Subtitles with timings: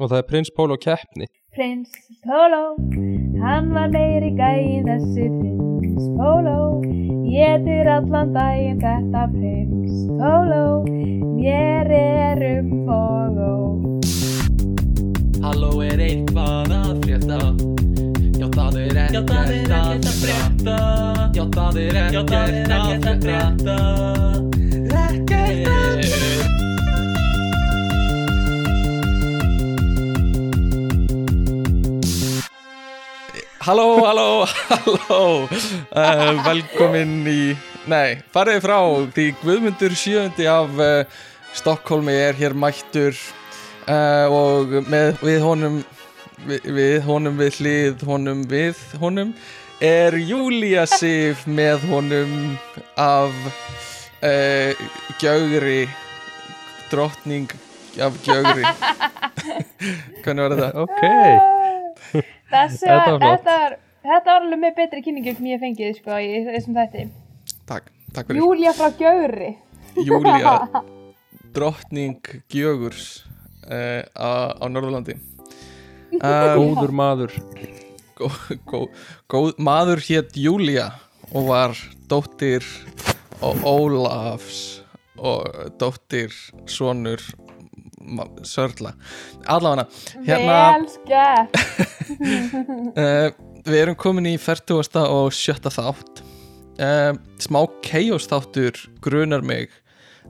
[0.00, 1.26] Og það er Prins Pólo keppni.
[1.52, 1.90] Prins
[2.24, 2.60] Pólo,
[3.42, 6.80] hann var meiri gæinn þessi Prins Pólo
[7.26, 10.62] Getur allan daginn þetta Prins Pólo
[11.40, 13.46] Mér er um og ó.
[15.44, 17.38] Halló er eitthvað að frétta?
[18.40, 20.78] Já það er ekkert að frétta.
[21.36, 22.80] Já það er ekkert að frétta.
[22.80, 23.50] Ekkert að frétta
[33.70, 35.46] Halló, halló, halló
[35.94, 37.52] uh, Velkomin í
[37.86, 38.78] Nei, farið frá
[39.14, 41.04] Því Guðmundur sjöundi af uh,
[41.54, 43.14] Stokkólmi er hér mættur
[43.86, 45.76] uh, Og með, við honum
[46.48, 49.30] við, við honum við hlið honum við honum
[49.78, 52.34] Er Júlía Sif með honum
[52.98, 53.38] Af
[55.22, 55.84] Gjögri
[56.90, 57.46] Drottning
[58.02, 58.66] af Gjögri
[60.26, 60.74] Hvernig var þetta?
[60.88, 61.79] Ok.
[62.50, 66.30] Þessi var þetta var, þetta var alveg með betri kynningu sem ég fengið sko í
[66.48, 67.04] þessum þætti.
[67.70, 68.40] Takk, takk fyrir.
[68.42, 69.50] Júlia frá Gjögri.
[70.06, 70.54] Júlía.
[71.54, 73.24] Drottning Gjögurs
[73.66, 75.18] uh, á, á Norðurlandi.
[76.10, 77.34] Um, Góður maður.
[78.18, 78.26] gó,
[78.66, 78.78] gó,
[79.30, 80.88] góð, maður hétt Júlía
[81.30, 81.76] og var
[82.10, 82.66] dóttir
[83.40, 84.82] Ólafs
[85.14, 85.46] og
[85.78, 86.34] dóttir
[86.66, 87.22] sonur
[88.48, 88.94] Sörla.
[89.46, 89.86] Allavega
[90.24, 90.56] hérna
[92.96, 93.30] uh,
[93.70, 94.96] við erum komin í 40.
[95.04, 96.22] og sjötta þátt.
[96.80, 97.12] Uh,
[97.42, 99.68] smá chaos þáttur grunar mig.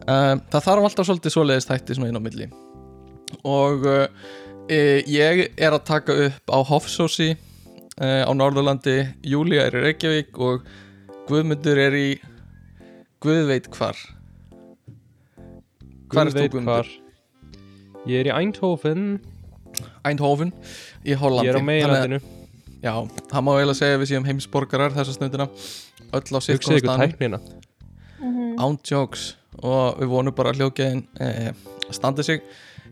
[0.02, 2.48] Uh, það þarf alltaf svolítið svoleiðist þætti svona inn á milli.
[3.46, 4.08] Og uh,
[4.70, 8.98] ég er að taka upp á Hofsósi uh, á Norðurlandi.
[9.22, 10.66] Júlía er í Reykjavík og
[11.30, 12.08] Guðmundur er í
[13.20, 13.98] Guð veit hvar.
[15.38, 16.90] Er Guð veit hvar.
[18.08, 19.02] Ég er í Eindhoven.
[20.06, 20.52] Eindhoven
[21.06, 21.48] í Hollandi.
[21.48, 22.20] Ég er á meginlandinu.
[22.80, 22.94] Já,
[23.28, 25.46] það má eiginlega segja við séum heimsborgarar þessa stundina
[26.16, 27.40] öll á Hugsið sirkona ykkur staðnum tæknina.
[28.64, 29.26] án jokes.
[29.60, 31.50] Og við vonum bara að hljókiðin eh,
[31.92, 32.40] standi sig.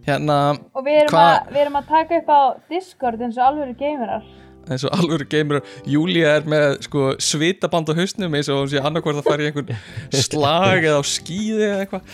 [0.04, 0.36] Hérna
[0.76, 3.74] Og við erum, Hva- að, við erum að taka upp á Discord eins og alvöru
[3.80, 4.22] gamerar
[4.68, 8.82] eins og alveg geimur Júlía er með sko svitaband á hausnum eins og hún sé
[8.82, 9.72] annarkvort að fara í einhvern
[10.14, 12.12] slag eða á skíði eða eitthvað.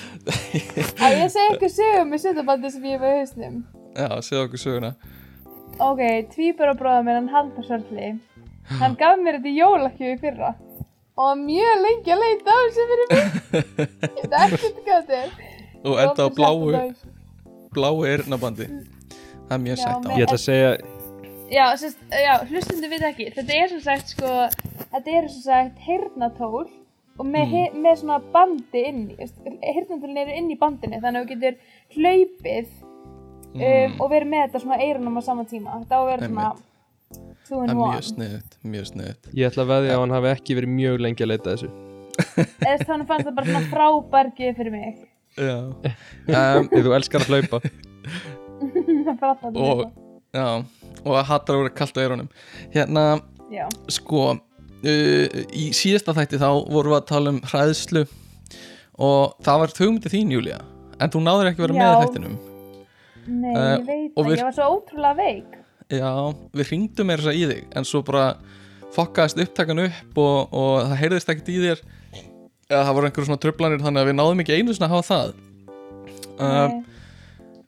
[0.99, 3.57] Að ég segi ykkur sögum með sjötabandi sem ég hef á hausnum.
[3.95, 4.93] Já, segja okkur söguna.
[5.85, 6.05] Ok,
[6.35, 8.13] tvíburabróða minn, hann Haldur Sörli.
[8.81, 10.55] Hann gaf mér þetta í fyrra.
[11.15, 13.27] Og mjög lengi að leita á þessu fyrir mig.
[14.19, 15.35] Ég veit ekkert hvað þetta er.
[15.85, 16.95] Og enda á bláu
[17.75, 18.69] bláu eyrnabandi.
[19.49, 20.11] Það er mjög sætt á.
[20.15, 20.71] Ég ætla að segja,
[21.53, 23.29] Já, sérst, já, hlustundu við ekki.
[23.35, 24.31] Þetta er sem sagt sko
[24.95, 26.65] Þetta er sem sagt heyrnatól
[27.15, 27.81] Og með, mm.
[27.85, 31.59] með svona bandi inn í Heyrnatólin eru inn í bandinu Þannig að þú getur
[31.95, 32.73] hlaupið
[33.55, 35.81] um, Og verið með þetta svona eyrunum á sama tíma.
[35.83, 36.55] Þetta á að vera svona
[37.45, 40.73] það er mjög sniðut, mjög sniðut ég ætla að veðja að hann hafi ekki verið
[40.79, 41.73] mjög lengi að leita að þessu.
[42.65, 45.03] Eða þannig fannst það bara svona frábær gjöf fyrir mig.
[45.35, 45.59] Já.
[46.35, 47.61] Um, þú elskar að hlaupa.
[49.21, 49.83] Frábær og
[50.35, 50.47] já,
[51.05, 52.29] og að hattar að vera kallt á eyrunum.
[52.75, 53.05] Hérna,
[53.55, 58.05] Já, sko uh, í síðasta þætti þá vorum við að tala um hræðslu
[59.05, 60.59] og það var þugmyndi þín Júlía
[61.03, 61.95] en þú náður ekki að vera með Já.
[61.95, 62.35] í þættinum.
[63.25, 65.55] Nei, Eh, ég veit það Ég var svo ótrúlega veik.
[65.95, 66.11] Já,
[66.57, 68.25] við hringdum meira þess að í þig en svo bara
[68.95, 71.83] fokkaðist upptakan upp og, og það heyrðist ekkert í þér.
[72.69, 75.09] Eða það voru einhverjum svona tröflanir þannig að við náðum ekki einu svona að hafa
[75.11, 75.33] það.
[76.35, 76.77] Uh,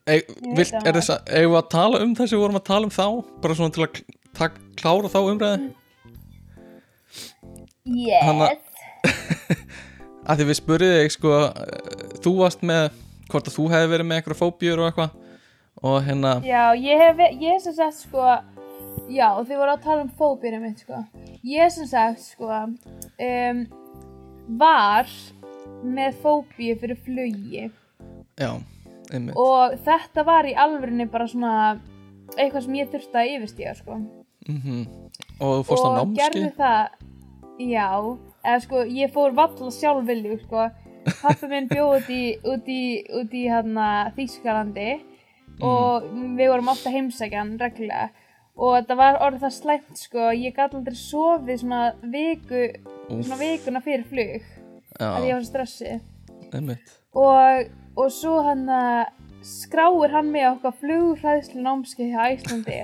[0.06, 0.28] Ég
[0.70, 0.86] það.
[0.86, 1.00] er
[1.40, 3.06] eigum við að tala um þessi við vorum að tala um þá,
[3.42, 5.72] bara svona til að klára þá umræði
[7.86, 8.22] Yes.
[8.26, 8.50] Hanna-
[10.26, 12.88] að því við spurðið þig sko, eh, þú varst með
[13.30, 15.14] hvort að þú hefði verið með eitthvað fóbíur og eitthvað.
[15.86, 18.22] Og hérna, Já, ég hef, ég hef sem sagt sko
[19.12, 21.02] Já, þið voru að tala um fóbíunum mitt sko.
[21.46, 23.60] Ég sem sagt sko um,
[24.62, 25.12] Var
[25.86, 27.68] með fóbíu fyrir flugi.
[28.40, 28.50] Já
[29.12, 31.52] einmitt, Og þetta var í alvörinni bara svona
[32.36, 34.00] Eitthvað sem ég þurfti að yfirstíga sko.
[34.48, 34.86] Mm
[35.36, 36.82] og þú fórst á og námski gerði það
[37.60, 37.88] já,
[38.40, 40.64] eða sko ég fór valla sjálfvilju sko.
[41.20, 42.82] Pappi minn bjóð út í út í,
[43.20, 44.88] út í hérna Þýskalandi.
[45.64, 48.10] Og við vorum ofta heimsækjan reglulega.
[48.56, 50.28] Og þetta var orðið það slæmt sko.
[50.34, 52.66] Ég gæti aldrei sofið svona viku
[53.06, 54.46] svona vikuna fyrir flug
[54.96, 55.98] að ég var svo stressi
[56.54, 56.94] einmitt.
[57.16, 59.12] Og, og svo hann að
[59.46, 62.80] skráir hann á okkar flugræðslu námskeið hjá Íslandi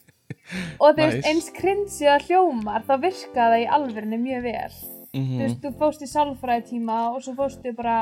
[0.82, 1.28] og þú veist Nice.
[1.28, 4.72] eins krinsið að hljómar þá virkaði það í alvörinu mjög vel
[5.10, 7.96] þú mm veist, þú fóst í sálfræðitíma og svo fóstu bara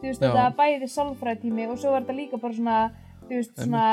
[0.00, 0.28] þú veist, Já.
[0.28, 2.78] þetta bæði sálfræðitími og svo var þetta líka bara svona
[3.28, 3.84] þú veist, svona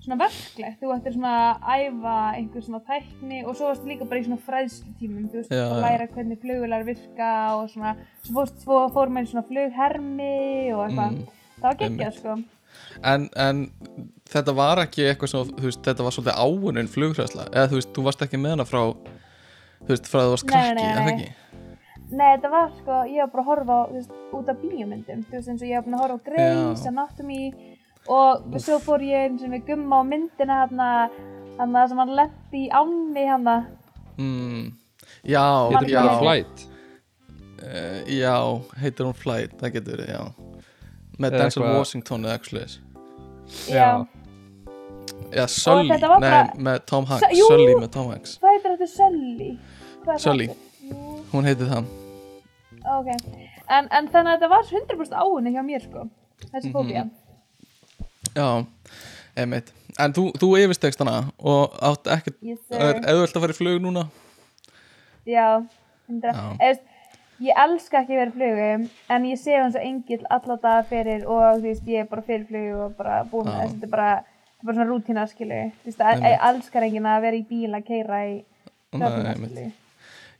[0.00, 4.20] svona verklegt, þú ættir svona að æfa einhver svona tækni og svo varstu líka bara
[4.22, 7.92] í svona fræðslutímum, þú veist, að læra hvernig flugular virka og svona,
[8.24, 11.26] svo fórst, svo fór með svona flughermi og eitthvað, Mm,
[11.60, 12.38] það var geggjað, sko.
[13.12, 13.62] en, en
[14.30, 17.92] þetta var ekki eitthvað sem, þú veist, þetta var svolítið áunin flughræsla, eða þú veist,
[17.96, 18.82] þú varst ekki með hana frá,
[19.84, 21.12] þú veist, frá að þú varst krakki, eða nei.
[21.12, 21.30] ekki?
[22.10, 25.20] Nei, þetta var sko, ég var bara að horfa á, þú veist, út af bíómyndum,
[25.28, 26.86] þú veist, eins og ég var búin að horfa á Grey's.
[26.90, 27.42] Anatomy
[28.08, 30.88] og svo fór ég eins og við gumma á myndina hérna,
[31.58, 33.56] hérna sem hann lendi í ánni hérna.
[34.18, 34.72] Mm,
[35.24, 36.18] já, Heitir Já.
[36.20, 36.64] Flight
[37.62, 38.36] uh, já,
[38.80, 40.22] heitir hún Flight, það getur verið, já.
[41.20, 42.78] Með Denzel Washington eða eitthvað sliðis.
[43.68, 44.06] Já.
[45.30, 45.88] Já, Sully,
[46.22, 47.46] nei, með Tom Hanks, jú.
[47.50, 48.38] Sully með Tom Hanks.
[48.40, 49.50] Hvað heitir þetta Sully?
[50.06, 50.46] Það Sully.
[51.30, 51.90] Hún heitir það.
[52.96, 53.10] ok.
[53.70, 56.06] En, en þannig að þetta var 100% áunni hjá mér sko,
[56.50, 56.74] þessi Mhm.
[56.74, 57.04] fóbía.
[58.36, 58.48] Já,
[59.36, 59.72] einmitt.
[60.00, 62.36] En þú, þú yfirstegst hana og átt ekkert,
[62.70, 64.04] er auðvöld að fara í flug núna?
[65.28, 65.48] Já,
[66.08, 66.30] 100.
[66.30, 66.40] Já.
[66.40, 66.86] Eða, veist,
[67.40, 70.86] ég elska ekki að vera í flugu, en ég sé hann svo engill alla daga
[70.88, 73.94] fyrir og veist, ég er bara fyrir flugu og bara búin með þess, þetta er
[73.96, 75.60] bara, er bara svona rútína, skilu.
[75.90, 78.34] Að- ég elskar enginn að vera í bíl að keira í
[79.34, 79.50] einmitt.
[79.54, 79.72] skilu.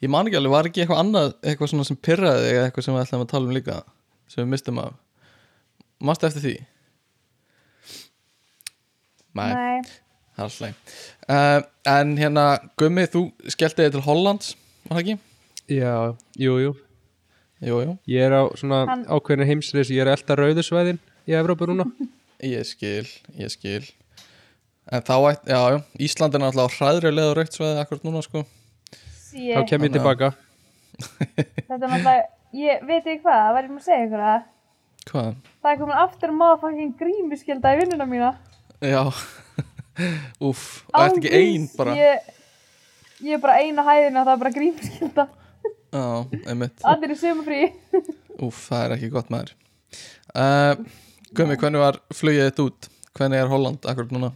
[0.00, 2.94] Ég man ekki alveg, var ekki eitthvað annað, eitthvað svona sem pyrraði eða eitthvað sem
[2.94, 3.82] við ætlum að tala um líka,
[4.28, 4.92] sem við mistum af.
[6.00, 6.54] Manstu eftir því?
[9.34, 9.82] Nei,
[10.40, 10.72] Nei.
[11.28, 12.44] Uh, en hérna,
[12.80, 14.54] Gummi, þú skellti þig til Hollands,
[14.88, 15.16] var það ekki?
[15.70, 15.92] Já,
[16.40, 16.70] jú, jú
[17.60, 20.98] Jú, jú, Ég er á svona Hann- ákveðinu heimsreis Ég er að elda rauðusvæðin
[21.28, 21.84] í Evrópu núna
[22.40, 23.04] ég skil,
[23.36, 23.84] ég skil.
[24.90, 25.12] En þá
[25.44, 28.46] já, já, Ísland er náttúrulega raukt sveði akkurat núna, sko.
[29.28, 30.30] sí, Þá kem ég að- tilbaka
[31.04, 32.24] þetta er náttúrulega,
[32.56, 34.48] ég veit ekki hvað, það væri maður að segja ykkur það.
[35.10, 35.34] Hvað?
[35.60, 38.32] Það er komin aftur motherfucking grímuskylda í vinnuna mína.
[38.80, 39.02] Já,
[40.48, 40.62] úff,
[40.94, 41.94] og ert ekki ein Ángríns, bara?
[41.98, 42.30] Ég,
[43.26, 45.26] ég er bara ein á hæðinu og það er bara grímuskylda.
[45.90, 46.04] Já,
[46.48, 46.84] einmitt.
[46.92, 47.60] Allir í sumafrí.
[48.46, 49.50] Úff, það er ekki gott maður
[50.32, 50.78] uh,
[51.36, 52.86] Gummi, hvernig var flugið þitt út?
[53.18, 54.30] Hvernig er Holland akkurat núna?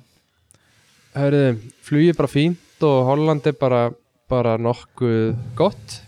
[1.14, 1.44] Hörðu,
[1.86, 3.80] flugið er bara fínt og Holland er bara,
[4.28, 6.00] bara nokkuð gott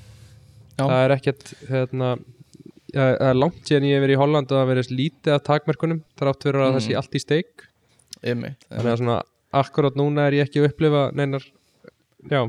[0.77, 0.83] Já.
[0.83, 2.11] Það er ekkert hérna,
[2.93, 6.03] það er langt síðan ég hef verið í Holland og það verið lítið af takmerkunum
[6.21, 6.77] þrátt fyrir að Mm.
[6.77, 7.66] það sé allt í steik
[8.27, 9.19] þannig að svona
[9.57, 11.45] akkurat núna er ég ekki að upplifa neinar
[12.31, 12.43] já,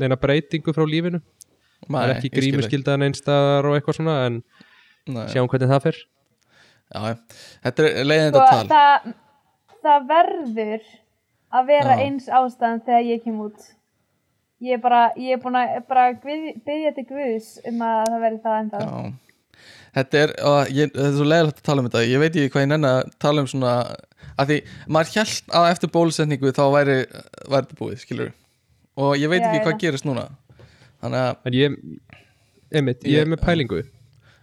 [0.00, 1.22] neina breytingu frá lífinu
[1.86, 4.40] það er ekki grímuskyldaðan einstæðar og eitthvað svona en
[5.10, 7.16] Nei, sjáum hvernig það fer já.
[7.64, 9.14] Þetta er leiðind Sko, að tala það,
[9.80, 10.88] það verður
[11.50, 12.02] að vera Já.
[12.04, 13.70] eins ástæðan þegar ég kem út.
[14.60, 18.42] Ég er bara, ég er búin að bara byggja til Guðs um að það verði
[18.44, 18.82] það ennþá.
[18.84, 19.29] Já
[19.96, 20.32] Þetta er,
[20.70, 22.02] ég, þetta er svo leiðilegt að tala um þetta.
[22.06, 23.72] Ég veit ekki hvað ég nenni að tala um svona
[24.40, 26.96] að því, maður hjælt að eftir bólusetningu þá væri,
[27.50, 28.30] þetta búið, skilur
[29.00, 29.64] og ég veit Já, ekki já.
[29.66, 30.24] hvað gerist núna.
[31.00, 31.76] Þannig að, en ég,
[32.76, 33.80] einmitt, ég Ég- er með pælingu.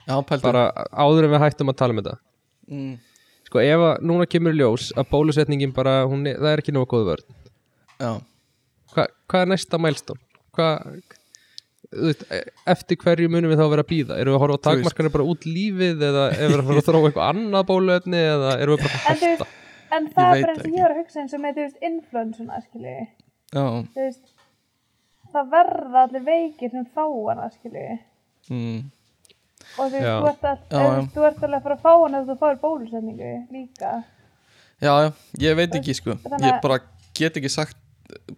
[0.07, 0.41] Já, pældu.
[0.47, 2.15] Bara áður en við hættum að tala um þetta.
[2.71, 2.93] Mm,
[3.47, 6.89] sko ef að núna kemur í ljós að bólusetningin bara, hún það er ekki nógu
[6.95, 7.37] góð vörn.
[8.01, 8.11] Já,
[8.95, 10.19] Hva, hvað er næsta mælstón?
[10.57, 11.16] Hvað þú
[11.91, 12.43] veist, e-
[12.73, 15.27] eftir hverju munum við þá vera að býða erum við að horfa á takmarkanir bara
[15.31, 18.83] út lífið eða erum við að fara að þróa eitthvað annað bóluefni eða erum við
[18.83, 19.47] bara að hætta?
[19.97, 21.79] en það er bara eins og ég var að hugsa eins og með, þú veist,
[21.89, 22.59] influensuna,
[25.33, 27.49] það verða allir veikir sem fá hana,
[28.49, 28.77] mm,
[29.77, 30.05] Og þú veist,
[31.13, 34.03] þú ert, alveg að fara að fá hana ef þú fáir bólusetningu líka.
[34.81, 36.15] já, já, ég veit ekki sko.
[36.23, 36.79] Þannig Ég að- bara
[37.13, 37.77] get ekki sagt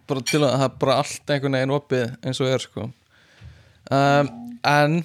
[0.08, 2.88] bara til að það er bara allt einhvern veginn opið eins og er sko
[3.90, 4.30] um,
[4.70, 5.00] En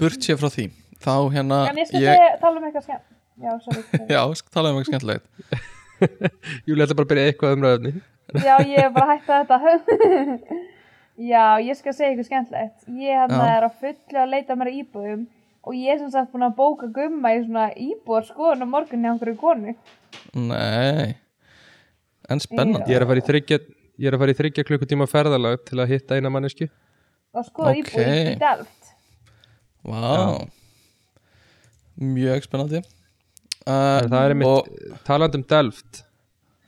[0.00, 0.68] burt sér frá því
[1.04, 3.08] þá hérna En ég skal ég, tala um eitthvað skemmt.
[3.34, 3.52] Já.
[4.08, 5.24] Já, sk- tala um eitthvað skemmtilegt
[6.68, 7.94] Júli ætla bara að byrja eitthvað umræðefni
[8.44, 10.58] Já, ég er bara að hætta þetta.
[11.30, 12.86] Já, ég skal segja eitthvað skemmtilegt.
[12.98, 15.20] Ég hérna er á fullu að leita mér að íbúðum
[15.64, 19.04] og ég er sem sagt búin að bóka gumma í svona íbúðar skoðun á morgun
[19.06, 19.74] hjá einhverju konu.
[20.34, 21.14] Nei
[22.32, 23.60] En spennandi Ég er að fara í þryggja
[24.00, 26.66] Ég er að fara í þryggja klukkutíma ferðalag til að hitta eina mannesku
[27.34, 27.80] og skoða Ok.
[27.82, 28.90] íbúð í, Delft.
[29.84, 30.10] Vá.
[32.00, 32.82] Mjög spennandi.
[33.64, 36.02] Uh, það er og, einmitt, talandi um Delft.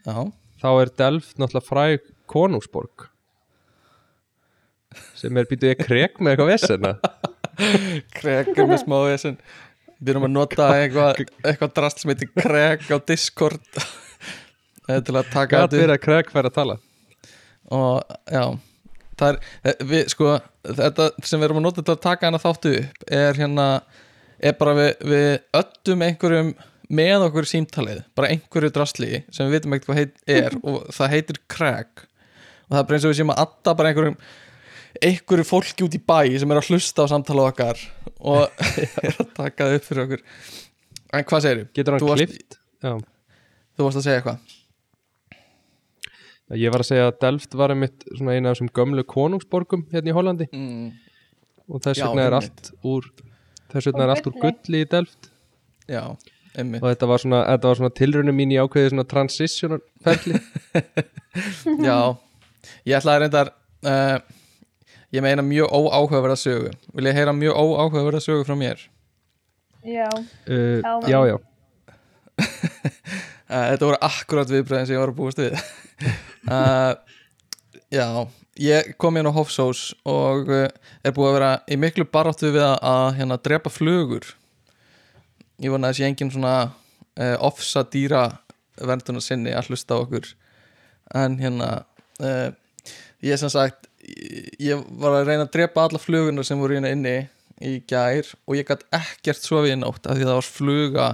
[0.07, 0.19] Já,
[0.63, 3.09] þá er Delft náttúrulega fræg konungsborg.
[5.17, 6.93] Sem er býtuð ég krek með eitthvað vesena
[8.19, 8.99] krekkur með smá
[9.97, 13.65] Við erum að nota eitthvað eitthvað drast sem heitir krek á Discord.
[14.87, 16.77] Til að taka Gat verið að krek fær að tala.
[17.75, 18.45] Og já
[19.25, 20.33] er, eh, við, sko
[20.67, 23.67] þetta sem við erum að nota til að taka hana þáttu upp er hérna
[24.41, 25.29] er bara við, við
[25.61, 26.51] öllum einhverjum
[26.97, 31.15] með okkur símtalið bara einhverju drasli sem við vitum ekkert hvað heit er og það
[31.17, 32.05] heitir crack
[32.67, 34.19] og það er bara eins og við séum að adda bara einhverjum
[35.07, 37.83] einhverju fólki út í bæ sem er að hlusta á samtalið okkar
[38.21, 38.63] og
[39.07, 40.23] er að taka það upp fyrir okkur
[41.17, 42.57] en hvað segir Getur hann Þú varst- klift?
[42.85, 42.93] Já.
[43.77, 44.55] þú varst að segja eitthvað
[46.55, 50.13] Ég var að segja að Delft var einmitt svona eina af þessum gömlu konungsborgum hérna
[50.13, 50.47] í Hollandi.
[50.55, 50.93] Mm,
[51.67, 53.09] og þess vegna er allt úr
[53.73, 54.83] þess vegna er allt úr gulli.
[54.85, 55.31] í Delft.
[55.91, 56.05] Já,
[56.55, 56.85] einmitt.
[56.85, 60.39] Og þetta var svona, þetta var svona tilraunum mín í ákveði svona transition ferli.
[61.89, 61.99] Já,
[62.87, 63.51] ég ætlaði reyndar
[63.91, 64.21] uh,
[65.19, 66.71] ég meina mjög óáhugaverða sögu.
[66.95, 68.87] Vil ég heyra mjög óáhugaverða sögu frá mér?
[69.83, 71.37] Já, uh, Já, Já,
[72.37, 72.45] Uh,
[73.73, 75.55] þetta voru akkurat viðbröðin sem ég var að búast við
[76.05, 76.95] uh,
[77.93, 78.27] Já,
[78.59, 80.67] ég kom hérna á Hofsós og uh,
[81.07, 84.27] er búið að vera í miklu baráttu við að, að hérna, drepa flugur.
[85.63, 88.25] Ég vona að þessi engin svona uh, ofsa dýra
[88.77, 90.27] vernduna sinni að hlusta okkur.
[91.15, 91.71] En hérna
[92.19, 92.51] uh,
[93.23, 93.87] ég sem sagt
[94.59, 97.17] ég, var að reyna að drepa alla flugunar sem voru hérna inni
[97.63, 101.07] í gær og ég gætt ekkert sofið í nótt af því það var fluga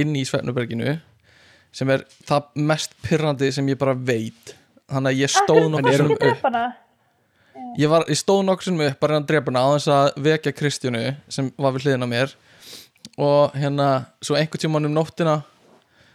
[0.00, 0.94] inni í Svefnuberginu
[1.74, 4.54] sem er það mest pyrrandi sem ég bara veit.
[4.90, 6.44] Þannig að ég stóð nokkur ekki sinnum upp.
[7.80, 11.02] ég, var, ég stóð nokkur sinnum upp bara drepa hana á þess að vekja Kristjánu
[11.32, 12.36] sem var við hliðina mér.
[13.20, 13.88] Og hérna
[14.24, 15.40] svo einhvern tímann um nóttina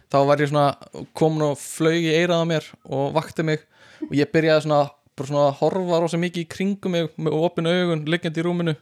[0.10, 3.66] þá var ég svona komin og flög í eirað á mér og vakti mig.
[4.08, 4.86] Og ég byrjaði svona,
[5.18, 8.78] bara svona að horfa rosa mikið í kringum mig með opinu augun liggjandi í rúminu.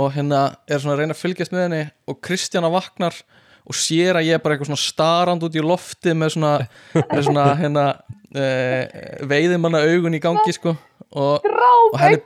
[0.00, 3.38] Og hérna er svona að reyna að fylgjast með henni og Kristjana vaknar og
[3.76, 6.52] sér að ég er bara eitthvað svona starand út í lofti með svona,
[6.94, 7.84] með svona hérna
[8.34, 8.46] e,
[9.30, 10.76] veiðimanna augun í gangi sko.
[11.10, 12.20] Og, og henni,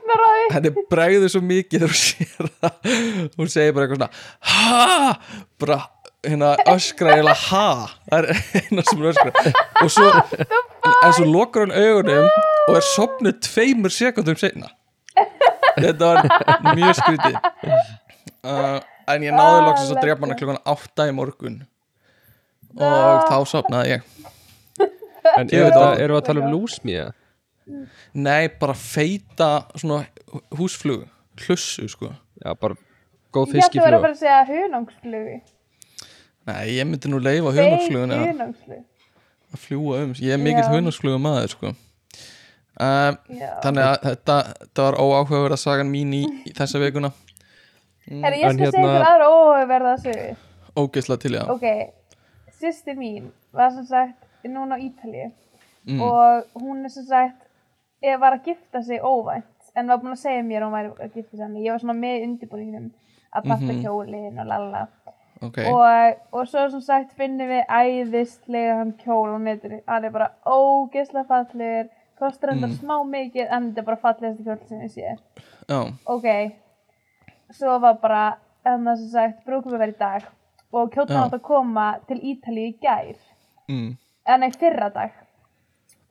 [0.53, 2.95] henni bregður svo mikið þegar hún sér það.
[3.39, 4.11] Hún segir bara eitthvað svona
[4.51, 5.15] ha,
[5.61, 5.79] bara
[6.25, 7.67] hérna öskra eða ha,
[8.09, 8.29] það er
[8.61, 10.07] eina sem hún öskra og svo,
[10.95, 12.29] en svo lokar hann augunum
[12.65, 14.71] og er sopnuð tveimur sekundum setna
[15.81, 17.39] þetta var mjög skrítið.
[18.45, 21.59] Uh, en ég náði Ah, loksins að drepa hana klukkan átta í morgun.
[22.75, 24.07] Og þá sopnaði ég.
[25.39, 27.11] En er erum við að tala um lúsmíða?
[28.13, 30.03] nei, bara feita svona
[30.53, 31.07] húsflug
[31.47, 32.11] hlussu sko.
[32.43, 32.75] Já, bara
[33.33, 34.01] góð Ég ætti að vera fiskiflug.
[34.03, 35.39] bara að segja hunangsflugi
[36.45, 38.83] nei, ég myndi nú leifa hunangsflugun að Hunangsflug
[39.55, 40.13] að fljúa um.
[40.21, 40.71] Ég er mikill Já.
[40.75, 41.73] hunangsflugu maður sko.
[42.77, 43.49] Já.
[43.63, 47.09] þannig að þetta, þetta var óáhugaverða sagan mín í, í þessa vikuna
[48.09, 50.35] Herri, ég skal segja hérna- ykkur aðra óverða sögu.
[50.75, 51.43] Ógeðslega til já.
[51.49, 51.65] Ok,
[52.59, 55.31] sýsti mín var sem sagt núna á Ítalíu
[55.87, 56.01] Mm.
[56.01, 57.41] og hún er sem sagt
[58.03, 59.43] ég var að gifta sig óvænt
[59.75, 61.39] en var búin að segja mér að hún væri að gifta sig.
[61.39, 62.91] Þannig ég var svona með undirbúningnum
[63.35, 63.83] að passa Mhm.
[63.83, 64.87] kjólinn og lalla.
[65.41, 69.81] Ok, og, og svo sem sagt finnum við æðislega hann kjól á netinu.
[69.87, 72.73] Hann er bara ógeðslega fallegur kostar enda Mm.
[72.79, 75.17] smá mikið en þetta er bara fallegasti kjól sem ég sé.
[75.69, 76.51] Já, ok
[77.51, 78.23] svo var bara
[78.65, 80.23] en það sem sagt brúkum við verið í dag
[80.75, 83.15] og kjóttan átt að koma til Ítalíu í gær.
[83.69, 83.97] Mm,
[84.27, 85.11] en nei fyrra dag.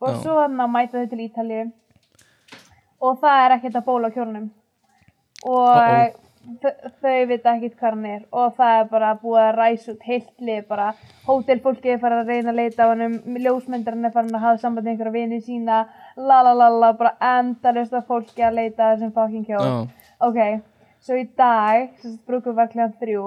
[0.01, 0.21] Og Já.
[0.23, 1.71] svo hann að mæta þau til Ítalíu.
[3.01, 4.47] Og það er ekkert að bóla á kjólnum.
[5.45, 6.13] Og Uh-oh.
[6.63, 8.21] þau- þau vita ekkert hvað hann er.
[8.31, 10.87] Og það er bara búið að ræsa út heilt lið bara.
[11.27, 14.85] Hótelfólki er farið að reyna að leita af hann ljósmyndarinn er farin að hafa samband
[14.87, 15.83] með einhverja vini sína.
[16.17, 19.87] La la la la bara endalist af fólki að leita að þessum fokkin kjól já,
[20.21, 20.37] Ok,
[21.05, 23.25] svo í dag, sagt, brúkum var kljóðan þrjú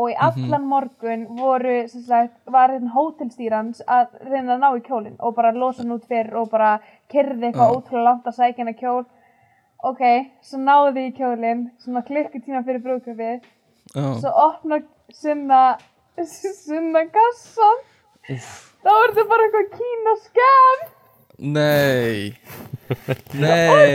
[0.00, 4.82] og í allan morgun voru, sem sagt, var hérna hótelstýrans að reyna að ná í
[4.86, 6.76] kjólinn og bara losa hann út fyrir og bara
[7.10, 9.02] kyrði eitthvað ótrúlega langt að sækja hennar kjól.
[9.90, 10.02] Ok,
[10.44, 13.46] svo náðu því í kjólinn, svona klukkutíma fyrir brúkupið,
[13.96, 14.82] já, svo opna
[15.16, 15.60] sunna,
[16.66, 17.84] sunna kassan,
[18.28, 20.84] þá er þetta bara eitthvað kína skam,
[21.40, 22.36] nei.
[23.44, 23.92] Nei.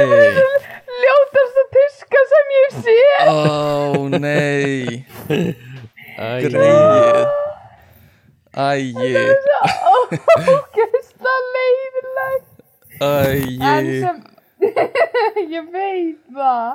[1.02, 3.00] Ljótasta tuska sem ég sé.
[3.28, 5.06] ó nei.
[6.46, 7.26] Greið
[8.56, 9.12] ægi
[10.46, 12.50] Ógeðslega leiðilegt.
[13.04, 14.18] En ægi sem,
[15.58, 16.72] ég veit það.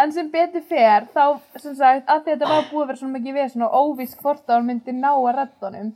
[0.00, 3.00] En sem betur fer þá, sem sagt, að því að þetta var búið að vera
[3.00, 5.90] svona mikið við svona óvísk hvort að hann myndi ná að redda honum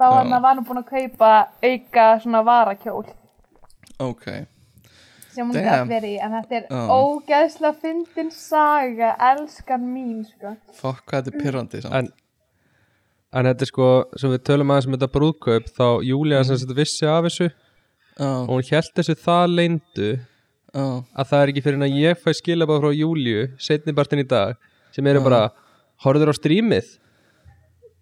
[0.00, 3.04] þá hann var hann búin að kaupa auka svona varakjól
[4.00, 4.26] ok,
[5.30, 5.66] sem hún Damn.
[5.68, 6.80] gæti verið í en þetta er Já.
[6.96, 10.56] ógeðslega fyndin saga elskan mín sko.
[10.80, 11.94] Fokk hvað þetta er pyrrandi samt.
[12.00, 12.10] En,
[13.38, 13.90] en þetta er sko,
[14.20, 17.50] sem við tölum aðeins um þetta brúðkaup þá Júlía sem þetta vissi af þessu
[18.20, 22.00] og já, hún held þessu það leyndu já, að það er ekki fyrir en að
[22.00, 24.58] ég fæ skilabáð frá Júlíu setni bartin í dag
[24.94, 25.26] sem eru Já.
[25.28, 25.40] bara
[26.04, 26.90] horfður á strímið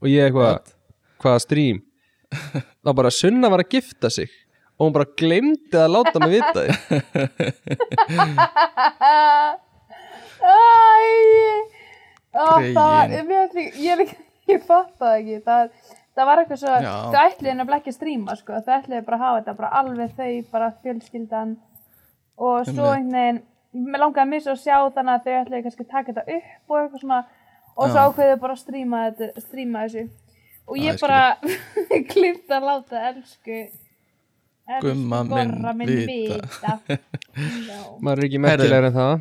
[0.00, 0.72] og ég eitthvað
[1.22, 1.82] hvaða strím
[2.84, 4.32] þá bara Sunna var að gifta sig
[4.78, 6.68] og hún bara glemdi að láta mig vita því
[10.38, 10.58] Æ,
[12.38, 12.74] Ó, Greyin.
[12.76, 13.14] það var,
[14.48, 15.70] ég, fatt það ekki, það,
[16.14, 16.92] það var eitthvað svo, Já.
[17.12, 20.12] þau ætliði nefnilega ekki að stríma, sko, þau ætliði bara að hafa þetta bara alveg
[20.18, 21.56] þau, bara fjölskyldan.
[22.38, 23.40] Og svo einhvern veginn,
[23.88, 26.70] mér langaði mér svo að sjá þannig að þau ætliði kannski að taka þetta upp
[26.70, 27.20] og eitthvað svona.
[27.78, 28.06] Og svo Já.
[28.12, 30.06] ákveðu bara að stríma, þetta, stríma þessu.
[30.68, 31.20] Og ég bara
[32.12, 33.58] klimt að láta elsku
[34.82, 36.74] Gumma minn vita.
[38.02, 39.14] maður er ekki merkilegur en það.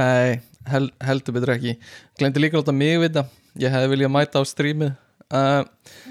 [0.00, 0.40] Nei,
[0.72, 1.76] hel, heldur betur ekki.
[2.18, 3.26] Glendi líka að láta mig vita.
[3.60, 4.92] Ég hefði viljað mæta á strímið
[5.32, 5.62] uh,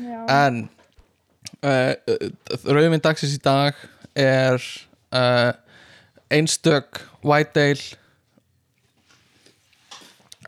[0.01, 0.19] Já.
[0.33, 0.63] En
[1.61, 1.93] uh,
[2.65, 3.77] Rauðminn dagsins í dag
[4.17, 4.57] er
[5.13, 5.51] uh,
[6.33, 7.97] einstök Whitedale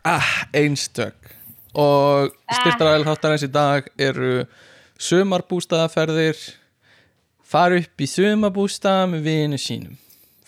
[0.08, 1.34] ah, einstök.
[1.78, 4.46] Og styrtaræðil þáttarins í dag eru
[4.98, 6.38] sumarbústaðaferðir
[7.48, 9.96] fara upp í sumarbústað með vinu sínum.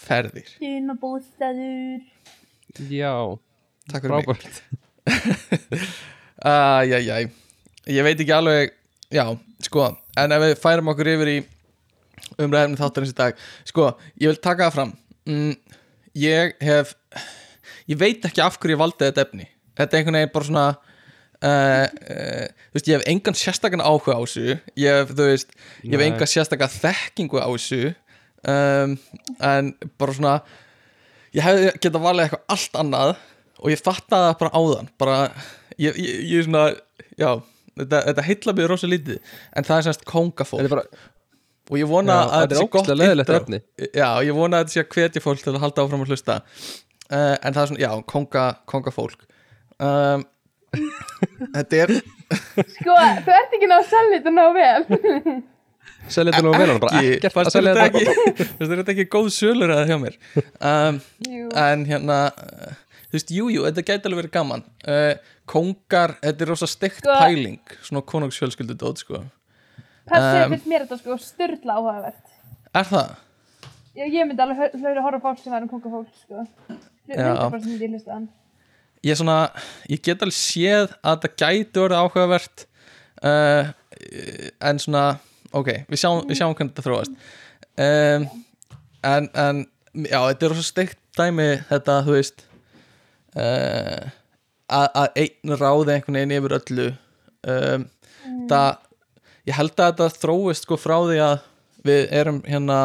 [0.00, 0.48] Ferðir.
[0.58, 2.02] Sumabústaður.
[2.90, 3.12] já,
[3.90, 4.26] Takk fyrir mig.
[4.30, 4.62] Frábært
[6.50, 7.24] Æjæjæj,
[7.90, 8.70] ég veit ekki alveg
[9.10, 9.24] Já,
[9.66, 9.88] sko,
[10.20, 11.38] en ef við færum okkur yfir í
[12.40, 13.88] umræðum þáttarins í dag Sko,
[14.22, 14.92] ég vil taka það fram.
[15.28, 15.56] Mm,
[16.20, 16.94] Ég hef
[17.90, 19.48] Ég veit ekki af hverju ég valdi þetta efni.
[19.74, 20.64] Þetta er einhvern veginn bara svona
[21.44, 24.56] uh, uh, Þú veist, ég hef engan sérstakann áhuga á þessu.
[24.78, 25.54] Ég hef, þú veist,
[25.84, 27.94] ég hef engan sérstakann þekkingu á þessu.
[28.40, 28.96] Um,
[29.44, 30.34] En bara svona
[31.36, 33.10] Ég hefði getað valið eitthvað allt annað
[33.60, 34.88] og ég fattaði það bara áðan.
[34.98, 35.18] Bara,
[35.76, 36.62] ég, ég, ég er svona
[37.20, 37.28] já,
[37.78, 39.20] þetta, þetta heilla mig rosa lítið
[39.54, 40.06] en það er semst
[40.64, 40.84] er bara,
[41.70, 43.60] og ég vona Já, að þetta sé gott intro.
[43.94, 46.38] já, ég vona að þetta sé að hvetja fólk til að halda áfram að hlusta.
[47.10, 49.24] Uh, en það er svona, já, konga, kongafólk
[49.82, 50.24] um,
[51.54, 51.94] þetta er
[52.76, 55.40] Sko, þú ert ekki náðu að selja þetta náðu vel.
[56.10, 58.04] selja þetta nú vel hann bara ekkert að selja þetta ekki
[58.60, 60.16] fannst þetta ekki góð sölur eða hjá mér
[60.70, 61.00] um,
[61.64, 62.78] en hérna uh,
[63.10, 65.12] þú veist, jú, jú, þetta gæti alveg verið gaman uh,
[65.50, 69.24] kongar, þetta er rosa steikt Sko- pæling svona konungsfjölskyldu dót, sko
[70.10, 72.30] Passið Um, finnst mér þetta sko styrla áhugavert.
[72.74, 73.10] er það?
[73.98, 76.42] Ég, ég myndi alveg hlaupa að horfa á fólk sem væri um kongafólk, sko.
[77.10, 77.20] Já.
[77.20, 78.24] 100% myndi ég hlusta hann.
[79.06, 79.38] Ég svona,
[79.90, 82.64] ég get alveg séð að þetta gæti orðið áhugavert
[83.24, 83.70] uh,
[84.70, 85.04] en svona
[85.56, 87.18] ok, við sjáum, við sjáum hvernig þetta þróast.
[87.80, 88.26] Um,
[89.06, 89.62] en, en
[90.04, 92.44] já, þetta er rosa steikt dæmi þetta, þú veist
[93.34, 94.10] uh,
[94.70, 96.88] að, að einn ráði einhvern veginn yfir öllu.
[97.50, 97.86] Um,
[98.50, 98.70] það,
[99.48, 101.36] ég held að þetta þróist sko frá því að
[101.86, 102.80] við erum hérna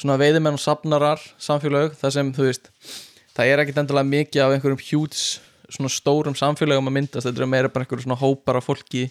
[0.00, 2.70] svona veiðimenn og safnarar samfélag þar sem þú veist
[3.34, 5.24] það er ekkit endilega mikið af einhverjum hjúts
[5.72, 9.08] svona stórum samfélagum að myndast þetta er meira bara einhverjum svona hópar af fólki.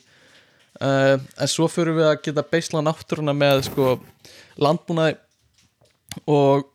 [0.82, 3.98] Uh, en svo fyrir við að geta beisla náttúruna með sko
[4.62, 5.18] landbúnaði
[6.30, 6.66] og,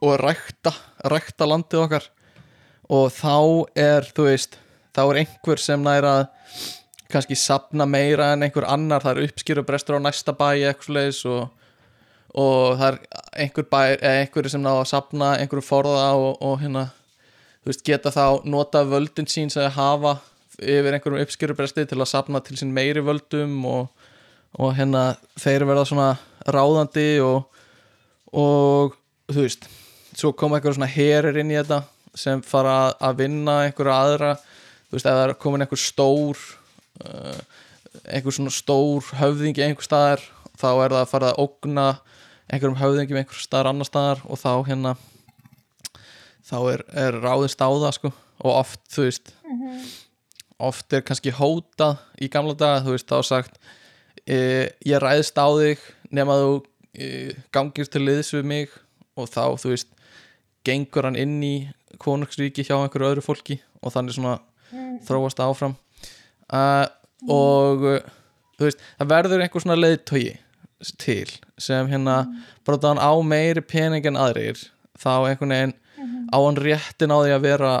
[0.00, 0.72] og rækta
[1.10, 2.08] rækta landið okkar.
[2.92, 3.36] Og þá
[3.82, 4.58] er þú veist
[4.96, 6.16] þá er einhver sem næra
[7.12, 9.04] kannski sapna meira en einhver annar.
[9.04, 11.50] Það er uppskýrubrestur á næsta bæ eitthvað og,
[12.36, 12.98] og það er
[13.46, 16.86] einhver bæ eða einhver sem ná að sapna einhverju forða og, og hérna
[17.62, 20.16] þú veist geta þá nota völdin sín sem þeir hafa
[20.60, 23.88] yfir einhverjum uppskýrubresti til að sapna til sín meiri völdum og,
[24.60, 25.06] og hérna
[25.40, 26.10] þeir verða svona
[26.46, 27.42] ráðandi og,
[28.36, 28.94] og
[29.32, 29.66] þú veist
[30.16, 31.82] svo koma einhverjum svona herir inn í þetta
[32.16, 36.38] sem fara að- vinna einhverja aðra þú veist, ef það er komin einhver stór
[37.04, 37.40] uh,
[38.12, 40.22] einhver svona stór höfðingi einhver staðar
[40.56, 41.86] þá er það að fara að ógna
[42.46, 44.94] einhverjum höfðingjum einhver staðar annar staðar og þá hérna
[46.46, 48.12] þá er, er ráðist á það sko.
[48.44, 49.32] Og oft, þú veist
[50.62, 53.58] oft er kannski hótað í gamla daga, þú veist, þá sagt
[54.24, 54.38] e,
[54.86, 55.82] ég ræðist á þig
[56.14, 56.52] nema þú
[56.94, 57.08] e,
[57.54, 58.76] gangir til liðs við mig.
[59.16, 59.90] Og þá, þú veist
[60.66, 61.56] gengur hann inn í
[62.02, 64.36] konungsríki hjá einhverju öðru fólki og þannig svona
[65.06, 65.76] þróast það áfram.
[66.46, 66.84] Uh,
[67.32, 67.86] og
[68.58, 70.34] þú veist, það verður einhver svona leiðtogi
[71.00, 72.18] til sem hérna
[72.66, 74.60] bara þann á meiri pening en aðrir
[75.00, 75.74] þá einhvern veginn
[76.32, 77.72] á hann réttin á því að vera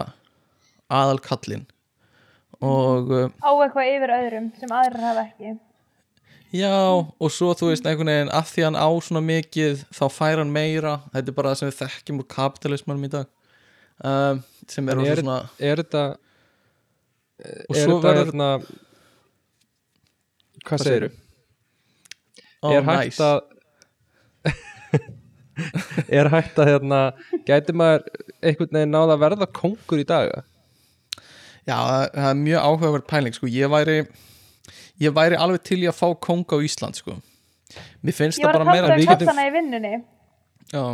[0.88, 1.66] aðal kallinn
[2.64, 5.50] og uh, Á eitthvað yfir öðrum sem aðrir hafa ekki.
[6.56, 10.40] já, og svo þú veist einhvern veginn af því hann á svona mikið þá fær
[10.40, 13.28] hann meira, þetta er bara það sem við þekkjum úr kapitalismanum í dag.
[14.00, 14.40] Um,
[14.72, 16.04] sem er er- svona er þetta
[17.68, 18.48] og er svo verður hérna
[20.66, 21.10] hvað Hvað
[22.62, 23.22] Ó, er hægt nice.
[23.22, 23.40] að
[26.20, 27.00] er hægt að hérna
[27.48, 28.04] gæti maður
[28.44, 30.32] einhvern veginn náða að verða kongur í dag
[31.66, 33.48] Já, það það er mjög áhugaverð pæling sko.
[33.50, 33.96] ég væri
[35.02, 37.16] ég væri alveg til í að fá konga á Ísland sko.
[38.06, 39.94] Mér finnst Ég það var að bara meira kalla við það getum- kassana í vinnunni.
[40.72, 40.84] Já,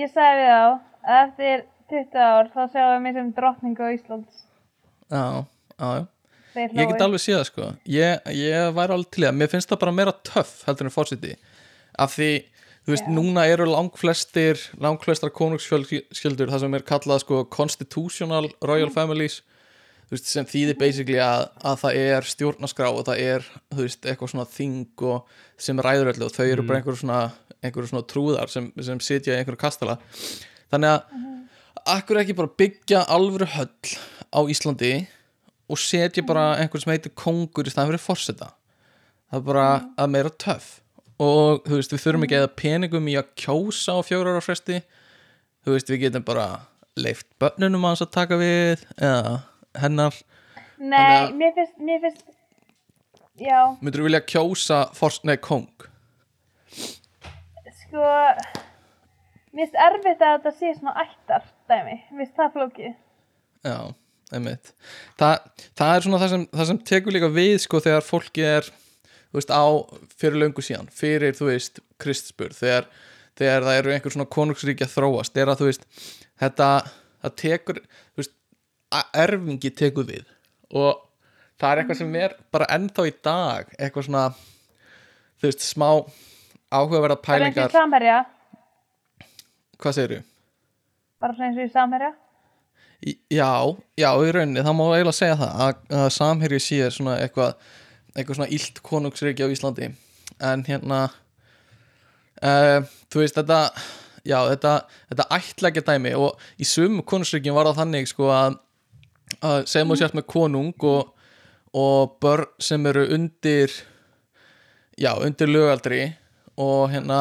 [0.00, 0.64] Ég sagði þá
[1.04, 4.40] að eftir 20 ár þá sjáum við mig sem drottningu á Íslands.
[5.12, 5.24] Já,
[5.76, 6.06] já, já
[6.56, 7.70] ég get alveg séð það sko.
[7.92, 11.34] Ég, ég væri alveg til það, mér finnst það bara meira töff heldur en fórseti
[11.96, 12.30] af því,
[12.86, 13.14] þú veist, Já.
[13.16, 19.40] núna eru langflestir langflestar konungsfjölskyldur það sem er kallað sko constitutional royal families
[20.06, 24.04] þú veist, sem þýðir basically að, að það er stjórnaskrá og það er þú veist,
[24.06, 27.20] eitthvað svona þing og sem ræður öllu og þau eru bara einhverju svona
[27.64, 29.96] einhverju svona trúðar sem, sem sitja í einhverju kastala.
[30.72, 31.26] Þannig að
[31.96, 33.96] akkur ekki bara byggja alvöru höll
[34.30, 34.92] á Íslandi
[35.68, 38.52] og setja bara einhvern sem heitir kongur í staðan fyrir forseta.
[39.30, 39.66] Það er bara
[39.98, 40.68] að meira töff.
[41.18, 44.82] Og þú veist, við þurfum ekki eða peningum í að kjósa á fjórar ára fresti.
[45.64, 46.46] Þú veist, við getum bara
[46.96, 49.40] leift börnunum hans að taka við eða
[49.82, 50.14] hennar.
[50.78, 52.24] Nei, að- mér finnst, mér finnst
[53.36, 55.66] Já, myndur þú vilja kjósa fors, nei, kong?
[56.72, 58.04] Sko
[59.56, 62.94] Mér finnst erfitt að þetta sé svona ættar dæmi, mér finnst það flókið.
[63.64, 63.76] Já,
[64.34, 65.28] Þa,
[65.78, 68.70] það er svona það sem, það sem tekur líka við sko þegar fólki er
[69.30, 69.66] þú veist, á
[70.18, 72.88] fyrir löngu síðan fyrir, þú veist, kristspur þegar,
[73.38, 75.86] þegar það eru einhver svona konungsríkja þróast, er að þú veist
[76.40, 76.70] þetta,
[77.36, 78.34] tekur þú veist,
[79.14, 80.26] erfingi tekur við.
[80.74, 81.02] Og
[81.60, 84.26] það er eitthvað sem er bara ennþá í dag eitthvað svona
[85.36, 85.88] þú veist, smá
[86.72, 88.24] áhugaverða Bara pælingar.
[89.76, 90.22] Hvað segirðu?
[91.20, 92.14] Bara svona eins og í samherja
[93.04, 97.58] Já, já, í rauninni, það má eiginlega segja það að, að samherji sé svona eitthvað
[98.16, 99.90] eitthvað svona illt konungsríki á Íslandi.
[100.40, 101.00] En hérna
[102.40, 103.60] uh, þú veist þetta
[104.26, 104.72] já, þetta,
[105.10, 108.58] þetta ætlækja dæmi og í sum konungsríkjum var það þannig sko að,
[109.40, 111.12] að segjum þú sért með konung og,
[111.76, 113.72] og börn sem eru undir
[114.96, 116.02] já, undir lögaldri
[116.56, 117.20] og hérna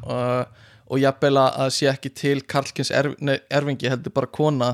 [0.00, 0.44] uh,
[0.90, 3.14] og jafnvel að sé ekki til Karlkins erf,
[3.52, 4.70] erfingi heldur bara kona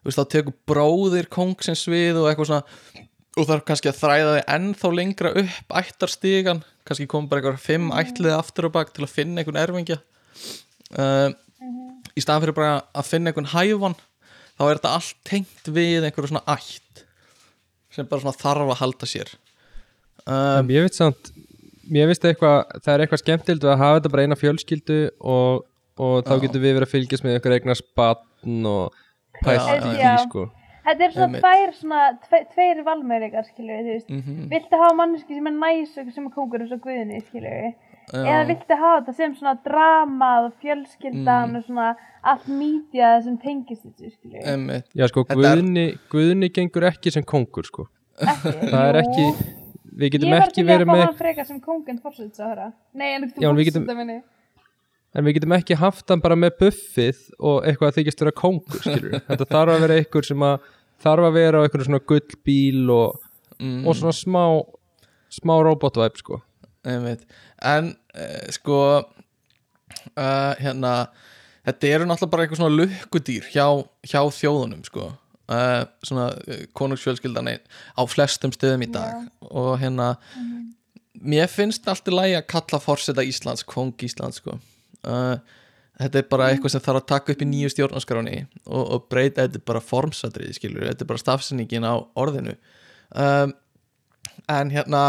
[0.00, 3.04] þú veist, þá tekur bróðir kongsins við og eitthvað svona
[3.38, 7.92] og þarf kannski að þræða þig ennþá lengra upp ættarstigan, kannski kom bara eitthvað fimm
[7.94, 10.00] ætliði aftur og bak til að finna einhvern erfingja.
[10.90, 11.30] Uh,
[12.18, 13.98] í staðan fyrir bara að finna einhvern hæfan
[14.58, 17.04] þá er þetta allt tengt við einhverju svona ætt
[17.94, 19.30] sem bara svona þarf að halda sér.
[20.26, 21.30] Uh, Um, ég veit samt
[21.88, 25.62] Mér finnst eitthvað, það er eitthvað skemmtild að hafa þetta bara eina fjölskyldu og,
[25.96, 26.40] og þá Já.
[26.42, 28.98] getum við verið að fylgjast með einhver eignar spann og
[29.44, 30.46] pæst í sko.
[30.88, 34.08] Þetta er svona tvær svona, tve, tveir valmöðleikar, skilju við, þú veist.
[34.14, 37.52] Mhm, Viltu hafa manneski sem er næs og sem er kongur eins og guðinni, skilju
[37.58, 37.74] við
[38.08, 41.56] Eða viltu hafa þetta sem svona dramað og fjölskyldan Mm.
[41.58, 41.88] og svona
[42.24, 44.86] allt mítjað sem tengist þessu, skilju við einmitt.
[44.96, 47.84] Já sko, Þetta er- Guðni, Guðni gengur ekki sem kongur sko.
[48.72, 49.26] Það er ekki,
[49.98, 52.48] við getum Ég var ekki að verið fá með hann frekar sem kongin fórsættis að
[52.54, 54.22] höra Nei, en en við getum- minni
[55.16, 58.82] En við getum ekki haft hann bara með buffið og eitthvað að þykist vera kongur,
[58.82, 60.66] skilur Þetta þarf að vera einhver sem að
[61.04, 63.22] þarf að vera á einhverju svona gullbíl og,
[63.56, 64.42] mm, og svona smá
[65.32, 66.40] smá robotvæp, sko.
[66.88, 67.24] Einmitt.
[67.64, 70.92] En uh, sko uh, hérna
[71.66, 73.66] þetta eru náttúrulega bara eitthvað svona lukkudýr hjá,
[74.08, 75.10] hjá þjóðunum sko.
[75.48, 76.30] Uh, svona
[76.76, 79.28] konungsfjölskyldan á flestum stöðum í dag.
[79.48, 80.14] Og hérna
[81.18, 84.58] mér finnst allt í lagi að kalla forseta Íslands kong Íslands sko
[85.06, 85.38] uh,
[85.98, 89.46] þetta er bara eitthvað sem þarf að taka upp í nýju stjórnarskráni og, og breyta
[89.46, 92.54] þetta er bara formsatriði skilur, þetta er bara stafsenningin á orðinu.
[93.14, 93.54] Um,
[94.48, 95.02] en hérna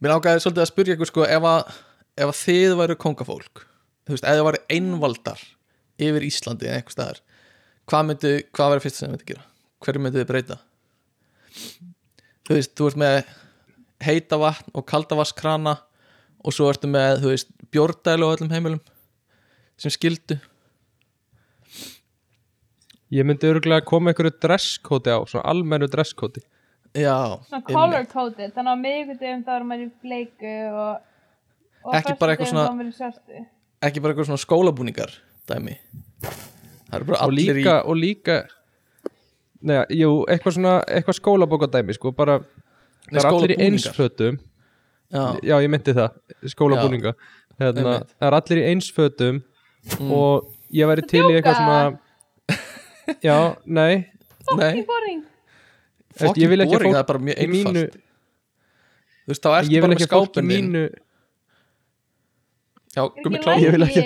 [0.00, 1.74] mér ágæði svolítið að spyrja ykkur sko ef að,
[2.20, 3.64] ef að þið væru kongafólk
[4.06, 5.42] þú veist, þið væru einvaldar
[6.00, 7.22] yfir Íslandi eða einhver staðar
[7.90, 9.46] hvað myndi, hvað væri fyrst sem þið myndi gera?
[9.80, 10.58] Hverju myndi þið breyta?
[12.46, 13.16] Þú veist, þú ert með
[14.04, 15.76] heita vatn og kalda vatnskrana
[16.40, 18.80] og svo ertu með, þú veist, bjórdælu á öllum heimilum
[19.80, 20.36] sem skildu.
[23.10, 26.44] Ég myndi örgulega koma einhverju dresskóti á, svona almennu dresskóti
[26.94, 31.02] já, Svona color coded, þannig að miðvikudum þá er maður í bleiku og,
[31.86, 33.42] og Ekki bara eitthvað svona- í
[33.88, 35.12] ekki bara eitthvað svona skólabúningar
[35.50, 35.76] dæmi.
[36.22, 38.38] Það eru bara og allir líka, og líka
[39.60, 42.38] Nei, jú, eitthvað svona eitthvað skólabókadæmi, sko, bara
[43.10, 44.42] Nei, það er allir í einsfötum í
[45.10, 46.14] já, Já, ég myndi það,
[46.46, 47.12] skólabúninga.
[47.58, 47.96] Hérna.
[48.06, 49.42] Það er allir í einsfötum
[49.80, 50.10] Mm.
[50.12, 51.80] og ég væri til í eitthvað svona
[53.26, 54.06] Já, nei.
[54.56, 55.20] Nei, Fucking boring
[56.20, 57.84] fucking ekki að boring, fólk það er bara mjög einfalt mínu,
[59.24, 60.50] þú veist, þá ertu bara ekki með þinn.
[60.50, 60.82] mínu
[62.96, 64.04] já, gummi Ekki klár Ég vil lægi.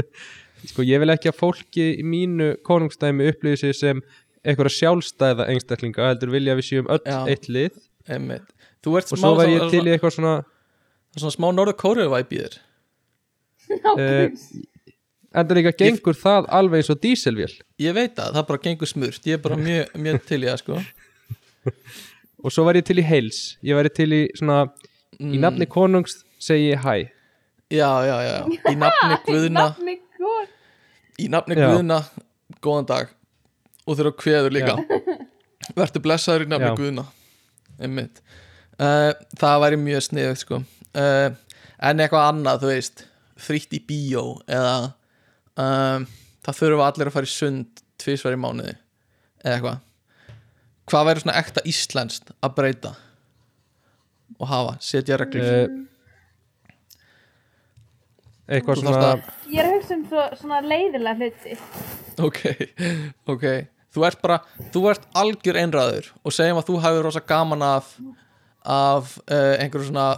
[0.70, 4.02] Sko, ég vil ekki að fólki í mínu konungstæmi upplýði sig sem
[4.44, 7.20] einhverja sjálfstæða einstaklinga heldur vilja að við séum öll Já.
[7.32, 7.78] eitt lið.
[8.08, 8.48] Einmitt.
[8.84, 10.34] Þú ert og svo var ég til í eitthvað svona
[11.16, 12.58] svona, smá norður kóriðu væp í þér
[13.84, 14.54] Nákvæmst.
[15.40, 17.52] enda líka gengur það alveg eins og díselvél
[17.84, 19.22] ég veit að það bara gengur smurt.
[19.28, 20.80] Ég er bara mjög, mjög til í það sko.
[22.44, 24.62] Og svo var ég til í heils ég var til í svona
[25.20, 25.40] í Mm.
[25.42, 26.94] nafni konungs segi ég hæ.
[27.70, 28.36] Já, já, já,
[28.72, 29.64] í nafni Guðna.
[31.20, 31.54] í nafni.
[31.58, 31.98] Guðna,
[32.64, 33.10] góðan dag.
[33.84, 34.76] Og þeirra kveður líka.
[35.76, 36.76] Verður blessaður í nafni Já.
[36.80, 37.04] Guðna.
[37.84, 38.22] Einmitt.
[38.80, 40.62] Uh, það væri mjög sniðið sko.
[40.96, 41.36] Uh,
[41.84, 43.04] en eitthvað annað, þú veist
[43.42, 44.74] frítt í bíó eða
[45.58, 46.06] um,
[46.44, 48.74] það þurfa allir að fara í sund tvisvar í mánuði
[49.44, 49.78] eða eitthvað.
[50.90, 52.94] Hvað væri svona ekta íslenskt að breyta
[54.40, 55.44] og hafa, setja reglur?
[55.44, 55.90] Uh,
[58.50, 61.58] eitthvað svona þarft Ég er að hugsa um svo, svona leiðilega hluti.
[62.26, 62.40] ok,
[63.34, 63.46] ok.
[63.90, 64.36] Þú ert bara,
[64.70, 67.94] þú ert algjör einræður og segjum að þú hafið rosa gaman af
[68.60, 70.08] af uh, einhverju svona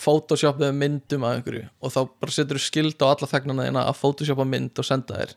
[0.00, 3.84] photoshop eða myndum af einhverju og þá bara setur þú skild á alla þegnana þína
[3.88, 5.34] að photoshopa mynd og senda þér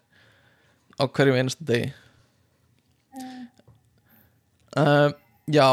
[0.99, 1.89] á hverjum einasta degi.
[4.73, 5.09] Uh,
[5.53, 5.67] já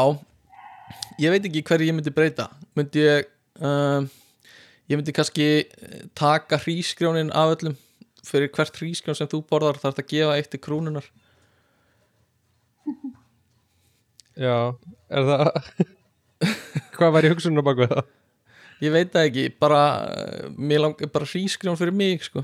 [1.21, 2.49] ég veit ekki hverju ég myndi breyta.
[2.77, 4.05] Myndi ég uh,
[4.91, 7.77] ég myndi kannski eh, taka hrísgrjónin af öllum.
[8.27, 11.07] Fyrir hvert hrísgrjón sem þú borðar þarf það að gefa eitt til krúnunar
[14.37, 14.55] já,
[15.11, 15.49] er það
[16.97, 18.09] hvað var ég hugsunum bak við það
[18.81, 22.43] ég veit það ekki, bara eh, mér langar bara hrísgrjón fyrir mig sko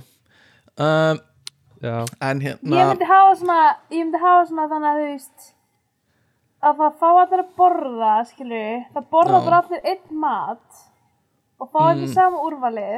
[0.77, 1.19] um,
[1.81, 3.57] en Ég hérna myndi hafa svona,
[3.93, 5.49] ég myndi hafa svona þannig að þú veist
[6.67, 10.79] að það fá allir að borða, skilur það borða bara allir einn mat
[11.61, 12.13] og fá allir Mm.
[12.15, 12.97] sama úrvalið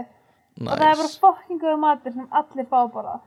[0.59, 1.19] og það er bara nice.
[1.23, 3.17] fokkinguðu matur sem allir fá að borða.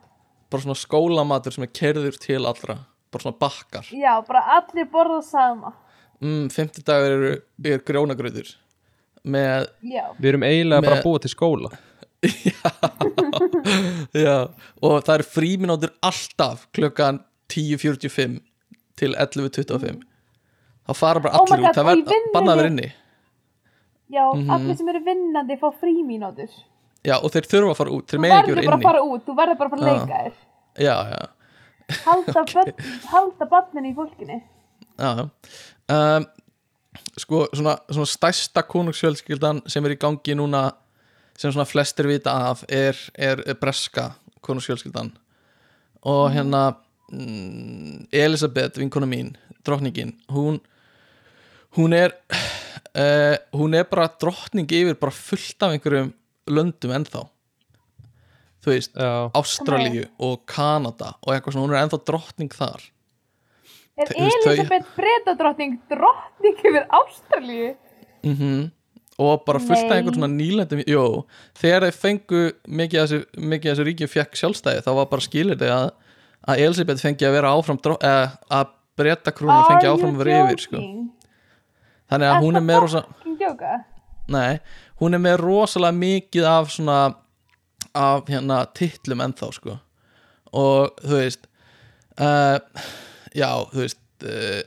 [0.53, 2.79] bara svona skólamatur sem er kerður til allra
[3.13, 5.73] bara svona bakkar Já, bara allir borða sama.
[6.21, 7.33] mm, 50 dagar eru,
[7.65, 8.57] er grjónagröður
[9.25, 10.05] með Já.
[10.19, 11.71] við erum eiginlega bara Með- að búa til skóla
[14.15, 14.37] já,
[14.83, 17.21] og það eru fríminótur alltaf klukkan
[17.53, 18.41] 10.45
[18.99, 20.03] til 11.25
[20.83, 22.91] þá fara bara Oh allir út God, það verð vinnunni- bannað að vera inni
[24.13, 24.51] Já, Mhm.
[24.53, 26.51] allir sem eru vinnandi fá frímínútur.
[27.05, 29.03] já, og þeir þurfa að fara út, Þú þeir megi ekki verður bara að fara
[29.03, 29.93] út, þú verður bara að fara að Já.
[29.93, 30.35] leika þér.
[30.79, 31.23] já, já,
[32.05, 32.73] Halda, okay.
[33.09, 34.43] halda barnin í fólkinni.
[34.99, 35.31] já, já.
[35.89, 36.27] Um,
[37.17, 40.69] sko, svona, svona stærsta konungsfjölskyldan sem er í gangi núna
[41.39, 44.13] sem svona flestir vita af er, er breska
[44.45, 45.13] konungsfjölskyldan.
[46.09, 46.73] Og hérna
[47.13, 50.61] mm, Elisabeth, vinkona mín drottningin, hún
[51.77, 52.13] hún er
[52.99, 56.13] uh, hún er bara drottning yfir bara fullt af einhverjum
[56.51, 57.29] löndum ennþá.
[58.63, 58.99] Þú veist,
[59.35, 62.92] Ástralíu og Kanada og eitthvað svona, hún er ennþá drottning þar
[64.01, 67.75] Er veist, þau- Elisabeth Bretadrottning drottning yfir Ástralíu?
[68.23, 68.71] mm
[69.23, 69.97] og bara fullt af Nei.
[70.01, 71.03] einhver svona nýlendum jú,
[71.61, 72.41] þegar þeir fengu
[72.81, 75.91] mikið af þessu, ríkjum fekk sjálfstæði þá var bara skilir þig að,
[76.49, 80.65] að Elisabeth fengi að vera áfram eða, að breyta krúnin fengi áfram að vera yfir
[80.65, 80.81] sko.
[82.13, 83.05] þannig að hún er með rosa
[84.33, 84.61] nei,
[85.03, 86.99] hún er með rosalega mikið af svona
[87.93, 89.79] af hérna titlum ennþá sko
[90.57, 91.49] og þú veist
[92.17, 92.59] uh,
[93.37, 94.63] já, þú veist uh,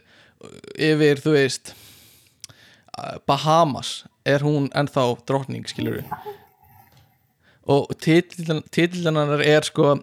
[0.76, 1.76] yfir, þú veist
[2.98, 6.04] uh, Bahamas er hún ennþá drottning, skilur
[7.66, 9.96] og titillennar er sko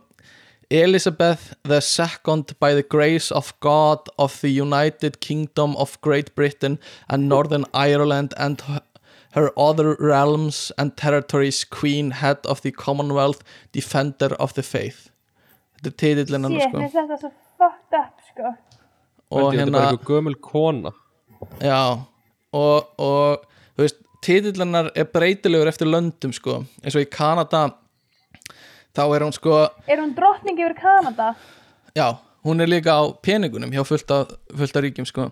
[0.73, 6.79] Elizabeth the second by the grace of God of the United Kingdom of Great Britain
[7.11, 8.63] and Northern Ireland and
[9.33, 15.11] her other realms and territories Queen, Head of the Commonwealth Defender of the Faith.
[15.83, 16.79] Þetta er titillennar Sér, sko.
[16.79, 18.53] finnst þetta svo fucked up, sko.
[18.53, 20.93] þetta og er hérna bara einhver gömul kona
[21.59, 21.99] Já,
[22.55, 27.65] og, og þú veist, titillennar er breytilegur eftir löndum sko, eins og í Kanada
[28.95, 29.57] þá er hún sko
[29.89, 31.33] Er hún drottning yfir Kanada?
[31.97, 32.15] já,
[32.45, 35.31] hún er líka á peningunum hjá fullt af, fullt af ríkjum sko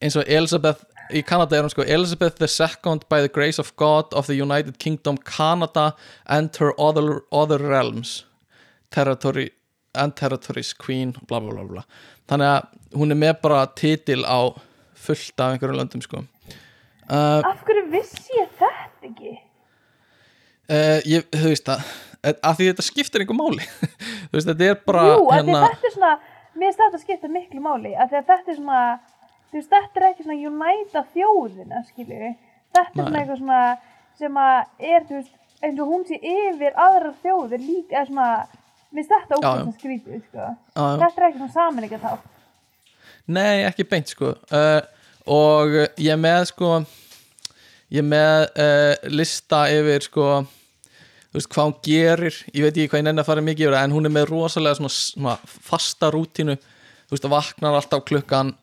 [0.00, 3.74] eins og Elizabeth, í Kanada er hún sko Elizabeth the second by the grace of
[3.76, 5.94] God of the United Kingdom, Canada
[6.26, 8.24] and her other, other realms
[8.90, 9.50] territory
[9.92, 11.84] territories queen, bla bla bla
[12.28, 14.52] þannig að hún er með bara titil á
[14.98, 19.34] fullt af einhverjum löndum sko uh, Af hverju vissi ég þetta ekki?
[20.68, 23.64] uh, ég, þú veist að því þetta skiptir einhver máli
[24.28, 26.12] þú veist, þetta er bara Jú, af því hérna, að þetta er svona,
[26.58, 28.82] mér finnst þetta skipta miklu máli, af því að þetta er svona,
[29.48, 32.32] þú veist, þetta er ekki svona unæta þjóðina, skilju.
[32.76, 33.60] Þetta er svona eitthvað svona
[34.18, 34.56] sem að
[34.92, 38.28] er, þú veist, eins og hún sé yfir aðrar þjóðir líka, eða svona,
[38.92, 39.48] mér finnst þetta já.
[39.48, 40.46] ókvæmst skrítið, sko.
[40.74, 42.12] Þetta er ekki svona saminleika þá.
[43.28, 44.80] nei, ekki beint sko uh,
[45.28, 46.70] og ég með sko
[47.92, 50.28] ég með uh, lista yfir sko
[51.28, 53.78] þú veist hvað hún gerir ég veit ekki hvað ég nenni að fara mikið yfir
[53.82, 58.54] en hún er með rosalega svona, svona fasta rútínu þú veist að vaknar alltaf klukkan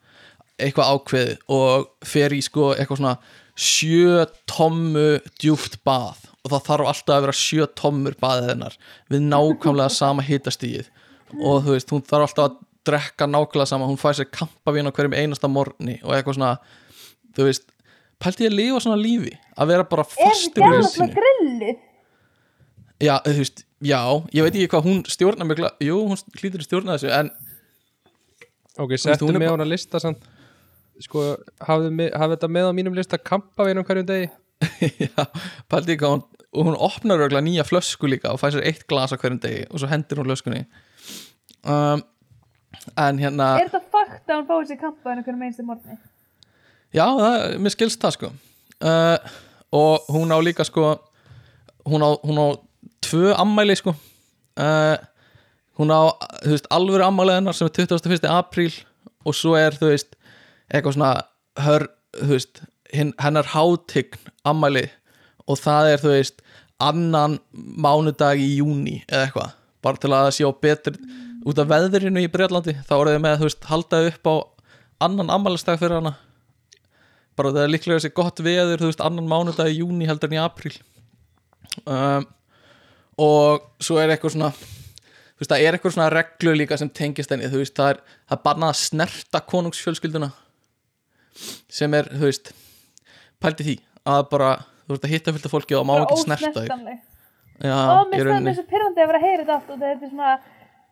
[0.57, 3.17] eitthvað ákveð og fer í sko eitthvað svona
[3.55, 6.21] sjö tommu djúft bað.
[6.45, 8.75] Og það þarf alltaf að vera sjö tommur baðið hennar
[9.09, 10.91] við nákvæmlega sama hitastíð
[11.41, 14.93] og þú veist, hún þarf alltaf að drekka nákvæmlega sama, hún fær sér kampavín á
[14.93, 16.51] hverjum einasta morgni og eitthvað svona
[17.35, 17.65] þú veist,
[18.21, 19.33] pælti ég að lifa svona lífi?
[19.57, 21.79] Að vera bara Er þetta fastur í rútínu grillið?
[23.03, 23.99] já, þú veist, já,
[24.37, 27.33] ég veit ekki hvað hún stjórnar mikla, jú, hún hlýtur að stjórna þessu en
[28.77, 30.21] Ok, veist, settu hún með bara- hún að lista samt,
[31.03, 31.25] sko,
[31.65, 34.29] hafðu þetta með á mínum lista kampavinum hverjum degi
[35.05, 35.25] já,
[35.71, 38.85] pælti ég hvað hún og hún opnar örgulega nýja flösku líka og fær sér eitt
[38.87, 40.61] glas á hverjum degi og svo hendir hún flöskunni
[41.67, 42.03] um,
[42.95, 45.97] en hérna Er þetta fakt að hún fáið sér kampa en einhvern meinstu morgni?
[46.95, 49.35] já, það, mér skilst það sko uh,
[49.75, 50.93] og hún á líka sko
[51.85, 52.47] hún á, hún á
[53.03, 54.95] tvö ammæli sko uh,
[55.75, 56.01] hún á,
[56.43, 58.29] þú veist, alvöru ammæli hennar sem er 21.
[58.31, 58.71] apríl
[59.25, 60.15] og svo er, þú veist,
[60.71, 61.11] eitthvað svona
[61.65, 61.87] hör,
[62.29, 64.87] veist hennar hátign ammæli
[65.45, 66.41] og það er, þú veist,
[66.81, 70.95] annan mánudag í júni eða eitthvað, bara til að sjá betri
[71.45, 74.35] út af veðrinu í Breitlandi þá er þau með, veist, halda upp á
[75.05, 76.15] annan ammælistag fyrir hana.
[77.35, 80.37] Bara það er líklega þessi gott veður þú veist, annan mánudag í júni heldur en
[80.37, 80.73] í apríl.
[81.83, 82.25] Um,
[83.19, 87.31] og svo er eitthvað svona þú veist, það er eitthvað svona reglu líka sem tengist
[87.31, 90.31] henni, þú veist, það er, það er bannað að snerta konungsfjölskylduna
[91.69, 92.51] sem er, þú veist
[93.43, 93.75] pældi því,
[94.07, 94.49] að bara
[94.85, 96.99] þú veist að hitta fullt af fólki og má ekki snerta þau ósnertanleg.
[97.61, 100.05] já, í mér finnst það svo pyrrandi að vera að heyra þetta allt og þetta
[100.05, 100.35] er svona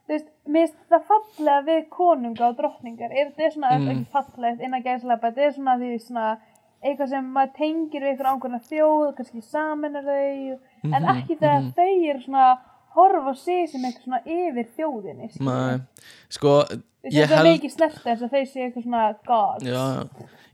[0.03, 3.87] þú veist, mér finnst það fallega við konunga og drottningar er þetta er svona Mm.
[3.93, 6.25] ekki fallegt innan gæðslega þetta er svona því svona
[6.83, 11.69] eitthvað sem maður tengir við einhver ángurna þjóð kannski saminar þau Mhm, en ekki þegar
[11.77, 12.47] þau eru svona
[12.95, 15.29] horfa á sig sem eitthvað svona yfir þjóðinni
[16.33, 16.55] sko,
[17.03, 19.67] það er mikið snerta þess að þau séu eitthvað svona gods.
[19.67, 19.83] Já,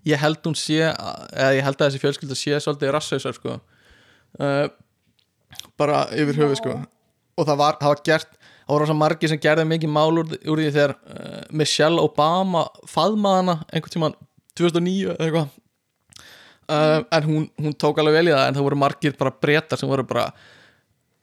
[0.09, 3.59] ég held hún sé eða ég held að þessi fjölskylda sé svolítið rassausar sko.
[4.39, 4.65] Uh,
[5.79, 6.75] bara yfir höfu sko.
[7.39, 8.35] Og það var, það var gert
[8.69, 12.67] það voru svo margir sem gerði mikið mál úr, úr því þegar uh, Michelle Obama
[12.89, 14.17] faðmaðana einhvern tímann
[14.59, 15.57] 2009 eða eitthvað.
[16.69, 19.81] Uh, en hún, hún tók alveg vel í það en það voru margir bara breytar
[19.81, 20.27] sem voru bara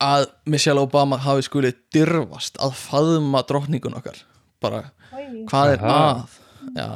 [0.02, 4.18] að Michelle Obama hafi skulið dyrfast að faðma drottningun okkar.
[4.62, 4.82] Bara
[5.12, 5.44] Oj.
[5.50, 6.00] hvað er Aha.
[6.10, 6.40] að?
[6.76, 6.90] Já,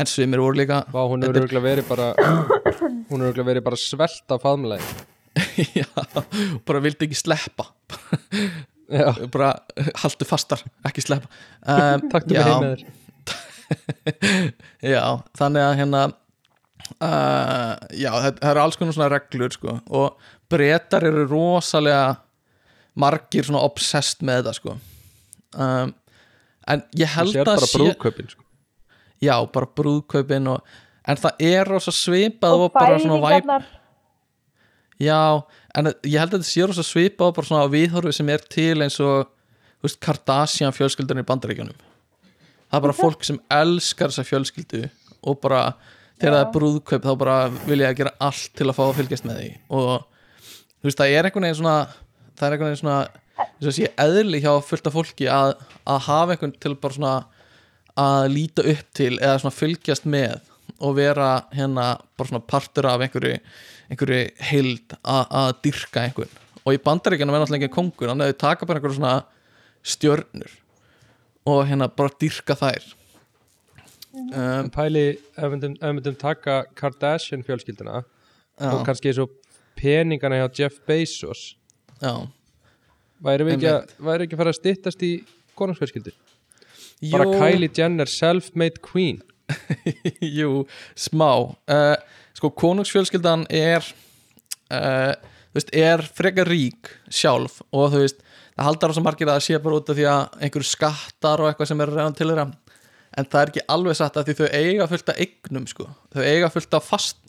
[0.00, 2.08] en svimir voru líka Vá, hún er örgulega verið bara
[3.10, 5.06] hún er örgulega verið bara svelt af faðmulegi
[5.78, 5.86] já,
[6.66, 7.68] bara vildi ekki sleppa.
[8.90, 9.52] Já, bara
[10.02, 11.28] haldu fastar, ekki sleppa.
[11.62, 12.88] Um, taktu mig heim með þér.
[14.96, 15.04] Já,
[15.38, 16.00] þannig að hérna
[16.98, 22.18] uh, já, það, það eru alls konar svona reglur sko, og breytar eru rosalega
[23.00, 24.76] margir svona obsessed með þetta sko.
[25.56, 25.92] Um,
[26.70, 28.46] en ég held að bara brúðkaupin sko.
[29.22, 33.76] já, bara brúðkaupin og, en það er rosa svipað og, og bara svona væp
[35.00, 35.40] Já,
[35.72, 38.82] en ég held að þetta sé rosa svipað á bara svona viðhorfi sem er til
[38.84, 39.30] eins og
[39.80, 41.78] veist, Kardashian fjölskyldan í bandaríkjunum.
[42.68, 44.82] Það er bara fólk sem elskar þessa fjölskyldu
[45.24, 45.62] og bara
[46.20, 49.26] þegar það er brúðkaup þá bara vilja að gera allt til að fá að fylgjast
[49.26, 49.48] með því.
[49.80, 49.88] Og
[50.80, 51.78] þú veist, það er einhvern veginn svona
[52.36, 53.00] það er einhvern veginn svona
[53.60, 55.54] þess að sé eðli hjá fullt af fólki að,
[55.88, 57.14] að hafa einhvern til bara svona
[58.00, 60.38] að líta upp til eða svona fylgjast með
[60.78, 63.36] og vera hérna bara svona partur af einhverju
[63.90, 66.38] einhverju heild að að dyrka einhvern.
[66.64, 69.14] Og í bandaríkjanum er náttúrulega ekki kongur þannig að þau taka bara einhverju svona
[69.94, 70.56] stjörnur
[71.50, 72.88] og hérna bara dyrka þær.
[74.10, 75.04] Um, pæli,
[75.38, 79.36] ef við myndum, taka Kardashian fjölskylduna og já, kannski og
[79.80, 81.54] peningana hjá Jeff Bezos.
[82.02, 82.12] Já.
[83.24, 85.12] Væri við ekki, að- væri ekki að fara að styttast í
[85.58, 86.12] konungsfjölskyldu?
[87.10, 89.22] Bara Kylie Jenner self-made queen.
[90.38, 90.64] Jú,
[90.96, 91.30] smá.
[91.68, 91.96] Uh,
[92.36, 93.82] Sko, konungsfjölskyldan er
[94.70, 95.12] uh,
[95.50, 98.20] þú veist, er frekar rík sjálf og þú veist,
[98.54, 101.42] það haldar á svo margir að það sé bara út af því að einhverju skattar
[101.42, 102.46] og eitthvað sem er reynan til þeirra
[103.18, 106.22] en það er ekki alveg satt að því þau eiga fullt af eignum, sko, þau
[106.30, 107.20] eiga fullt af fast,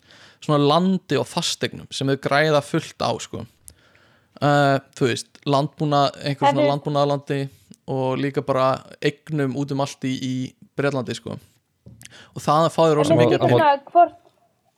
[0.42, 3.46] svona landi og fasteignum sem þau græða fullt á, sko.
[4.42, 7.42] Uh, þú veist, landbúnað einhver svona landbúnaðalandi
[7.92, 8.72] og líka bara
[9.04, 10.34] eignum út um allt í, í
[10.78, 11.38] Breitlandi, sko.
[12.34, 13.46] Og það fáður rosa mikið
[13.92, 14.18] hvort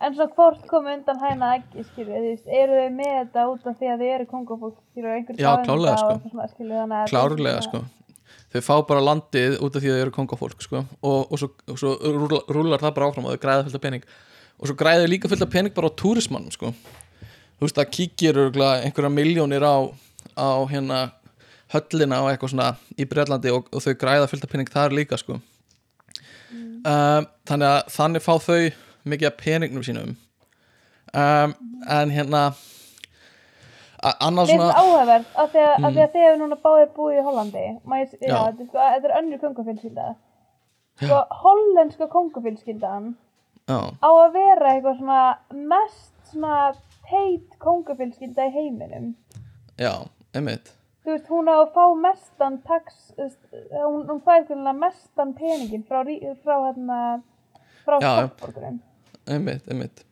[0.03, 3.91] en svona hvort kom undan hæna ekki skilju, eru þau með þetta út af því
[3.93, 6.31] að þau eru kongafólk, skilju, Já, klárlega, sko.
[6.33, 7.83] svona, að klárlega sko.
[8.53, 10.83] Þau fá bara landið út af því að þau eru kongafólk sko.
[11.01, 13.85] Og, og svo, og svo rúlar, rúlar það bara áfram og þau græða fullt af
[13.85, 14.05] pening
[14.59, 16.73] og svo græðir líka fullt af pening bara á túrismann sko.
[17.59, 19.75] þú veist það kíkir einhverja miljónir á,
[20.37, 21.11] á hérna
[21.73, 25.17] höllina og eitthvað svona í Breitlandi og, og þau græða fullt af pening þar líka
[25.17, 25.39] sko.
[26.85, 28.59] um, þannig að þannig fá þau
[29.09, 30.13] mikið af peningnum sínum
[31.13, 31.55] um,
[31.89, 32.43] en hérna
[34.03, 35.85] a- annað Mér finnst svona áhugavert af því að, Mm.
[35.85, 37.65] af því að þið hefur núna báðir búið í Hollandi.
[37.83, 40.07] Þetta, er sko, þetta er önnur kongafélskylda
[41.03, 43.22] Sko, hollenska kongafélskyldan já,
[43.69, 45.21] á að vera eitthvað svona
[45.71, 46.55] mest svona
[47.07, 49.11] teit kongafélskylda í heiminum.
[49.79, 50.73] Já, einmitt.
[51.03, 56.03] Þú veist, hún á að fá mestan tax, hún, hún fær svona mestan peningin frá,
[56.43, 56.99] frá hérna,
[57.83, 58.79] frá stokkborgurum.
[59.27, 60.05] einmitt, einmitt.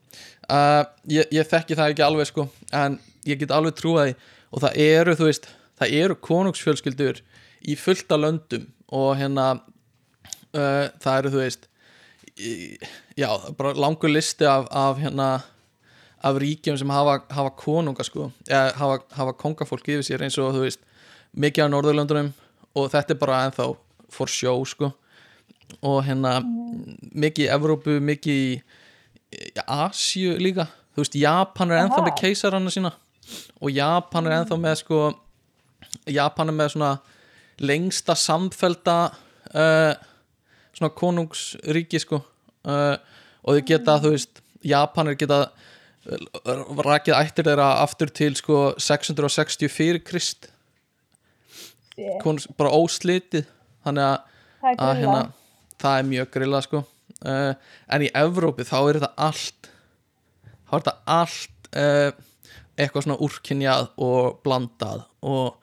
[0.52, 4.18] Uh, ég, ég þekki það ekki alveg sko en ég get alveg trúið
[4.52, 5.47] og það eru, þú veist,
[5.80, 7.22] það eru konungsfjölskyldur
[7.72, 11.71] í fullta löndum og hérna uh, það eru, þú veist
[13.18, 15.42] já, bara langur listi af, af hérna
[16.24, 20.54] af ríkjum sem hafa, hafa konunga sko, eða hafa, hafa kongafólk yfir sér eins og
[20.56, 20.84] þú veist
[21.34, 22.34] mikið á Norðurlöndunum
[22.76, 23.68] og þetta er bara ennþá
[24.12, 24.92] for show sko.
[25.82, 30.68] Og hérna mikið í Evrópu, mikið í Asíu líka.
[30.92, 32.92] Þú veist, Japan er ennþá með keisarana sína.
[33.64, 35.02] Og Japan er ennþá með sko
[36.12, 36.92] Japan er með svona
[37.62, 38.98] lengsta samfelda
[39.54, 39.94] uh,
[40.78, 42.22] svona konungsríki sko.
[42.68, 42.96] Uh,
[43.42, 50.04] og þau geta, þú veist Japanir geta uh, rakið ættir þeirra aftur til sko 664
[50.06, 50.52] krist.
[52.22, 53.50] Konungs, bara óslitið.
[53.86, 54.20] Þannig að
[54.62, 55.22] Það er að hérna,
[55.82, 56.84] það er mjög grilla sko.
[57.22, 57.54] Uh,
[57.94, 59.70] en í Evrópi þá er þetta allt
[60.70, 62.12] þá er þetta allt uh,
[62.78, 65.04] eitthvað svona úrkynjað og blandað.
[65.26, 65.58] Og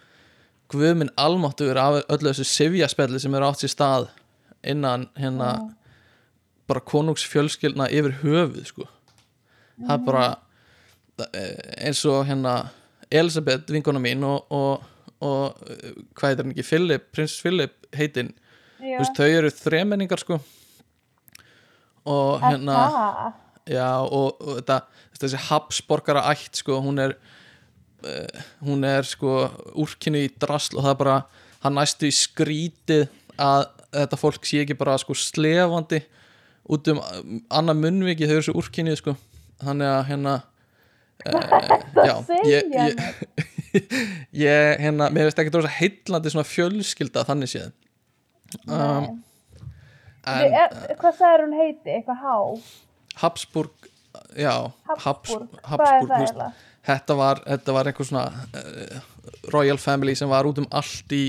[0.70, 4.08] guðminn almáttugur af öllu þessu sifjaspelli sem er átt sér stað
[4.68, 5.52] innan hérna
[6.68, 8.88] bara konungsfjölskyldna yfir höfuð sko.
[9.78, 10.26] Það er bara
[11.32, 12.58] eh, eins og hérna
[13.10, 14.84] Elisabeth vinkona mín og, og,
[15.24, 15.62] og
[16.18, 18.34] hvað heitir hann ekki Philip, prins Philip heitinn
[19.16, 20.38] þau eru þremenningar sko.
[22.08, 23.32] Og hérna Aha.
[23.68, 24.80] já og, og þetta,
[25.18, 27.16] þessi Habsborgara ætt sko, hún er
[28.04, 29.48] uh, hún er sko
[29.78, 31.18] úrkynni í drasl og það er bara
[31.64, 33.08] hann næstu í skrítið
[33.38, 33.66] að
[33.96, 36.02] þetta fólk sé ekki bara sko slefandi
[36.68, 36.98] út um
[37.48, 39.14] annað munnviki þau eru svo úrkynnið sko
[39.62, 40.34] þannig að hérna
[41.26, 41.46] uh,
[42.04, 42.14] já,
[42.46, 43.00] ég, ég,
[44.44, 47.70] ég hérna, mér veist ekki það heitlandi svona fjölskylda þannig séð
[48.68, 49.08] um,
[50.28, 51.94] en er- Hvað sagður hún heiti?
[51.96, 52.36] Eitthvað há?
[53.24, 53.88] Habsburg
[54.38, 54.52] já,
[55.00, 55.48] Habsburg.
[55.64, 56.50] Habs- Hvað er Habsburg það eiginlega?
[56.88, 58.26] þetta var, þetta var einhver svona
[58.60, 59.00] uh,
[59.52, 61.24] royal family sem var út um allt í,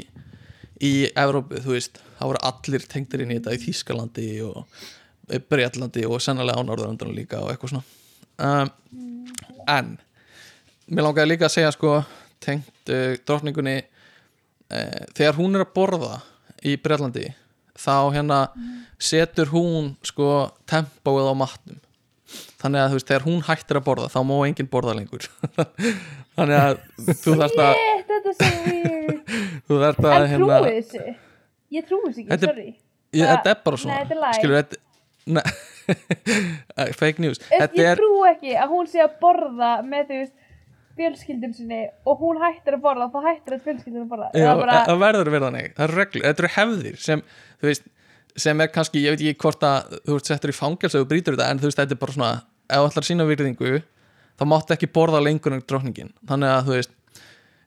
[0.84, 6.06] í Evrópu, þú veist, það voru allir tengdir inn í þetta í Þýskalandi og Breitlandi
[6.10, 7.86] og sennilega á Norðurlandunum líka og eitthvað svona.
[8.40, 8.72] Um,
[9.70, 9.94] en
[10.90, 12.00] mér langaði líka að segja sko
[12.44, 16.18] tengt uh, drottningunni uh, þegar hún er að borða
[16.66, 17.30] í Breitlandi
[17.80, 18.40] þá hérna
[19.00, 21.80] setur hún sko tempóið á matnum.
[22.60, 25.30] Þannig að þú veist, þegar hún hættir að borða þá má enginn borða lengur.
[26.36, 26.76] Þannig að
[27.24, 27.80] þú þarft að
[29.70, 30.60] þú þarft að hérna?
[31.76, 32.68] Ég trúi þessu ekki, Þetta sorry.
[33.14, 33.96] ég, það- þetta er bara svona.
[33.96, 34.86] Nei, þetta er skilur, þetta
[35.30, 35.44] Nei,
[37.00, 37.40] fake news.
[37.50, 40.36] Þetta ég er, trú ekki að hún sé að borða með þú veist
[41.00, 44.30] fjölskyldum sinni og hún hættir að borða þá hættir að fjölskyldum að borða.
[44.34, 45.70] Já, Eða bara, það verður að vera þannig.
[45.78, 47.22] Það eru reglur, þetta eru hefðir sem,
[47.62, 47.86] þú veist,
[48.40, 51.10] sem er kannski, ég veit ekki hvort að þú ert settur í fangels og þú
[51.14, 52.32] brýtur þetta en þú veist, þetta er bara svona,
[52.70, 53.72] ef þú ætlar sína virðingu
[54.40, 56.12] þá máttu ekki borða lengur en drottningin.
[56.30, 56.94] Þannig að þú veist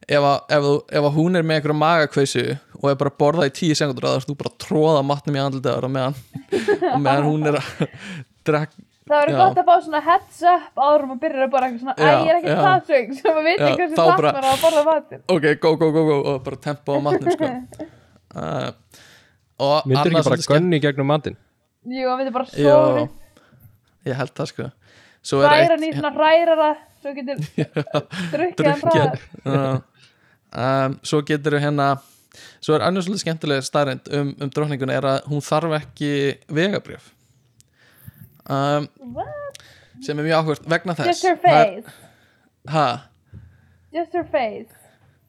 [0.09, 2.45] ef, að, ef, þú, ef að hún er með einhverja magakveisu
[2.83, 5.43] og er bara að borða í tíu sekundur þá ertu bara að tróða matnum í
[5.43, 6.17] andlitaður og meðan,
[6.93, 7.69] og meðan hún er að
[8.49, 11.69] drekka það verður gott að fá svona heads up áður um að byrja að borða
[11.69, 14.61] eitthvað svona ég er ekki það sög sem að Já, ekki hversu bara- maður að
[14.63, 17.51] borða matur ok, go, go, go, go og bara tempo á matnum sko.
[18.39, 18.69] uh,
[19.63, 21.37] og Myndir ekki bara gönni gegnum matinn?
[21.83, 23.05] Jú, að við bara sofi
[24.09, 24.69] ég held það sko.
[25.23, 26.71] Svo er Ræra hann í svona rærara
[27.03, 27.43] svo getur
[28.33, 29.21] drukkið hraðar.
[29.47, 29.77] uh,
[30.53, 31.95] um, Svo getur hérna
[32.63, 36.13] Svo er annars svolítið skemmtilega starrend um, um drottninguna er að hún þarf ekki
[36.49, 37.11] vegabrjöf
[38.49, 38.87] um,
[40.03, 41.11] sem er mjög áhvert vegna þess.
[41.13, 41.99] Just her er- face.
[42.73, 42.87] Ha?
[43.93, 44.79] Just her face.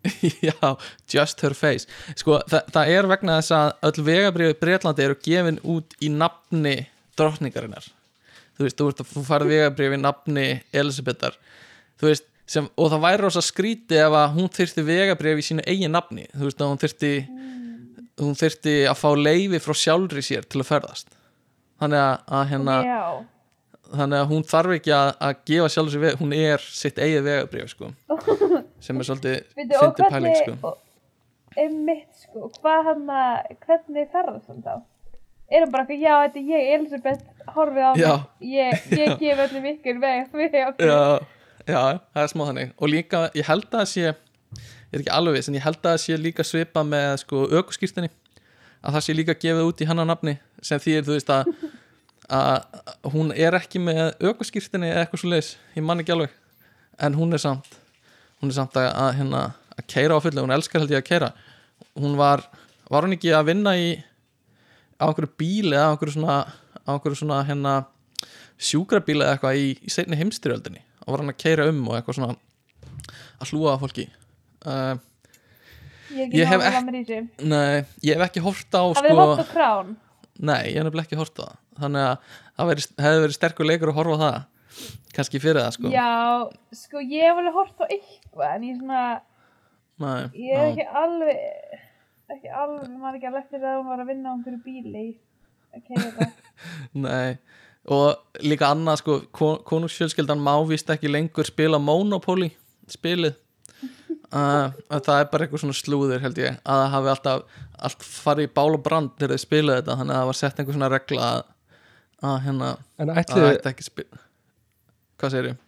[0.47, 1.87] Já, just her face.
[2.19, 6.75] Sko, það, það er vegna þess að öll vegabriði Breitlandi eru gefin út í nafni
[7.19, 7.85] drottningarinnar.
[8.57, 11.37] Þú veist, þú, þú farið vegabriði í nafni Elisabethar.
[12.01, 15.67] Þú veist, sem, og það væri rosa skríti ef að hún þyrfti vegabriði í sínu
[15.67, 17.11] eigin nafni þú veist, að hún þyrfti
[18.23, 21.13] hún þyrfti að fá leifi frá sjálfri sér til að ferðast
[21.81, 23.05] þannig að, að hérna Já,
[23.93, 27.73] þannig að hún þarf ekki að, að gefa sjálf sér hún er sitt eigið vegabrif
[27.73, 27.91] sko.
[28.83, 30.73] sem er svolítið fyndið pæling sko.
[31.57, 34.73] einmitt sko, hvað hann að, hvernig ferðast hann þá?
[35.53, 37.23] Er hann bara eitthvað, já, þetta er ég, Elisabeth,
[37.53, 40.93] horfið á mig, ég, ég gef öllum ykkur veg, við okkur.
[41.67, 42.73] Já, það er smá þannig.
[42.77, 45.79] Og líka, ég held að það sé ég er ekki alveg viss, en ég held
[45.81, 48.11] að það sé líka svipa með sko ökuskýrtinni
[48.83, 51.55] að það sé líka gefið út í hennar nafni sem þýðir, þú veist að
[52.33, 56.31] að hún er ekki með ökuskýrtinni eða eitthvað svo leis, ég man ekki alveg.
[57.03, 57.67] En hún er samt
[58.39, 59.41] hún er samt að, að hérna
[59.73, 61.31] að keira á fullu, hún elskar held ég að keira
[61.99, 62.43] hún var,
[62.89, 63.93] var hún ekki að vinna í
[64.99, 66.37] á einhverju bíli eða á einhverju svona,
[66.85, 67.75] á einhverju svona hérna
[68.63, 69.93] sjúkrabíli eða eitthvað í, í
[71.11, 72.35] var hann að keira um og eitthvað svona
[73.43, 74.05] að hlúa að fólki
[74.67, 74.95] uh,
[76.13, 77.19] Ég, Ég hef þessu.
[77.49, 79.93] Nei, ég hef ekki hort á Það sko, hótt á krán.
[80.37, 82.27] Nei, ég hef nefnilega ekki hort á það Þannig að
[82.59, 84.41] það veri, hefði verið sterkur leikur að horfa á það
[85.13, 86.09] kannski fyrir það sko Já,
[86.77, 89.01] sko, ég hef alveg hótt á eitthvað, en ég svona,
[90.01, 90.63] Nei, ég já.
[90.71, 91.43] ekki alveg,
[92.33, 95.03] ekki alveg, maður ekki alveg eftir að hún var að vinna á einhverju bíli
[95.73, 96.29] að keira þetta.
[97.05, 97.29] Nei
[97.91, 102.51] og líka annað sko kon- konungsfjölskyldan má vist ekki lengur spila Monopoly
[102.91, 103.33] spilið
[104.35, 108.05] uh, að það er bara eitthvað svona slúður held ég að það hafi alltaf allt
[108.07, 110.77] farið í bál og brand þegar þið spilaði þetta þannig að það var sett einhver
[110.77, 111.43] svona regla að,
[112.29, 112.71] að hérna
[113.03, 114.07] En að það ætti ekki spil
[115.19, 115.59] hvað segir ég?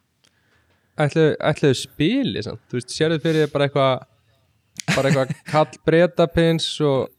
[1.06, 2.62] ætliðu, ætliðu spili samt?
[2.72, 3.94] Þú veist, sérðu fyrir þér bara eitthvað
[4.96, 7.12] bara eitthvað Kall Bretapins og,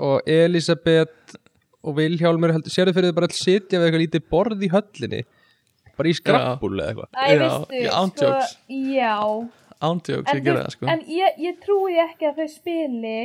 [0.00, 1.36] og Elisabeth
[1.80, 5.22] og Vilhjálmur heldur, sérðu fyrir þér bara að sitja við eitthvað lítið borð í höllinni?
[5.96, 7.08] Bara í skrabbúl eða eitthvað?
[7.16, 7.94] Já, veistu, já,
[10.20, 10.88] sko, ég gera það sko.
[10.92, 13.18] en ég, ég trúi ekki að þau spili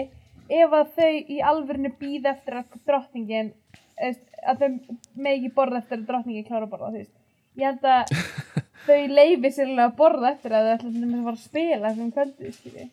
[0.56, 3.52] ef að þau í alvörinu býð eftir að drottningin
[4.00, 4.70] að þau
[5.16, 7.16] megi ekki borða eftir að drottningin klára að borða þú veist.
[7.60, 8.14] ég held að
[8.86, 12.88] þau leifi sérlega að borða eftir að þau ætla að fara að spila þessum kvöldu.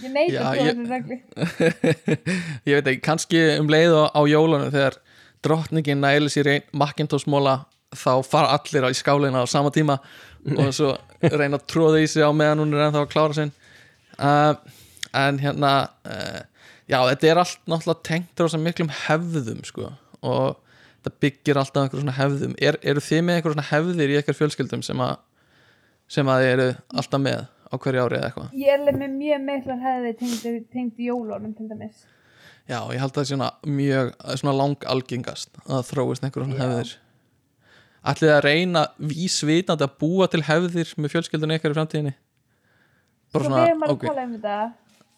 [0.00, 1.16] Ég Já, að trúa ég- þessu reglu.
[2.68, 4.96] Ég veit ekki, kannski um leið á, á jólunum þegar
[5.44, 9.98] drottningin næli sér einn Macintosh móla þá fara allir á í skálina á sama tíma
[10.56, 10.94] og svo
[11.38, 13.52] reyna að tróða í sig á meðan hún er ennþá að klára sinn.
[14.16, 14.54] Uh,
[15.18, 15.72] en hérna
[16.08, 16.40] uh,
[16.88, 19.90] já, þetta er allt náttúrulega tengt rosa miklum hefðum sko
[20.22, 20.56] og
[21.02, 22.54] þetta byggir alltaf einhver svona hefðum.
[22.62, 25.16] Er, eru þið með einhver svona hefðir í eitthvað fjölskyldum sem að
[26.12, 26.66] sem að þið eru
[27.00, 27.42] alltaf með
[27.72, 28.56] á hverju ári eða eitthvað?
[28.60, 32.04] Ég er með mjög miklar hefði tengd, tengd jólunum til dæmis.
[32.68, 36.60] Já, ég held að það sé svona mjög svona lang algengast að þróist einhver svona
[36.60, 36.92] hefðir.
[38.12, 42.14] Ætlið að reyna vísvitandi að búa til hefðir með fjölskyldunni ykkar í framtíðinni?
[43.32, 44.56] Sko við hefum alveg ok, talað um þetta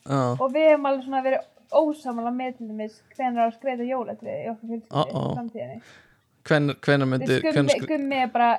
[0.07, 3.88] já, og við hefum alveg svona verið ósamála með til dæmis hvenær á að skreita
[3.88, 5.24] jólatrið í okkar fjölskyldi Uh-oh.
[5.24, 5.80] í framtíðinni.
[6.44, 8.50] Hven, hvenær Þú myndir gummi, er bara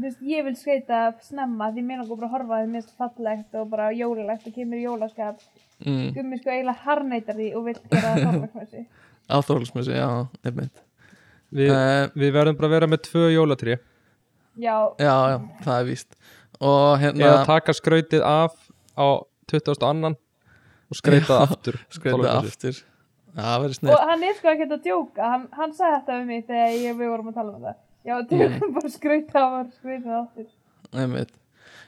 [0.00, 3.56] veist, ég vil skreita snemma því mér langar bara að horfa að það mest fallegt
[3.60, 5.42] og bara jólalegt og kemur í jólaskap.
[5.82, 8.84] Mm, gummi sko eiginlega harneitar því og vil gera það þorlagsmessi
[9.32, 10.08] áþrólusmessi, já,
[10.46, 10.82] nefnitt
[11.52, 15.86] við, uh, við verðum bara að vera með tvö jólatrí já, Já, já, það er
[15.88, 16.16] víst.
[16.62, 18.56] Og hérna, eða taka skrautið af
[18.94, 19.06] á
[19.50, 20.12] 22.
[20.92, 22.52] og skreita það aftur Þorláksmessu.
[22.52, 22.82] aftur.
[23.32, 25.30] Já, það verður og snett hann er sko ekkert að djóka.
[25.32, 28.16] Hann, hann sagði þetta við mig þegar ég, við vorum að tala um þetta já,
[28.30, 30.50] tökum bara skrauta af og skrauta það aftur
[30.92, 31.30] Einmitt.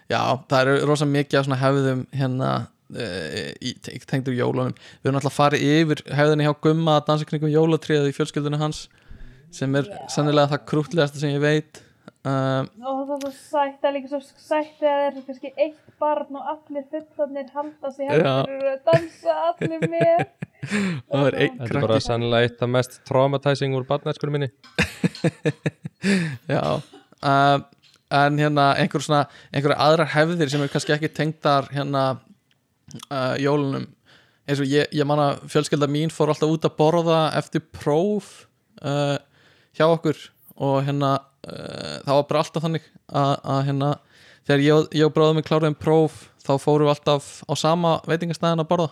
[0.08, 2.52] Já, það eru rosa mikið af svona hefðum hérna
[2.94, 7.28] í, í tengdur jólunum við erum alltaf að fara yfir hefðinni hjá Gumma að dansa
[7.28, 8.84] kringum jólatriðið í fjölskyldunni hans
[9.54, 9.98] sem er Já.
[10.12, 11.80] sennilega það krútlegasta sem ég veit
[12.24, 15.52] um, og það er svo sætt, það er líka svo sætt þegar það er kannski
[15.66, 20.24] eitt barn og allir fullarnir halda sig hefur og dansa allir með.
[20.64, 22.04] Það er einn Þetta er bara krakki.
[22.06, 24.48] sannlega eitt af mest traumatizing úr barnæskunum minni.
[26.54, 26.62] Já
[27.20, 27.64] um,
[28.14, 32.04] en hérna einhver svona einhverja aðrar hefðir sem er kannski ekki tengdar hérna
[33.10, 33.86] uh, jólunum.
[34.48, 38.46] Eins og ég, ég manna fjölskylda mín fór alltaf út að borða eftir próf
[38.84, 39.16] uh,
[39.76, 40.16] hjá okkur
[40.60, 43.90] og hérna uh, það var bara alltaf þannig að, að hérna
[44.44, 48.64] þegar ég, ég og bróðum mig kláruðum próf þá fórum við alltaf á sama veitingastæðin
[48.64, 48.90] að borða.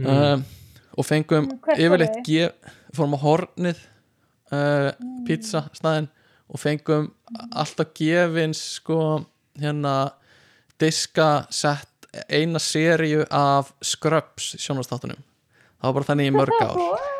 [0.00, 0.44] Um,
[0.94, 3.78] og fengum Mm, hvert yfirleitt gef, fórum á hornið
[4.54, 4.90] uh,
[5.26, 6.08] pizza staðin
[6.50, 7.10] og fengum
[7.50, 9.00] alltaf gefins sko
[9.58, 10.12] hérna
[10.80, 17.19] diska sett eina seríu af Scrubs sjónvastáttunum það var bara þannig í mörg ár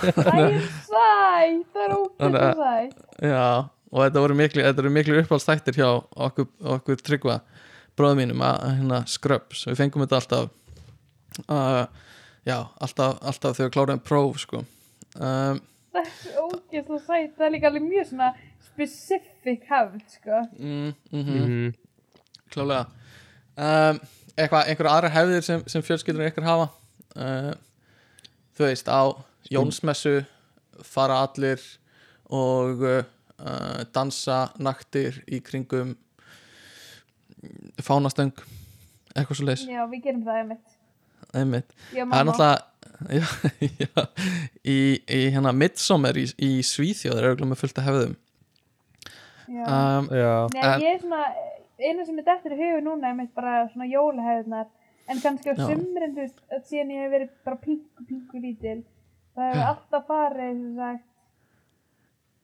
[0.00, 3.44] Það er sætt, það er Þannig ógætt að- sætt já,
[3.90, 5.88] og þetta voru miklu, miklu uppáhaldstættir hjá
[6.28, 6.46] okkur,
[6.76, 7.40] okkur tryggva
[7.98, 9.64] bróðum mínum að hérna Scrubs.
[9.68, 10.50] Við fengum þetta alltaf
[11.50, 11.84] uh,
[12.48, 14.62] já, alltaf, alltaf þegar við kláruðum próf sko.
[15.20, 18.30] Um, Það er ógætt sætt, það er líka alveg mjög svona
[18.70, 20.42] specific hefð sko.
[20.58, 21.74] Mm, mm Mhm.
[22.50, 22.86] klálega
[23.58, 23.98] um,
[24.38, 26.68] eitthvað, einhver aðra hefðir sem, sem fjölskyldur ykkur hafa?
[27.18, 27.50] Uh,
[28.56, 29.02] þú veist á
[29.50, 30.20] Jónsmessu
[30.86, 31.62] fara allir
[32.30, 33.02] og uh,
[33.94, 35.96] dansa naktir í kringum
[37.82, 38.34] fánastöng
[39.16, 40.74] eitthvað svo leis Já, við gerum það einmitt.
[41.36, 41.72] Einmitt.
[41.94, 42.68] Já, það er náttúrulega
[43.16, 43.24] já,
[43.80, 44.02] já,
[44.68, 44.76] í,
[45.08, 48.12] í hérna Midsommar í, í Svíþjóð er auðvitað með fullt að hefðum.
[49.50, 49.62] Já.
[49.64, 51.22] um, Já, Nei, en- ég er svona
[51.80, 54.68] eina sem er dettur í hugu núna er mitt bara svona jólahefðnar
[55.10, 58.82] en kannski á að síðan ég hef verið bara pínku, pínku lítil
[59.40, 61.06] það hefur alltaf farið sagt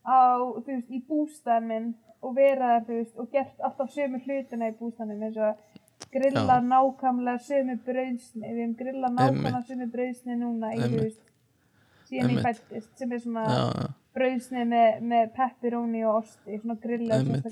[0.07, 0.19] á,
[0.65, 1.87] veist, í bústæðan minn
[2.25, 2.35] og
[2.87, 6.67] þú veist, og gert alltaf sömu hlutina í bústæðanum eins og grilla Já.
[6.71, 11.23] nákvæmlega sömu brauðsni við hefum grillað nákvæmlega sömu brauðsni núna í, veist
[12.07, 13.87] síðan ég fættist sem er svona já,
[14.17, 16.59] brauðsni með, með pepperoni og osti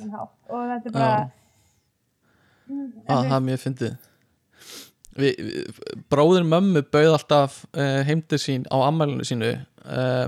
[0.01, 0.37] svona hátt.
[0.49, 1.23] Og þetta er bara.
[2.65, 3.97] Mm, að þú það er mjög fyndið
[5.15, 10.27] Bróðir mömmu bauð alltaf uh, heimdi sín á ammælinu sínu uh,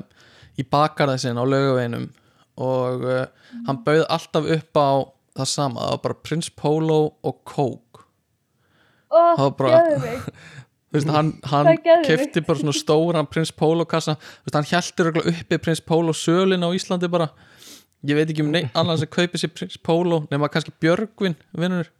[0.58, 2.06] í bakarða sinn á laugaveginum
[2.64, 3.26] og uh,
[3.68, 4.90] hann bauð alltaf upp á
[5.38, 8.06] það sama, það var bara Prince Polo og Coke.
[9.14, 10.22] Ó, það var bara-
[10.96, 11.70] veist, hann, hann
[12.08, 14.16] kefti bara svona stóran Prince Polo kassa.
[14.48, 17.30] Veist, hann heldur uppi Prince Polo sölin á Íslandi bara.
[18.08, 21.92] Ég veit ekki um neitt annað sem kaupir sér Prince Polo nema kannski Björgvin vinnur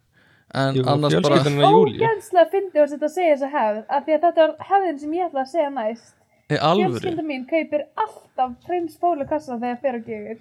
[0.54, 4.46] en Jú, annars bara ógeðslega fyndi að þetta segja þessa hefð af því að þetta
[4.46, 6.14] var hefðin sem ég ætla að segja næst.
[6.48, 10.40] Fjölskylda mín kaupir alltaf prins Pólu kassa þegar fer og gefur.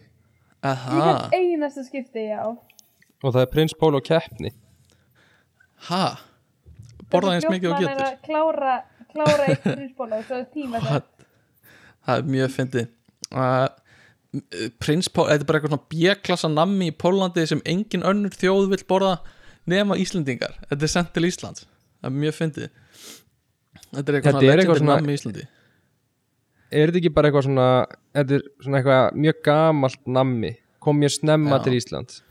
[0.68, 2.42] Aha, hvert einasta skipti, já.
[3.24, 4.54] Og það er prins Pól og keppni.
[5.90, 6.06] Ha?
[7.12, 8.08] Borða eins mikið og er getur.
[8.08, 8.80] að klára,
[9.12, 11.18] klára eitt prins Pólu svo tíma þetta
[12.08, 12.90] það er mjög fyndið.
[13.28, 13.68] Uh,
[14.82, 18.72] Prins Pól, þetta er bara eitthvað svona B-klassa nammi í Pólandi sem engin önnur þjóð
[18.74, 19.18] vill borða
[19.68, 20.54] nema Íslendingar.
[20.70, 21.66] Þetta er sendt til Íslands.
[22.02, 22.70] Það er mjög fyndið.
[23.94, 25.48] Þetta er eitthvað Þetta svona er eitthvað svona- Íslandi.
[26.72, 27.68] Er þetta ekki bara eitthvað svona
[28.18, 30.58] Þetta er svona eitthvað mjög gamalt nammi.
[30.80, 31.64] Kom mér snemma Já.
[31.64, 32.22] til Íslands.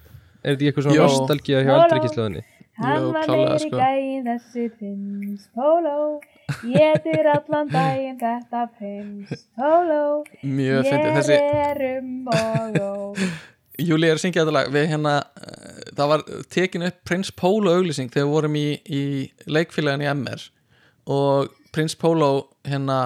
[0.45, 1.07] Er þetta ekki eitthvað svona Jó.
[1.09, 2.05] nostalgía hjá Jó, eldri jó.
[2.07, 2.43] kyslaðinni
[2.77, 3.77] Hann Jú, var klálega, meiri sko.
[3.81, 6.21] gæinn þessi prins Pólo
[6.63, 11.09] Getur allan daginn þetta prins Pólo mjög fyndið.
[11.09, 13.17] Ég þessi, er um og ó
[13.83, 14.73] Júli er að syngja þetta lag.
[14.73, 19.03] Við hérna, uh, það var tekin upp Prins Pólo auglýsing þegar við vorum í, í
[19.51, 20.45] leikfélagin í MR
[21.13, 22.31] og Prins Pólo
[22.67, 23.01] hérna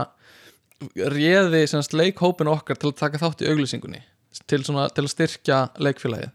[0.96, 4.00] réði semst leikhópin okkar til að taka þátt í auglýsingunni
[4.48, 6.32] til, svona, til að styrkja leikfélagið.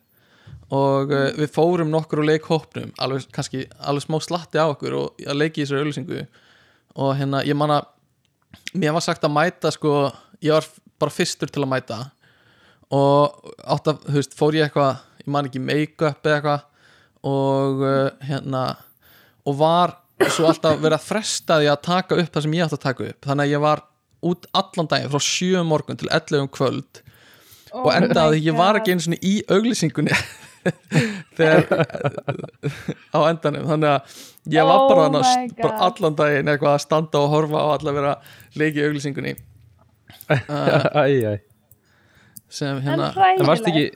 [0.76, 5.26] Og uh, við fórum nokkur úr leikhópnum alveg, kannski, alveg smá slatti á okkur og
[5.26, 6.26] að leiki í þessari auglýsingu.
[7.06, 7.92] Og hérna, ég man að
[8.76, 10.10] mér var sagt að mæta sko,
[10.44, 10.68] ég var
[11.02, 12.00] bara fyrstur til að mæta
[12.94, 16.66] og átt að, þú veist, fór ég eitthvað ég man ekki make-up eða eitthvað
[17.26, 18.64] og uh, hérna
[19.46, 19.96] og var
[20.32, 23.08] svo alltaf verið að fresta því að taka upp það sem ég átt að taka
[23.10, 23.20] upp.
[23.26, 23.82] Þannig að ég var
[24.26, 27.02] út allan daginn frá 7 um morgun til 11 um kvöld
[27.76, 30.16] og endaði að ég var ekki einu svona í auglýsingunni
[31.38, 31.66] þegar
[33.12, 33.68] á endanum.
[33.74, 34.22] Þannig að
[34.56, 37.76] ég var Oh bara, oh my bara allan daginn eitthvað að standa og horfa og
[37.80, 39.36] alla vera að leiki í auglýsingunni.
[40.26, 41.55] Uh, Æ, æ
[42.50, 43.88] sem hérna En varst ekki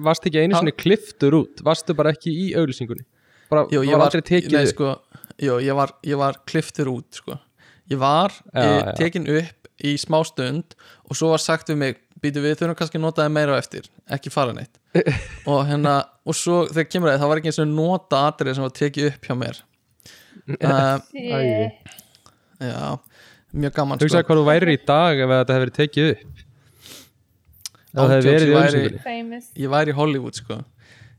[0.00, 1.60] Varst ekki einu sinni kliftur út?
[1.66, 3.04] Varstu bara ekki í auglýsingunni?
[3.50, 4.94] Bara, Jú, ég var nei, sko,
[5.42, 7.34] jú, ég var, ég var kliftur út sko.
[7.90, 8.92] ég var Já, já, já.
[9.00, 10.76] tekin upp í smá stund
[11.08, 13.60] og svo var sagt við mig býtu við þurfum kannski að nota það meira á
[13.60, 14.76] eftir ekki fara neitt.
[15.50, 15.94] Og hérna,
[16.26, 19.08] og svo þegar kemur það, það var ekki eins og nota atrið sem var tekið
[19.12, 19.60] upp hjá mér.
[20.50, 20.98] Uh,
[22.60, 22.98] já,
[23.54, 24.26] mjög gaman Hugsaðu sko.
[24.30, 27.68] hvað þú værir í dag ef þetta hefði verið tekið upp Ef það hefði Ándjóks,
[27.70, 27.79] verið í
[28.22, 28.84] ég væri-
[29.64, 30.60] ég væri í Hollywood sko.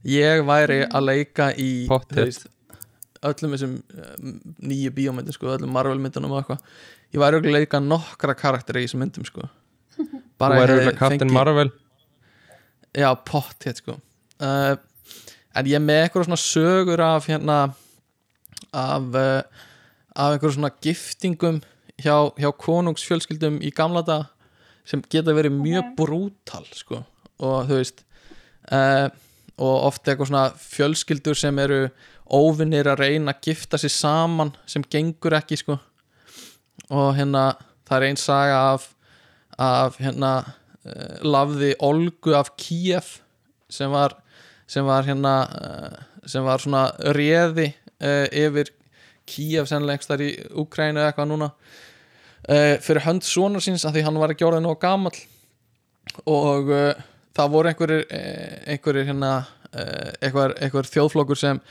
[0.07, 1.69] Ég væri að leika í
[2.25, 2.47] veist,
[3.21, 6.61] öllum þessum um, nýju bíómyndum sko, öllum Marvel myndunum og eitthvað.
[7.13, 9.45] Ég væri að leika nokkra karakteri í þessum myndum sko.
[9.97, 11.71] Þú bara auðvitað hefði Captain Marvel.
[12.97, 13.97] Já, pott hér sko.
[14.41, 14.75] Uh,
[15.55, 17.59] en ég er með eitthvað svona sögur af hérna
[18.71, 19.43] af uh,
[20.15, 21.61] af einhverjum svona giftingum
[22.01, 24.25] hjá, hjá konungsfjölskyldum í gamla dag
[24.87, 27.03] sem geta verið mjög brútal sko.
[27.41, 28.03] Og þú veist
[28.71, 29.09] uh,
[29.61, 31.83] og oft eitthvað svona fjölskyldur sem eru
[32.31, 35.77] óvinnir að reyna að gifta sér saman sem gengur ekki sko.
[36.91, 37.51] Og hérna
[37.87, 38.89] það er einn saga af
[39.61, 43.19] af hérna uh, lafði Olgu af Kíef
[43.69, 44.15] sem var
[44.67, 47.71] sem var hérna uh, sem var svona réði
[48.01, 48.71] uh, yfir
[49.27, 50.31] Kíef sennilegst þar í
[50.63, 51.51] Úkrænu eða eitthvað núna
[52.49, 55.17] uh, fyrir hönd sonar síns að því hann var ekki orðið nóg gamall.
[56.29, 57.01] Og uh,
[57.37, 59.33] það voru einhverjir eh, einhverjir hérna
[59.71, 61.61] einhver, einhver þjóðflokkur sem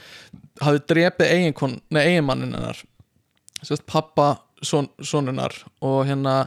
[0.64, 2.78] hafði drepið eiginmannin hennar.
[3.60, 4.30] Sérst pappa
[4.64, 5.52] son, sonunar
[5.84, 6.38] og hérna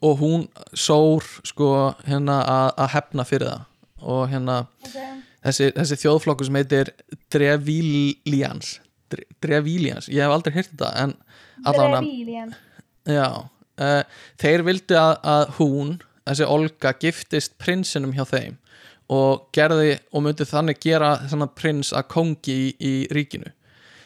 [0.00, 1.68] og hún sór sko
[2.06, 3.68] hérna að, hefna fyrir það.
[4.00, 5.20] Og hérna okay.
[5.44, 6.94] þessi, þessi þjóðflokkur sem heitir
[7.36, 8.78] Drevilians
[9.12, 11.14] Dre- Drevilians, ég hef aldrei heyrt þetta en
[11.62, 12.54] Drevílían
[13.08, 13.28] Já,
[13.82, 14.02] uh,
[14.38, 15.96] þeir vildu að, að hún,
[16.26, 18.58] þessi Olga giftist prinsinum hjá þeim
[19.12, 21.16] og gerði og myndi þannig gera
[21.58, 23.50] prins að kongi í, í ríkinu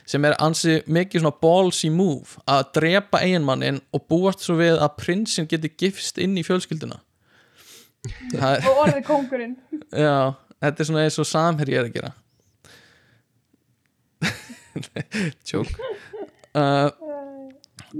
[0.07, 4.95] sem er ansi mikið svona ballsy move að drepa eiginmannin og búast svo við að
[5.01, 7.01] prinsin geti gifst inn í fjölskylduna.
[8.39, 9.57] Er, og orðið kóngurinn.
[10.07, 12.13] Já, þetta er svona eins og samherji er að gera.
[15.47, 15.75] Tjók
[16.57, 16.89] uh,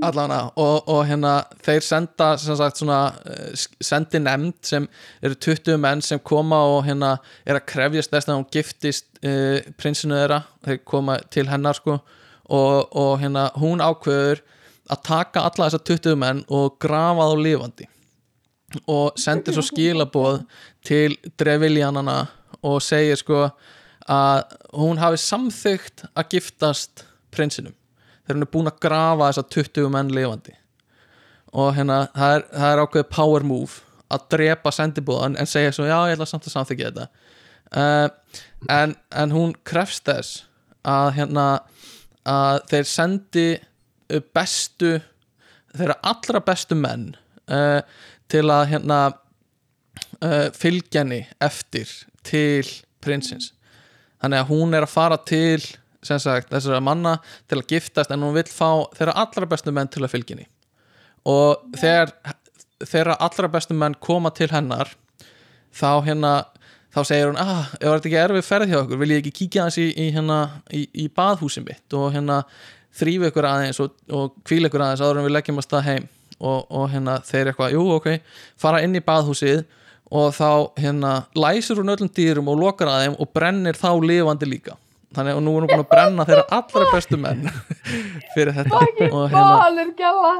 [0.05, 1.33] allana og, og hérna
[1.65, 4.89] þeir senda sem sagt svona eh, sendi nefnd sem
[5.25, 7.17] eru 20 menn sem koma og hérna
[7.47, 11.99] er að krefjast þess að hún giftist uh, prinsinu þeirra, þeir koma til hennar sko.
[12.47, 14.43] Og, og hérna hún ákveður
[14.93, 17.89] að taka alla þessa 20 menn og grafa þá lifandi.
[18.91, 20.45] Og sendir svo skilaboð
[20.87, 22.21] til dreviljanana
[22.67, 23.49] og segir sko
[24.07, 24.45] að
[24.77, 27.75] hún hafi samþygt að giftast prinsinum
[28.27, 30.57] þegar hún er búin að grafa þessa 20 menn lifandi.
[31.57, 35.87] Og hérna það er, það er ákveðið power move að drepa sendibúðan en segja svo
[35.87, 37.07] já ég ætla samt að samþykja þetta.
[37.77, 38.09] Uh,
[38.71, 40.45] en, en hún krefst þess
[40.87, 41.47] að hérna
[42.27, 43.47] að þeir sendi
[44.35, 44.97] bestu
[45.77, 47.11] þeirra allra bestu menn
[47.51, 47.81] uh,
[48.31, 51.91] til að hérna uh, fylgja henni eftir
[52.27, 52.67] til
[53.05, 53.53] prinsins.
[54.23, 55.61] Þannig að hún er að fara til
[56.09, 57.17] sagt þessara manna
[57.51, 60.49] til að giftast en hún vill fá þeirra allra bestu menn til að fylgja henni.
[61.27, 62.13] Og þegar
[62.85, 64.93] þeirra allra bestu menn koma til hennar
[65.77, 66.35] þá hérna
[66.97, 69.01] þá segir hún, ah, ef þetta ekki erfið ferð hjá okkur?
[69.03, 70.39] Vil ég ekki kíkja hans í, í, hérna,
[70.73, 72.43] í, í baðhúsin mitt og hérna
[72.97, 76.07] þrýfa ykkur aðeins og, og kvíla ykkur aðeins áður en við leggjum að stað heim?
[76.37, 78.09] Og, og hérna þeir eitthvað, jú ok
[78.61, 79.65] fara inn í baðhúsið.
[80.17, 80.49] Og þá
[80.79, 84.77] hérna læsir hún öllum dýrum og lokar að þeim og brennir þá lifandi líka
[85.15, 87.47] þannig að nú er hún búin að brenna þeirra allra bestu menn
[88.35, 88.83] fyrir þetta.
[89.11, 90.33] Og hérna Bálur gæla.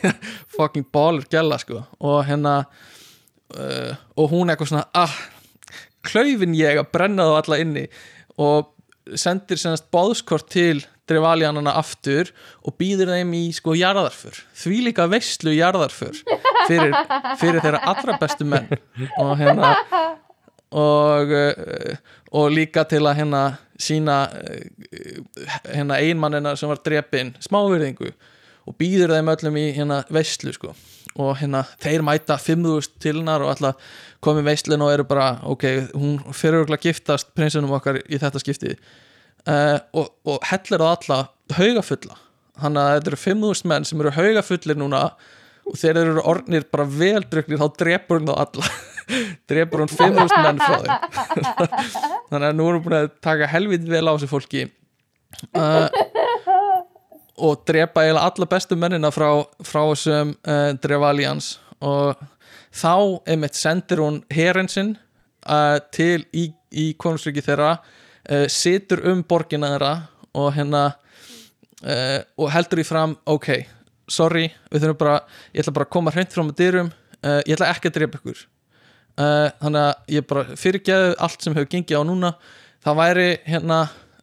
[0.56, 1.84] Fucking baller gæla sko.
[2.04, 2.54] Og hérna
[3.56, 5.16] uh, og hún eitthvað svona ah,
[6.06, 7.86] klaufin ég að brenna þá alla inni.
[8.40, 8.74] Og
[9.18, 12.30] sendir senast bóðskort til drefaljanana aftur
[12.62, 14.36] og býður þeim í sko jarðarför.
[14.54, 16.20] Því líka veistlu jarðarför
[16.68, 16.94] fyrir,
[17.40, 18.68] fyrir þeirra allra bestu menn.
[19.18, 19.74] Og hérna
[20.70, 21.96] og, uh,
[22.32, 23.42] og líka til að hérna
[23.80, 25.24] sína uh,
[25.66, 28.12] hérna einmannina sem var drepin smávirðingu
[28.68, 30.74] og býður þeim öllum í hérna veistlu sko.
[31.18, 33.92] Og hérna þeir mæta 5.000 til hennar og alltaf
[34.22, 35.66] komið veislun og eru bara ok,
[35.96, 40.88] hún fyrir okkur að giftast prinsunum okkar í þetta skipti uh, og, og hellir á
[40.92, 41.20] alla
[41.56, 42.18] haugafulla.
[42.60, 45.04] Þannig að þetta eru 5.000 menn sem eru haugafullir núna
[45.70, 48.70] og þeir eru orðnir bara veldruknir þá drepur hún þá alla.
[49.50, 50.92] Drepur hún 5.000 menn frá þeim.
[52.30, 54.66] Þannig að nú erum við búin að taka helvið vel á þessu fólki.
[55.54, 55.86] Uh,
[57.40, 59.28] og drepa eiginlega alla bestu mennina frá,
[59.64, 62.18] frá þessum uh, Drevalians og
[62.76, 62.94] þá
[63.30, 64.94] einmitt sendir hún herinn sinn
[65.46, 69.94] uh, til í, í konungsriki þeirra uh, situr um borgina þeirra
[70.38, 73.50] og hérna uh, og heldur í fram ok,
[74.10, 75.16] sorry, við þurfum bara
[75.54, 78.20] ég ætla bara að koma hreint frá með dyrum uh, ég ætla ekki að drepa
[78.20, 78.44] ykkur.
[79.20, 82.32] Uh, þannig að ég bara fyrirgeðu allt sem hefur gengið á núna.
[82.84, 83.80] Það væri hérna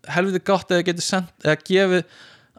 [0.07, 2.17] helviti gott eða getur sendt eða gefið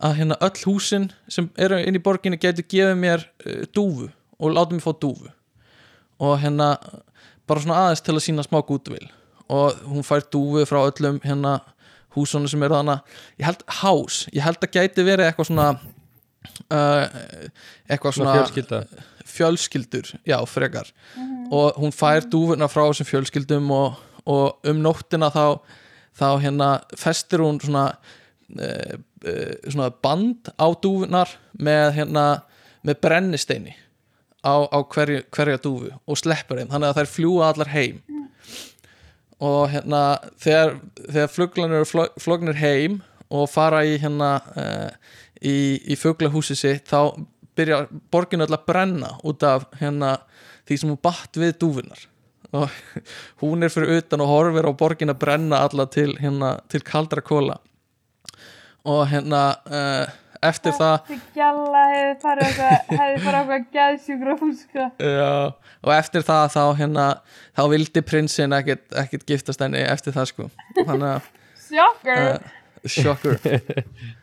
[0.09, 4.55] að hérna öll húsin sem eru inn í borginni getur gefið mér uh, dúfu og
[4.55, 5.33] láta mig fá dúfu.
[6.22, 6.76] Og hérna
[7.49, 9.09] bara svona aðeins til að sína smá gútvil
[9.49, 11.59] og hún fær dúfu frá öllum hérna
[12.16, 15.68] húsunum sem eru þannig ég held hás, ég held að gæti verið eitthvað svona
[16.68, 18.80] eitthvað Svona svona fjölskylda.
[19.28, 20.90] fjölskyldur, já, frekar.
[21.53, 25.61] Og hún fær dúfuna frá þessum fjölskyldum og, og um nóttina þá,
[26.18, 27.86] þá hérna festir hún svona,
[28.59, 32.26] uh, uh, svona band á dúfunar með hérna
[32.86, 33.74] með brennisteini
[34.46, 37.99] á, á hverju, hverja dúfu og sleppur þeim, þannig að þær fljúa allar heim.
[39.38, 40.03] Og hérna
[40.42, 40.76] þegar,
[41.07, 44.88] þegar flog- flognir heim og fara í hérna uh,
[45.43, 45.57] í,
[45.93, 47.14] í fuglahúsi sitt þá
[47.59, 50.16] byrja borginu öll að brenna út af hérna
[50.68, 52.07] því sem hún batt við dúfunar
[52.57, 52.72] og
[53.43, 57.24] hún er fyrir utan og horfir á borgin að brenna alla til hérna til kaldra
[57.24, 57.59] kóla
[58.89, 60.07] og hérna uh,
[60.49, 62.61] eftir það gjalla hefði farið
[62.99, 64.86] farið eitthvað gæðsjúkrahús, sko.
[65.03, 65.32] já,
[65.82, 67.09] og eftir það þá hérna
[67.59, 70.49] þá vildi prinsinn ekkit, ekkit giftast henni eftir það sko.
[70.78, 72.55] Þannig að uh,
[72.86, 73.41] shocker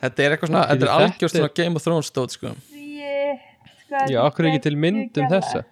[0.00, 2.54] þetta er eitthvað svona, þetta er algjörst svona Game of Thrones stóð sko.
[3.80, 5.64] Sko, Já, okkur ekki til mynd um þessa?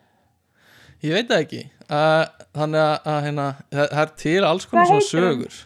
[1.05, 1.63] ég veit það ekki.
[1.89, 2.25] Uh,
[2.59, 5.59] þannig að, að hérna, það, er til alls konar svona sögur.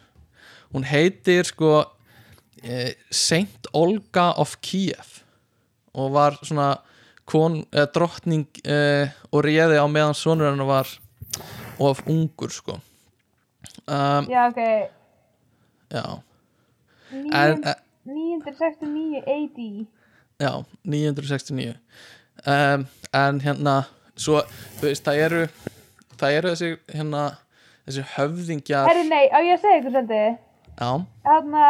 [0.73, 1.73] Hún heitir sko
[2.63, 5.19] eh, Saint Olga of Kiev
[5.93, 6.71] og var svona
[7.29, 10.93] kon, eh, drottning eh, og réði á meðan sonur hennar var
[11.83, 12.79] of ungur sko.
[13.87, 14.61] Um, Já, ok.
[15.93, 16.05] já.
[17.13, 17.75] En, eh,
[18.05, 19.59] 969 AD.
[20.43, 20.53] já,
[20.85, 21.75] 969
[22.47, 23.77] um, en hérna
[24.17, 24.43] svo,
[24.81, 25.43] þú veist, það eru
[26.21, 27.23] það eru þessi hérna
[27.87, 30.41] þessi höfðingjar Herri, nei, á ég að segja ykkur svolítið?
[30.79, 30.91] já,
[31.29, 31.67] Þarna,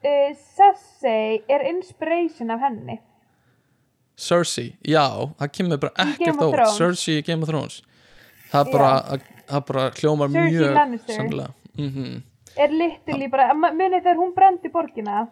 [0.00, 2.98] uh, Cersei er inspiration af henni.
[4.20, 5.04] Cersei, já,
[5.40, 6.76] það kemur bara ekkert Thrones.
[6.78, 7.80] Cersei í Game of Thrones
[8.50, 8.90] það bara,
[9.48, 11.14] það bara hljómar Cersei mjög Lannister.
[11.14, 12.22] sannlega mm
[12.60, 15.26] Er literally bara, ma- munið þegar hún brendi borgina,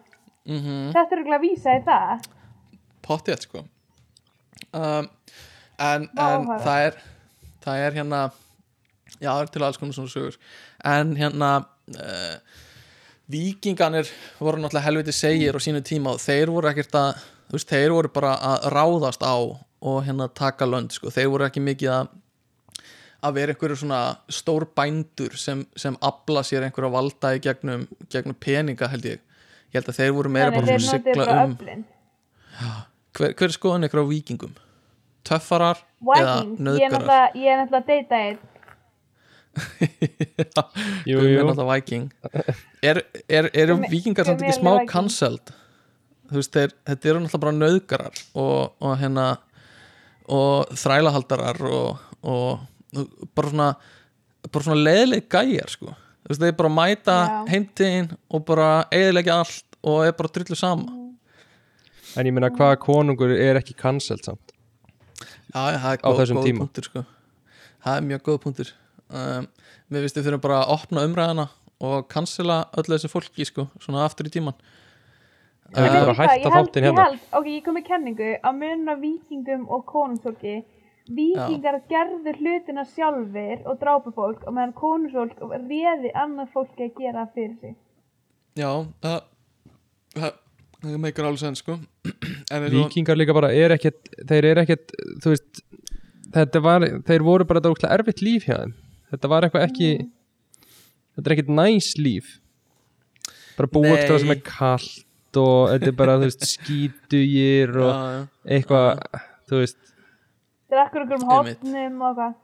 [0.47, 0.91] -hmm.
[0.95, 2.27] þetta er örugglega að vísa í það.
[3.05, 3.63] pottið sko.
[4.73, 5.09] Um,
[5.79, 6.97] en, en það er
[7.63, 8.19] það er hérna
[9.19, 10.37] já, það er til alls konar svona sögur.
[10.85, 11.49] En hérna
[11.95, 12.35] uh,
[13.29, 14.09] vikinganir
[14.39, 17.23] voru náttúrulega helviti segir á sínu tíma og þeir voru ekkert að
[17.53, 19.37] veist, þeir voru bara að ráðast á
[19.79, 22.09] og hérna taka lönd sko, þeir voru ekki mikið að
[23.25, 24.01] að vera einhverju svona
[24.31, 29.19] stór bændur sem, sem afla sér einhverja valda í gegnum, gegnum peninga held ég
[29.69, 31.57] ég held að þeir voru meira Þannig bara svona að sigla um
[33.19, 34.53] hver, hver er skoðan ykkur á vikingum?
[35.27, 35.81] Töffarar
[36.15, 37.35] eða ég er nöðgarar?
[37.35, 38.39] ég er náttúrulega að deyta einn.
[41.09, 41.65] Jú, jú.
[41.73, 42.11] viking
[42.85, 44.91] Er, er, eru minn- vikingar samt ekki smá viking.
[44.91, 45.53] cancelled?
[46.29, 49.27] Þú veist, þeir, þetta eru náttúrulega bara nöðgarar og, og hérna
[50.29, 52.59] og þrælahaldarar og, og
[53.35, 53.69] bara svona
[54.51, 55.93] bara svona leðileg gæjar sko.
[56.23, 57.35] Þú veist, þeir bara mæta Já.
[57.53, 60.95] heimtíðin og bara eðilegja allt og er bara drullu sama.
[62.17, 64.53] En ég meina hvaða konungur er ekki cancelled samt?
[65.53, 67.05] Já, það er góð, góð punktur sko.
[67.83, 68.73] Það er mjög góð punktur.
[69.09, 69.47] Um,
[69.89, 71.47] við þurfum bara að opna umræðina
[71.81, 74.57] og cancela öllu þessu fólki sko, svona aftur í tíman
[75.69, 77.03] Ef ekki Veitu bara held- þáttinn ég hérna.
[77.05, 78.29] held, ok, ég kom með kenningu.
[78.57, 80.55] Munum af vikingum og konungsfólki
[81.09, 85.39] vikingar gerðu hlutina sjálfur og drápu fólk og meðan konungsfólk
[85.69, 87.75] réði annað fólki að gera það fyrir sig
[88.59, 88.69] Já,
[89.01, 89.17] það
[90.19, 90.37] það,
[90.83, 91.79] það meikar alveg senn sko
[92.75, 94.93] Víkingar líka bara er ekkert þeir eru ekkert,
[95.23, 95.63] þú veist
[96.33, 98.73] þetta var, þeir voru bara þetta ógeðslega erfitt líf hjá þeim
[99.13, 101.19] þetta var eitthvað ekki Mm.
[101.19, 102.27] þetta er ekkert næs líf
[103.57, 103.95] bara búið Nei.
[103.97, 108.21] eitthvað sem er kallt og þetta er bara, þú veist, skítugir og Já, já.
[108.55, 109.01] eitthvað
[109.49, 109.79] þú veist,
[110.69, 112.37] það er akkur okkur um hotnum og hvað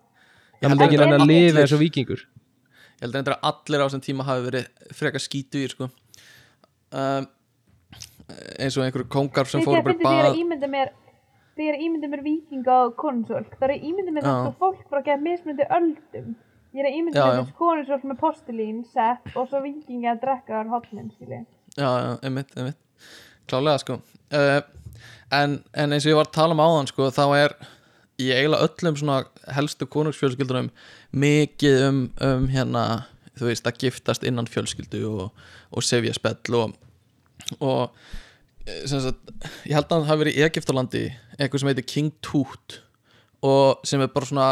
[0.62, 2.22] Ég held ekki nenni að lifa eins og víkingur.
[2.96, 5.90] Ég held að allir á þessum tíma hafi verið frekar skítu í sko.
[6.96, 7.28] Um,
[8.56, 10.94] eins og einhverju kongar sem fóru bara bað að
[11.56, 13.54] þegar ég ímynda mér vikinga og konungsfólk.
[13.60, 14.30] Þá er ég ímynda mér Já.
[14.30, 16.32] þetta sko fólk frá að geta mismunandi öldum.
[16.76, 17.44] Ég er að ímynda Já, mér já.
[17.44, 21.46] þessu konungsfólk með postulín sett og svo vikinga að drekka á hotnum skilji
[21.76, 22.80] Já, já, einmitt, einmitt.
[23.48, 24.00] Klálega sko.
[24.34, 24.60] Uh,
[25.36, 27.56] en, en eins og ég var að tala um áðan sko þá er
[28.22, 29.18] í eiginlega öllum svona
[29.56, 30.70] helstu konungsfjölskyldunum
[31.16, 32.86] mikið um, um hérna
[33.36, 36.76] þú veist að giftast innan fjölskyldu og, og sefja spell og,
[37.60, 37.92] og
[38.88, 39.20] sem sagt,
[39.68, 41.04] ég held að hann hafi verið í Egiptalandi
[41.36, 42.80] eitthvað sem heitir King Tut
[43.46, 44.48] og sem er bara svona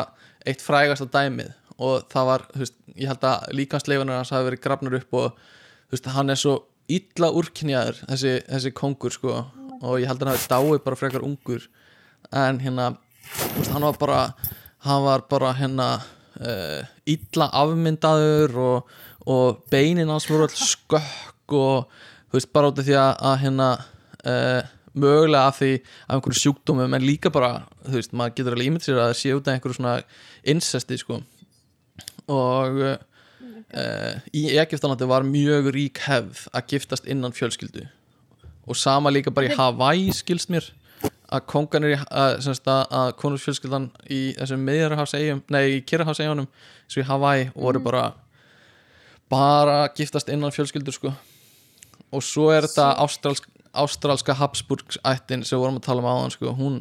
[0.45, 4.63] eitt frægasta dæmið og það var, þú veist, ég held að líkansleifanir hans hafi verið
[4.65, 6.57] grafnur upp og þú veist, hann er svo
[6.91, 9.39] illa úrkynjaður þessi, þessi kongur sko
[9.83, 11.65] og ég held að hann hafi dáið bara frekar ungur
[12.33, 12.93] en hérna,
[13.39, 14.21] veist, hann var bara
[14.83, 15.87] hann var bara hérna
[16.41, 18.93] uh, illa afmyndaður og,
[19.25, 21.87] og beinin hans voru all skökk og
[22.31, 23.69] þú veist, bara út af því að, að hérna
[24.25, 28.69] uh, mögulega af því af einhverju sjúkdómum en líka bara, þú veist, maður getur alveg
[28.69, 29.95] ímynd sér að það sé út af einhverju svona
[30.53, 31.19] incesti sko.
[32.33, 37.87] Og uh, í Egiptalandi var mjög rík hefð að giftast innan fjölskyldu.
[38.67, 40.69] Og sama líka bara í Hawaii skilst mér
[41.33, 46.49] að konganir í, að, að, að konungsfjölskyldan í þessum miðjarhafsegjum, nei í Kyrrahafsegjónum
[46.91, 48.03] svo í Hawaii voru bara
[49.33, 51.13] bara að giftast innan fjölskyldur sko.
[52.13, 56.35] Og svo er þetta ástralsk, ástralska Habsburgs ættin sem við vorum að tala um áðan
[56.35, 56.79] sko, hún,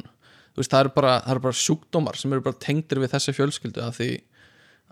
[0.53, 3.81] þú veist, það eru bara, eru bara sjúkdómar sem eru bara tengdir við þessi fjölskyldu
[3.87, 4.09] af því,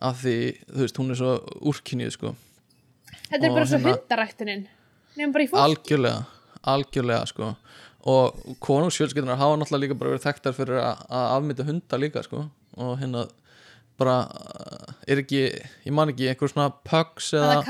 [0.09, 0.35] af því
[0.71, 1.35] þú veist, hún er svo
[1.73, 2.33] úrkynnið sko.
[3.29, 4.65] Þetta er Og bara svo hérna- hundaræktunin.
[5.11, 6.25] Nefnum bara í fólk algjörlega,
[6.71, 7.53] algjörlega sko
[8.09, 12.45] og konungsfjölskyldunar hafa náttúrulega líka bara verið þekktar fyrir að, að afmynda hunda líka sko.
[12.81, 13.27] Og hérna
[14.01, 14.15] bara
[15.05, 15.43] er ekki,
[15.85, 17.67] ég man ekki einhver svona pugs Það eða er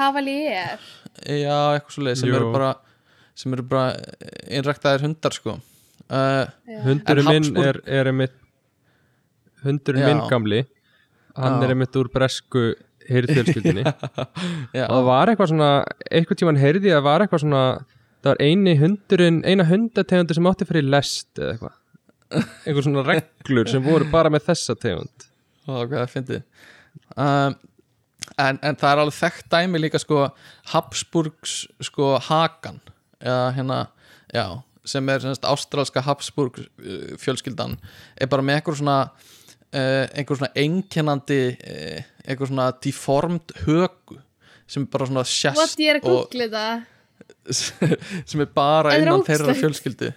[1.41, 2.38] já, eitthvað svo leið sem Jú.
[2.38, 2.71] eru bara
[3.41, 3.95] sem eru bara
[4.51, 5.57] innræktaðir hundar sko.
[6.11, 6.45] Uh,
[6.86, 8.36] hundurinn minn er, er einmitt
[9.63, 10.63] hundurinn minn gamli
[11.38, 11.63] hann Já.
[11.63, 12.63] er einmitt úr bresku
[13.07, 13.86] heyrðfjölskyldinni
[14.77, 15.69] já, og það var eitthvað svona
[16.09, 17.63] eitthvað tíman heyrði að það var eitthvað svona
[18.22, 21.78] það var eini hundurinn, eina hundategundur sem átti fyrir lest eða eitthvað.
[22.65, 25.28] Einhver svona reglur sem voru bara með þessa tegund.
[25.67, 26.43] Ó, hvað það fyndið.
[27.15, 27.57] Um,
[28.38, 30.26] en, en það er alveg þekkt dæmi líka sko
[30.72, 32.80] Habsburgs sko Hagan.
[33.22, 33.82] Eða hérna,
[34.34, 34.45] já
[34.88, 37.78] sem er semst ástralska Habsburg uh, fjölskyldan
[38.17, 44.17] er bara með einhver svona uh, einhver svona einkennandi uh, einhver svona deformed högu
[44.72, 46.65] sem bara svona sjast What, ég er að googla þetta
[47.51, 50.11] sem er bara er innan þeirra fjölskyldu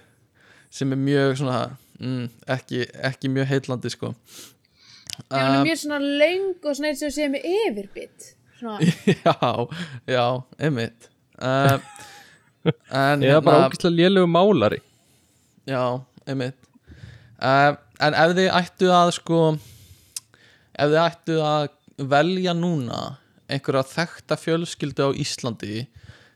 [0.75, 1.59] sem er mjög svona
[1.99, 2.25] mm,
[2.57, 4.11] ekki, ekki mjög heitlandi sko.
[5.15, 8.79] Ef hann er mjög svona löng og svona eins og sé með yfirbytt Svona,
[9.25, 9.67] já,
[10.07, 11.09] já, einmitt.
[11.35, 11.75] Uh,
[12.89, 14.79] en eða bara hérna- ógæslega lélegu málari.
[15.67, 16.55] Já, einmitt.
[17.35, 19.39] Uh, en ef þið ættu að sko
[20.71, 21.67] ef þið ættu að
[22.11, 23.01] velja núna
[23.51, 25.85] einhverja þekkta fjölskyldu á Íslandi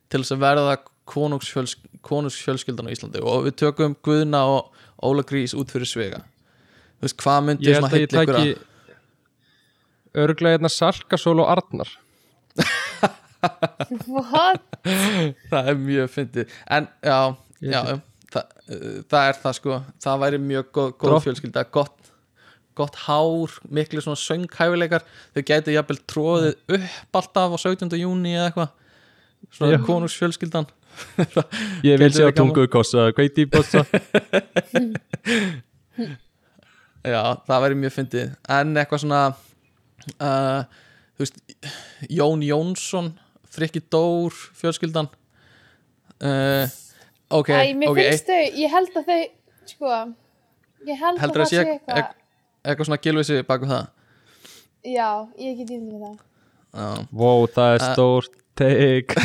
[0.09, 0.75] til þess að verða
[1.09, 3.21] konungsfjölsk, konungsfjölskyldan á Íslandi.
[3.25, 6.23] Og við tökum Guðna og Óla Grís út fyrir svega.
[6.99, 8.57] Þú veist, hvað myndi ég held að ég tæki
[10.19, 11.91] örglega hérna Salkasól og Arnar.
[14.09, 14.65] What?
[15.49, 16.57] það er mjög fyndið.
[16.75, 17.19] En já,
[17.63, 17.81] já
[18.33, 19.79] það, uh, það er það sko.
[20.03, 21.63] Það væri mjög góð, góð fjölskylda.
[21.77, 22.11] Gott,
[22.77, 27.97] gott hár, miklu svona sönghæfileikar, þau gæti jafnvel tróðið upp alltaf á 17.
[28.01, 28.75] júni eða eitthvað
[29.51, 29.81] svona Já.
[29.85, 30.67] konungsfjölskyldan.
[31.87, 32.37] Ég vil verið gaman.
[32.39, 33.85] tungu kossa, hveiti í bossa
[37.13, 38.33] já, það væri mjög fyndið.
[38.51, 40.61] En eitthvað svona uh,
[41.15, 41.39] þú veist
[42.11, 43.11] Jón Jónsson,
[43.49, 45.07] Frikki Dór fjölskyldan.
[46.19, 46.65] Uh,
[47.31, 49.21] ok, Æ, ok, þau, ég held að þau
[49.69, 49.91] Sko
[50.87, 52.17] Ég held heldur að að það sé sé eitthvað
[52.63, 53.85] eitthvað svona gilvisi baku það?
[54.89, 55.09] Já,
[55.39, 56.17] ég get ímyndið með það.
[56.69, 56.89] Já.
[57.11, 57.95] wow, það er Uh,
[58.59, 59.15] teik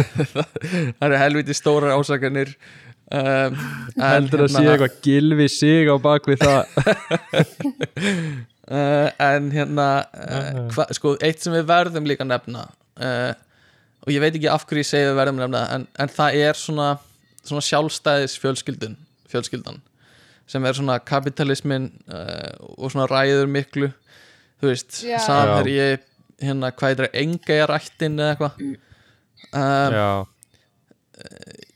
[0.99, 2.55] það eru helviti stórar ásakanir
[3.11, 3.61] um,
[4.01, 6.63] heldur að sé hérna- eitthvað gilvi sig á bakvið það.
[8.65, 12.63] Uh, en hérna uh, hva, sko, eitt sem við verðum líka nefna
[12.97, 13.35] uh,
[14.01, 16.57] og ég veit ekki af hverju ég segi við verðum nefna en, en það er
[16.57, 16.87] svona,
[17.45, 18.97] svona sjálfstæðis fjölskyldun
[19.29, 19.83] fjölskyldan
[20.49, 23.91] sem er svona kapitalismin uh, og svona ræður miklu.
[24.61, 25.19] Þú veist, Já.
[25.27, 25.99] samherji
[26.41, 28.65] hérna, hvað er það, engajarættin eða eitthvað
[29.53, 30.09] um, já,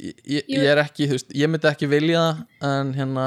[0.01, 2.23] ég, ég, er ekki, þú veist, ég myndi ekki vilja
[2.61, 3.27] það en hérna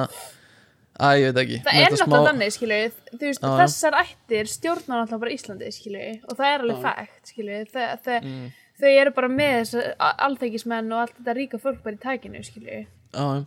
[1.01, 2.79] að ég veit ekki Það er náttúrulega þannig, skilju
[3.11, 3.53] Þú veist, já.
[3.61, 8.19] þessar ættir stjórnar náttúrulega bara Íslandi, skilju Og það er alveg fægt, skilju Þau, þau,
[8.21, 8.51] Mm.
[8.81, 9.95] þau eru bara með þess
[10.27, 12.81] alþekismenn og allt þetta ríka fólk bara í tækinu, skilju
[13.11, 13.45] Já,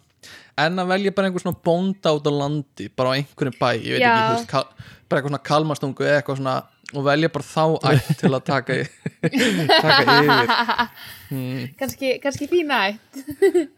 [0.65, 3.97] en að velja bara einhver svona bónda út á landi bara á einhverjum bæ, ég
[3.99, 4.13] veit Já.
[4.15, 4.65] ekki þú veist, kal,
[5.09, 6.57] bara eitthvað svona kalmastungu eða eitthvað svona
[6.95, 8.77] og velja bara þá ætt til að taka
[9.85, 10.53] taka yfir.
[11.81, 13.21] Kanski, kannski þín ætt.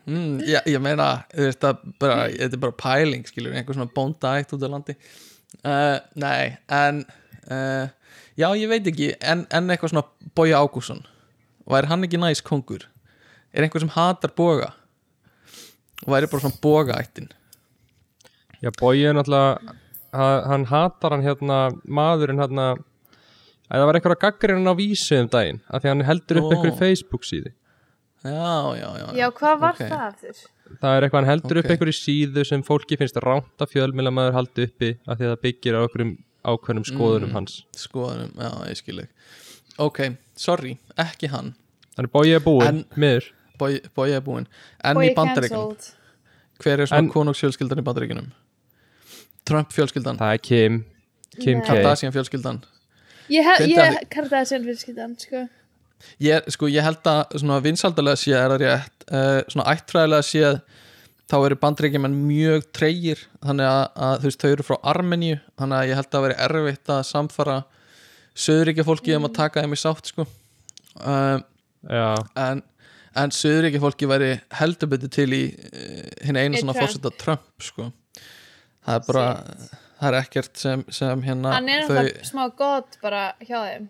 [0.09, 3.93] Mm, ég, ég meina, þú veist að bara, þetta er bara pæling, skilur, einhver svona
[3.97, 4.97] bónda ætt út á landi.
[5.65, 7.03] Uh, nei, en
[7.49, 7.87] uh,
[8.39, 10.05] já, ég veit ekki, en, en eitthvað svona
[10.37, 11.01] Bogi Ágússon,
[11.71, 12.85] væri hann ekki næs kongur,
[13.57, 14.73] er einhver sem hatar boga?
[16.05, 17.31] Og væri bara svona boga ættin?
[18.61, 19.77] Já, Bogi er náttúrulega
[20.17, 21.57] ha- hann hatar hann hérna
[21.89, 22.67] maðurinn hérna
[23.67, 26.45] að það var einhverja gaggrinn á vísu um daginn af því að hann heldur upp
[26.47, 26.53] Ó.
[26.57, 27.53] einhverju Facebook síðu
[28.27, 29.83] já, já, já, Já, hvað var ok.
[29.91, 30.37] það aftur?
[30.83, 31.65] það er eitthvað, hann heldur Ok.
[31.65, 35.33] upp einhverju síðu sem fólki finnst ránt að fjölmjöla maður haldi uppi af því að
[35.35, 36.15] það byggir á einhverjum
[36.47, 37.35] ákveðnum skoðunum Mm.
[37.35, 37.65] hans.
[37.75, 39.13] skoðanum, já, ég skil ekki
[39.79, 39.99] ok,
[40.37, 41.55] sorry, ekki hann.
[41.97, 43.25] Þannig Bogi er búinn, miður.
[43.59, 44.47] Bogi er búinn,
[44.85, 45.77] en Bogi í bandaríkunum
[46.61, 48.33] hver er svona konungsfjölskyldan í bandaríkunum
[49.45, 50.19] Trump fjölskyldan
[53.33, 55.45] Ég, hef, ég að- kartaði þessi fjölskyldan, sko.
[56.23, 60.51] Ég, sko, ég held að svona vinsaldalega sé er það rétt uh, svona ættfræðilega sé
[61.27, 65.79] þá eru bandaríkjumenn mjög treyir þannig að, að þú veist, þau eru frá Armeníu þannig
[65.81, 67.57] að ég held að það veri erfitt að samfara
[68.37, 70.27] söðuríkja fólki um að taka þeim í sátt sko.
[71.01, 71.41] Uh,
[72.37, 72.63] en,
[73.17, 76.85] en söðuríkja fólki væri heldur betur til í uh, hinn einu svona Trump.
[76.85, 77.89] fórseta Trump sko.
[78.87, 79.27] Það er bara
[80.01, 83.87] það er ekkert sem, sem hérna Hann er þau náttúrulega smá gott bara hjá þeim.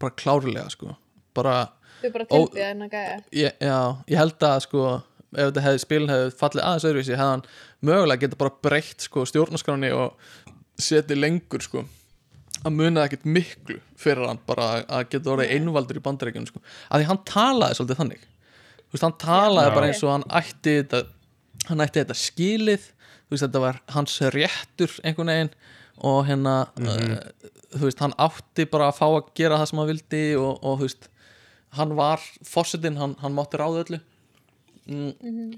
[0.00, 0.94] Bara klárlega sko.
[1.36, 1.56] Bara
[2.02, 3.18] Þau bara tilbyða hennar gæja.
[3.32, 3.78] Ég, já,
[4.12, 4.84] ég held að sko
[5.34, 7.44] ef þetta hefði spilin hefði fallið aðeins öðruvísi hefði hann
[7.84, 10.14] mögulega geta bara breytt sko, stjórnarskráni og
[10.80, 11.84] setið lengur sko.
[12.64, 16.60] Að muna ekkert miklu fyrir hann bara að- að geta orðið einvaldur í bandaríkjunum sko.
[16.90, 18.22] að því hann talaði svolítið þannig.
[18.92, 19.74] Veist, hann talaði Já.
[19.74, 21.06] bara eins og hann ætti þetta
[21.68, 22.90] hann ætti þetta skilið
[23.34, 25.52] veist, þetta var hans réttur einhvern veginn
[26.04, 27.18] og hérna uh,
[27.74, 30.80] þú veist, hann átti bara að fá að gera það sem hann vildi og, og
[30.82, 31.10] veist
[31.74, 34.00] hann var fórsetin, hann, hann mátti ráða öllu.
[34.86, 35.54] Mm,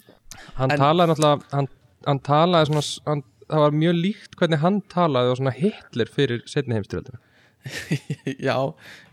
[0.56, 1.68] hann En- talaði náttúrulega hann,
[2.06, 6.44] hann talaði svona hann, það var mjög líkt hvernig hann talaði og svona Hitler fyrir
[6.50, 7.20] setni heimstyrjöldina
[8.46, 8.54] já,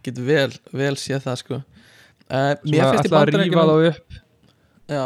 [0.06, 1.60] getur vel, vel séð það sko.
[2.30, 3.94] Uh, mér finnst í
[4.94, 5.06] já,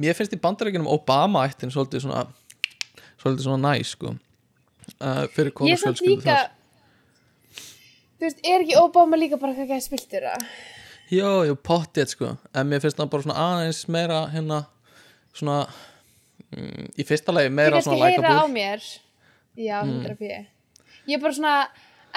[0.00, 2.24] mér finnst í bandarækjunum Obama ættin svolítið svona
[3.22, 4.12] svolítið svona næ sko.
[4.98, 6.36] Uh, fyrir Ég samt konusfjölskyldu líka
[8.18, 10.44] Þú veist, er ekki Obama líka bara hvað gæði spiltur það?
[11.12, 12.28] já, já, pottið sko.
[12.56, 14.58] En mér finnst það bara svona aðeins meira hérna
[15.34, 15.56] svona
[16.54, 18.84] mm, í fyrsta lagi meira svona heyra á mér.
[19.58, 19.98] Já, Mm.
[20.06, 20.28] 100 p.
[21.10, 21.56] Ég er bara svona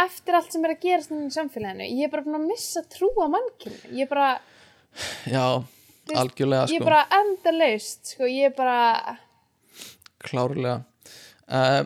[0.05, 2.81] Eftir allt sem er að gerast núna í samfélaginu Ég er bara búin að missa
[2.91, 4.29] trú á mannkynni Ég er bara,
[5.27, 5.45] já,
[6.07, 6.79] veist, algjörlega ég sko.
[6.81, 9.17] er bara enda laust Sko, ég er bara
[10.25, 10.81] klárlega
[11.51, 11.83] uh,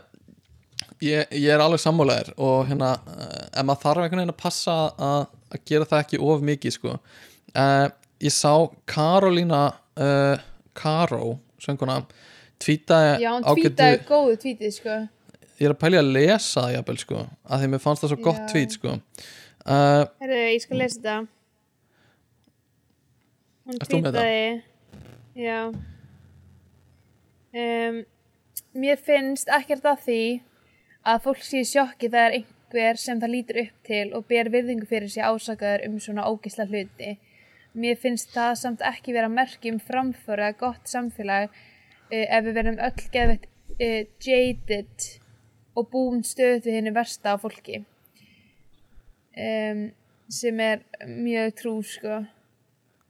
[1.03, 4.77] ég, ég er alveg sammálaðir og hérna, uh, ef maður þarf einhvern veginn að passa
[4.95, 6.95] að, að gera það ekki of mikið sko.
[7.53, 7.87] Uh,
[8.23, 8.53] ég sá
[8.89, 9.63] Karolína
[9.99, 10.45] uh,
[10.77, 12.01] Karó, sönguna
[12.59, 15.01] tvítaði tvítaði góðu tvítið, sko.
[15.59, 18.21] Ég er að pælja að lesa það jafnvel sko að því mér fannst það svo
[18.23, 18.47] gott Já.
[18.53, 18.95] tvít sko.
[19.69, 21.17] Herru, ég skal lesa þetta.
[23.69, 24.43] Hún tvítaði
[25.39, 25.59] Já.
[27.49, 27.99] Um,
[28.73, 30.21] Mér finnst ekkert að því
[31.09, 35.09] að fólk sé sjokki þegar einhver sem það lítur upp til og ber virðingu fyrir
[35.09, 37.15] sig ásakaður um svona ógisla hluti.
[37.73, 42.59] Mér finnst það samt ekki vera merki um framföru að gott samfélag uh, ef við
[42.59, 43.47] verðum öll geðveitt
[43.77, 45.07] uh, jaded
[45.77, 47.83] og búin stöð við henni versta á fólki.
[49.39, 49.89] Um,
[50.29, 52.25] sem er mjög trú sko.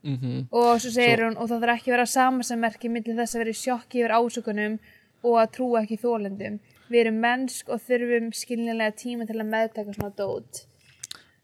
[0.03, 3.51] Mm og svo segir hún og það þarf ekki vera samasemmerki millir þess að vera
[3.51, 4.77] í sjokki yfir ásökunum
[5.23, 6.59] og að trúa ekki þólendum
[6.89, 10.63] við erum mennsk og þurfum skiljanlega tíma til að meðtaka svona dót.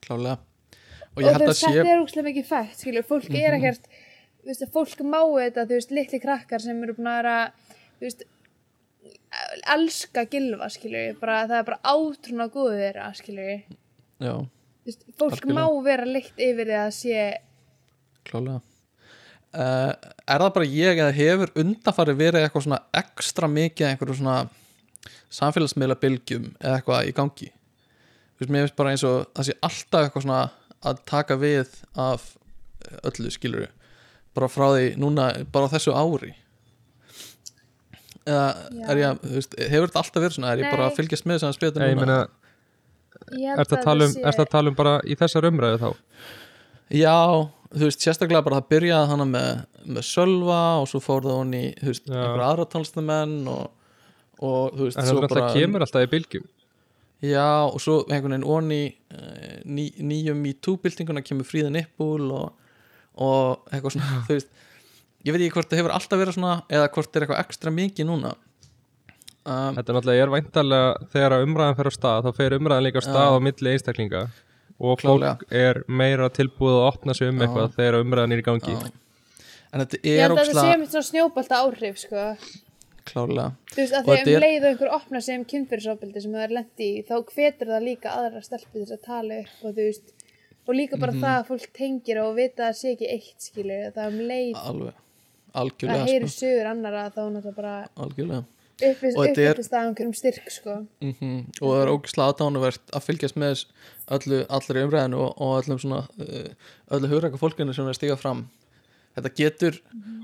[0.01, 0.39] Klálega.
[1.15, 1.75] Og og, veist, sé Mhm.
[1.75, 3.85] þetta er úrslega mikið fætt skilur, fólk er ekkert
[4.43, 7.51] þú veist, fólk má þetta, þú veist, litli krakkar sem eru búin að vera
[7.99, 8.23] þú veist,
[9.75, 13.63] elska gilva skilur, bara, það er bara átrúna góðu þeirra skilur,
[14.19, 15.55] já, þú veist, fólk Algjörlega.
[15.59, 17.25] má vera leitt yfir því að sé
[18.25, 18.61] klálega
[19.55, 19.91] uh,
[20.27, 24.37] er það bara ég eða hefur undanfari verið eitthvað svona ekstra mikið einhverju svona
[25.35, 27.49] samfélagsmiðla bylgjum eða eitthvað í gangi?
[28.35, 30.41] Þú veist, mér finnst bara eins og það sé alltaf eitthvað svona
[30.85, 32.33] að taka við af
[33.07, 33.71] öllu skiluru
[34.35, 36.33] bara frá því núna, bara þessu ári.
[38.25, 38.87] Eða Já.
[38.89, 40.51] er ég að, þú veist, hefur þetta alltaf verið svona?
[40.51, 40.97] Er ég bara að Nei.
[40.99, 42.17] fylgjast með þess að Nei, ég þetta meina,
[43.35, 45.89] ég held ertu að tala um, að tala um bara í þessar umræðu þá?
[46.95, 47.19] Já,
[47.75, 49.47] þú veist, sérstaklega bara það byrjaði hana með,
[49.85, 52.19] með Sölva og svo fór það hún í, þú veist, Já.
[52.21, 53.65] einhver aðra tónlistamenn og,
[54.39, 56.45] og þú veist, en það svo er alltaf kemur alltaf í bylgjum.
[57.25, 58.81] Já, og svo einhvern veginn onni
[59.15, 62.71] uh, ný, nýjum í túbyltinguna kemur fríða nippul og,
[63.23, 64.51] og eitthvað svona, þú veist
[65.25, 68.09] ég veit ekki hvort það hefur alltaf verið svona eða hvort er eitthvað ekstra mikið
[68.11, 68.35] núna.
[69.45, 72.85] Um, Þetta er náttúrulega, ég er væntalega þegar umræðan fer á stað, þá fer umræðan
[72.87, 74.21] líka á stað á milli einstaklinga
[74.79, 77.45] og fólk er meira tilbúið að opna sig um Já.
[77.47, 78.75] eitthvað þegar umræðan er í gangi.
[78.75, 78.91] Já.
[79.73, 82.25] en þetta ég er held að þetta sé mitt svona snjóbalta áhrif sko.
[83.05, 86.31] klálega þú veist, að þetta um er- leið og einhver opna sig um kynfyrirsofbildi sem
[86.35, 89.75] það er lendi í, þá hvetur það líka aðra stelpur þess að tala upp og
[89.75, 90.13] þú veist
[90.65, 93.91] og líka bara það að fólk tengir og vita að það sé ekki eitt skilur,
[93.93, 94.95] það um leið alveg,
[95.61, 98.43] algjörlega heyri sko, sögur annara þá náttúrulega bara algjörlega
[98.81, 100.77] uppist að einhverjum styrk sko.
[101.03, 101.15] mm
[101.61, 103.65] og það er ógislega aðdánuvert að fylgjast með
[104.17, 108.19] öllu, allri umræðinu og, og öllum svona uh, öllu hugræka fólkinu sem er að stiga
[108.19, 108.45] fram.
[109.15, 109.77] Þetta getur,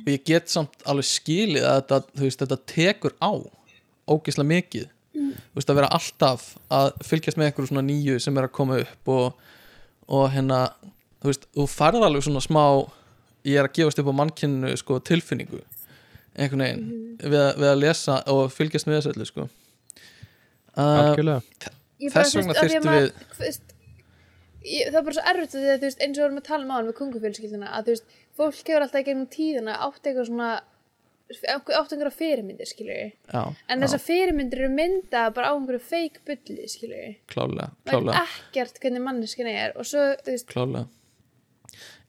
[0.03, 3.31] og ég get samt alveg skilið að þetta, veist, þetta tekur á
[4.11, 4.89] ógislega mikið.
[5.15, 8.81] Þú veist, að vera alltaf að fylgjast með einhverju svona nýju sem er að koma
[8.83, 9.45] upp og,
[10.11, 10.65] og hérna
[11.21, 12.63] þú veist, þú færð alveg svona smá
[13.47, 15.61] ég er að gefast upp á mannkynnu sko, tilfinningu
[16.37, 16.85] einhvern veginn
[17.21, 19.49] við, að- við að lesa og fylgjast með þessu öllu sko.
[20.71, 21.41] Uh,
[22.01, 22.53] Þess vegna
[23.37, 23.73] veist,
[24.65, 26.39] ég, það er bara svo erfitt að því að þú veist, eins og við erum
[26.41, 29.75] að tala um áðan með kungufjölskylduna að þú veist, fólk hefur alltaf í gegnum tíðina
[29.85, 30.49] átt eitthvað svona
[31.31, 32.71] átt einhverja fyrirmyndir,
[33.31, 38.23] já, en þessar fyrirmyndir eru myndað bara á einhverju feik bulli, skilur ég klálega, klálega,
[38.49, 40.87] ekkert hvernig manneskin er og svo, veist, klálega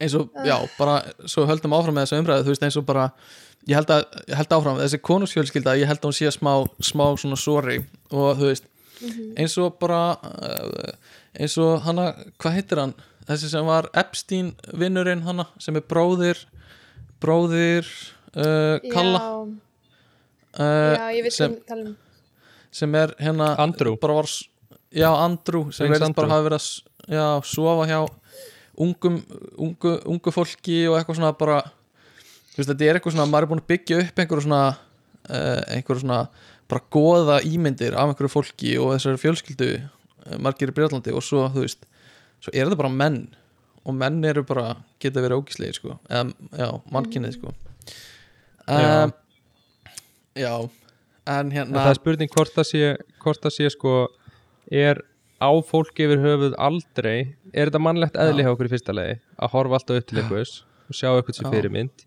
[0.02, 0.96] eins og, já, bara
[1.30, 3.04] svo höldum áfram með þessu umræðu, þú veist, eins og bara
[3.70, 6.52] ég held, að, ég held áfram, þessi konusfjölskylda ég held að hún sé smá,
[6.82, 7.78] smá svona sorry
[8.10, 8.68] og þú veist,
[9.38, 10.94] eins og bara uh,
[11.38, 12.12] eins og hana,
[12.42, 12.94] hvað heitir hann?
[13.28, 16.40] Þessi sem var Epstein vinnurinn hana, sem er bróðir
[17.22, 17.86] bróðir
[18.34, 19.20] uh, Kalla.
[19.20, 19.34] Já,
[20.58, 21.92] uh, já, ég veit um.
[22.72, 23.94] sem er hérna Andrew.
[24.00, 24.32] bara var,
[24.90, 28.00] já, Andrew sem verðist bara hafa verið að já, sofa hjá
[28.82, 29.20] ungum,
[29.60, 31.62] ungu, ungu fólki og eitthvað svona bara
[32.52, 35.62] þú veist, þetta er eitthvað svona, maður er búin að byggja upp einhverju svona uh,
[35.72, 36.20] einhverju svona
[36.72, 41.46] bara goða ímyndir af einhverju fólki og þessari fjölskyldu uh, margir í Breitlandi og svo,
[41.52, 41.86] þú veist
[42.42, 43.22] svo er þetta bara menn
[43.82, 47.54] og menn eru bara, geta verið ógíslegir sko eða, já, mannkynnið sko
[48.62, 49.04] Já.
[49.08, 49.12] um,
[50.38, 50.78] já en
[51.32, 52.84] En hérna það er spurning hvort það sé,
[53.22, 53.94] hvort það sé sko,
[54.70, 55.02] er
[55.42, 59.52] á fólki yfir höfuð aldrei, er þetta mannlegt eðli hjá okkur í fyrsta legi, að
[59.54, 60.54] horfa alltaf upp til einhvers
[60.88, 61.52] og sjá eitthvað sem Já.
[61.54, 62.04] fyrirmynd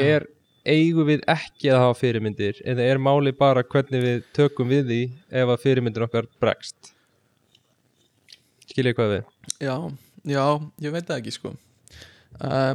[0.00, 0.26] er,
[0.64, 5.00] eigum við ekki að hafa fyrirmyndir, eða er máli bara hvernig við tökum við því
[5.42, 6.92] ef að fyrirmyndir okkar bregst
[8.70, 9.76] skiljið hvað við Já,
[10.32, 10.44] já,
[10.86, 12.74] ég veit það ekki sko uh,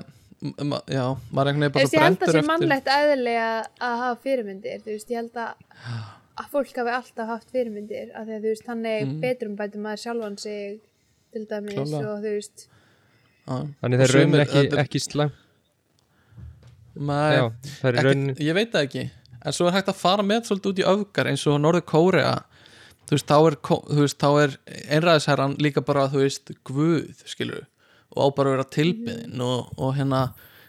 [0.67, 2.49] ma Já, maður er einhvern veginn Þú bara veist, ég held að brenndur sé eftir
[2.51, 6.05] mannlegt eðli að, að hafa fyrirmyndir þú veist, ég held að
[6.37, 9.09] að fólk hafi alltaf haft fyrirmyndir af því að þú veist, þannig Mm.
[9.15, 9.21] mm.
[9.23, 10.75] betrum bætum maður sjálfan sig
[11.33, 12.11] til dæmis Klárlega.
[12.11, 12.67] og þú veist
[13.47, 15.31] Já, þannig það er raunin sumir- ekki, ekki maður,
[17.37, 17.45] já,
[17.87, 19.05] er ekkert, Ég veit það ekki.
[19.47, 22.33] En svo er hægt að fara með svolítið út í öfgar eins og Norður Kórea.
[23.07, 23.57] Þú veist, þá er,
[24.01, 24.55] veist, þá er
[24.97, 27.65] einræðisherran líka bara, þú veist, guð, skilur
[28.17, 30.21] og á bara að vera tilbyðin og, og hérna,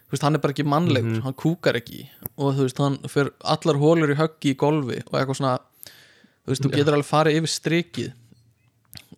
[0.06, 2.04] þú veist, hann er bara ekki mannlegur hann kúkar ekki.
[2.36, 5.56] Og þú veist, hann fyrir allar hólur í höggi í golfi og eitthvað svona,
[5.88, 8.14] þú veist, þú getur alveg farið yfir strikið.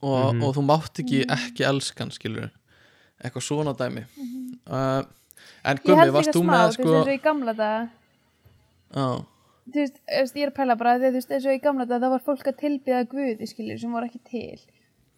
[0.00, 2.48] Og, og þú mátt ekki ekki elskan, skilur
[3.20, 4.06] eitthvað svona dæmi.
[4.64, 5.02] Uh,
[5.64, 7.88] en Gummi, varst þú með þú veist, sko eins og í gamla daga.
[8.94, 9.06] Já,
[9.70, 11.86] þú veist, þú veist, ég er að pæla bara þú veist, eins og í gamla
[11.86, 14.60] daga það var fólk að tilbyða guði, skilur, sem voru ekki til.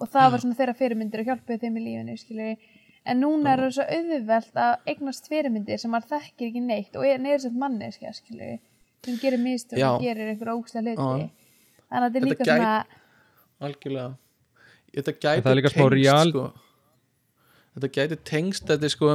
[0.03, 2.57] Og það var svona þeirra fyrirmyndir og hjálpuði þeim í lífinu, skilur
[3.03, 7.07] en núna er það svo auðvelt að eignast fyrirmyndir sem maður þekkir ekki neitt og
[7.07, 8.59] er neður sem manneskja, skilur
[9.03, 9.89] sem gerir mistur Já.
[9.97, 11.31] og gerir einhver ógstlega hluti.
[11.91, 14.13] Þannig að þetta er Þetta líka gæti- svona algjörlega.
[14.93, 16.45] Þetta gæti það er líka smá real- sko.
[17.77, 19.15] Þetta gæti tengst þetta er sko,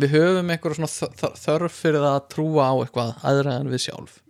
[0.00, 4.20] við höfum einhverja svona þörf fyrir það að trúa á eitthvað aðra en við sjálf.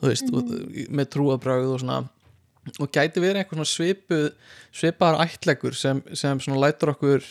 [0.00, 2.02] Þú veist, mm með trúabrögð og svona.
[2.80, 4.28] Og gæti verið einhver svona svipuð
[4.72, 7.24] svipaðar ættlegur sem, sem svona lætur okkur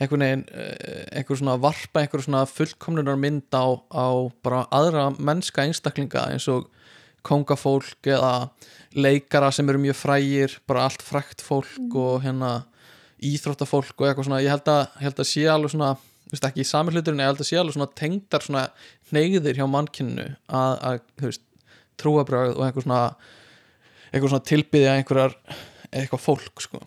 [0.00, 5.64] einhvern veginn, eh, einhver svona varpa einhver svona fullkomlunar mynd á, á bara aðra mennska
[5.66, 6.68] einstaklinga eins og
[7.22, 8.50] kongafólk eða
[8.94, 12.64] leikara sem eru mjög frægir bara allt frægt fólk og hérna
[13.28, 15.92] íþróttafólk og eitthvað svona ég held að, ég held að sé alveg svona
[16.32, 18.64] veist ekki í sami hluturinn, ég held að sé alveg svona tengdar svona
[19.10, 21.44] hneiðir hjá mannkynnu að, að þú veist,
[22.00, 23.02] trúabröð og einhver svona
[24.12, 25.36] eitthvað svona tilbyðja einhverjar
[25.92, 26.80] eitthvað fólk sko.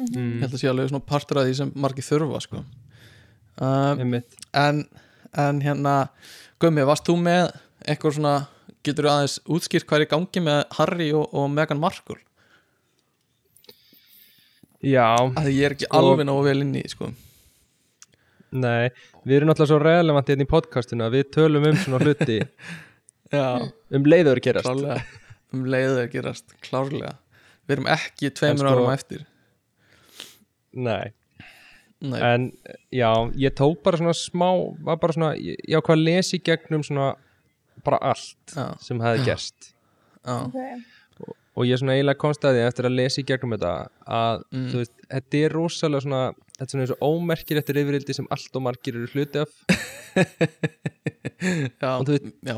[0.00, 2.62] Ég mm, held að sé alveg svona partur af því sem margir þurfa sko.
[3.60, 4.16] Um,
[4.56, 4.84] en,
[5.36, 5.94] en hérna
[6.60, 7.50] Gummi, varst þú með
[7.88, 8.34] eitthvað svona,
[8.84, 12.20] getur þú aðeins útskýrt hvað er í gangi með Harry og, og Meghan Markle
[14.82, 17.10] já, að því ég er ekki Sko- alveg nógu vel inn í sko.
[18.50, 18.90] Nei
[19.24, 22.40] við erum náttúrulega svo relevant hérna í podcastinu að við tölum um svona hluti.
[23.30, 23.62] Já,
[23.94, 24.66] um leiður gerast.
[24.66, 25.02] Klárlega.
[25.54, 27.12] Um leiðu að gerast, klárlega.
[27.68, 29.26] Við erum ekki tveimur sko- árum eftir.
[30.74, 31.12] Nei.
[32.00, 32.44] Nei, en
[32.96, 34.46] já, ég tók bara svona smá
[34.86, 37.10] var bara svona, ég ég ákvað að lesa í gegnum svona
[37.84, 39.68] bara allt já, sem hefði gerst.
[40.24, 40.78] Já, okay.
[41.60, 43.72] Og ég svona eiginlega konstaði eftir að lesa í gegnum þetta
[44.08, 44.66] að Mm.
[44.72, 46.22] þú veist, þetta er rosalega svona
[46.56, 49.50] þetta er svona eins og ómerkir eftir yfirildi sem allt og margir eru hluti af.
[51.80, 52.56] Já, Og þú veit- já.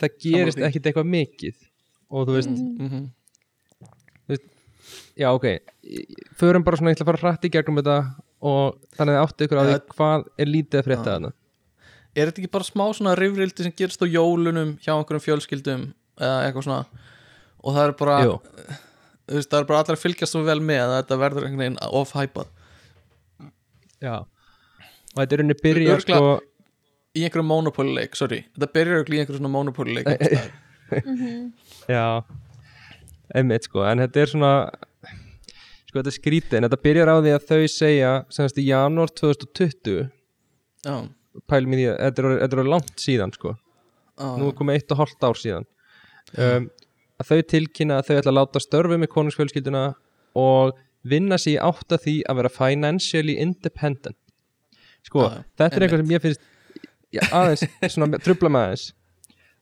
[0.00, 1.54] það gerist ekkit eitthvað mikið.
[2.12, 3.06] Og þú veist, mhm,
[5.16, 5.46] já ok
[6.40, 7.96] förum bara svona, ég ætla að fara hrætt í gegnum þetta
[8.42, 11.30] og þannig að áttu ykkur á því hvað er lítið að frétta þarna.
[12.16, 15.84] Er þetta ekki bara smá svona rifrildi sem gerist á jólunum hjá einhverjum fjölskyldum
[16.20, 16.84] eða eitthvað svona
[17.62, 18.34] og það er bara, Jú.
[19.32, 22.50] það er bara allir að fylgjast svo vel með að þetta verður einhvern veginn off-hypað
[24.02, 24.14] já.
[25.12, 26.20] Og þetta er unni byrja sko
[27.12, 28.40] í einhverjum monopoly leik, sorry.
[28.56, 30.58] Þetta byrjar í einhverjum svona monopoly leik einhvers staðar.
[31.92, 32.04] Já,
[33.36, 34.52] einmitt sko, en þetta er svona
[35.88, 39.12] sko þetta er skrítið, en þetta byrjar á því að þau segja semast í janúar
[39.20, 40.06] 2020
[40.86, 40.94] já,
[41.48, 43.54] pælum í því að þetta er, er langt síðan sko,
[44.16, 45.68] já, nú er komið eitt og hálft ár síðan.
[46.32, 46.68] Um,
[47.22, 49.84] að þau tilkynna að þau ætla að láta störfi með konungsfjölskylduna
[50.42, 50.74] og
[51.12, 54.18] vinna sig í átt að því að vera financially independent
[55.02, 56.44] sko, Já, já, þetta er eitthvað sem ég finnst
[57.12, 57.64] já, aðeins,
[57.96, 58.84] svona trubla með aðeins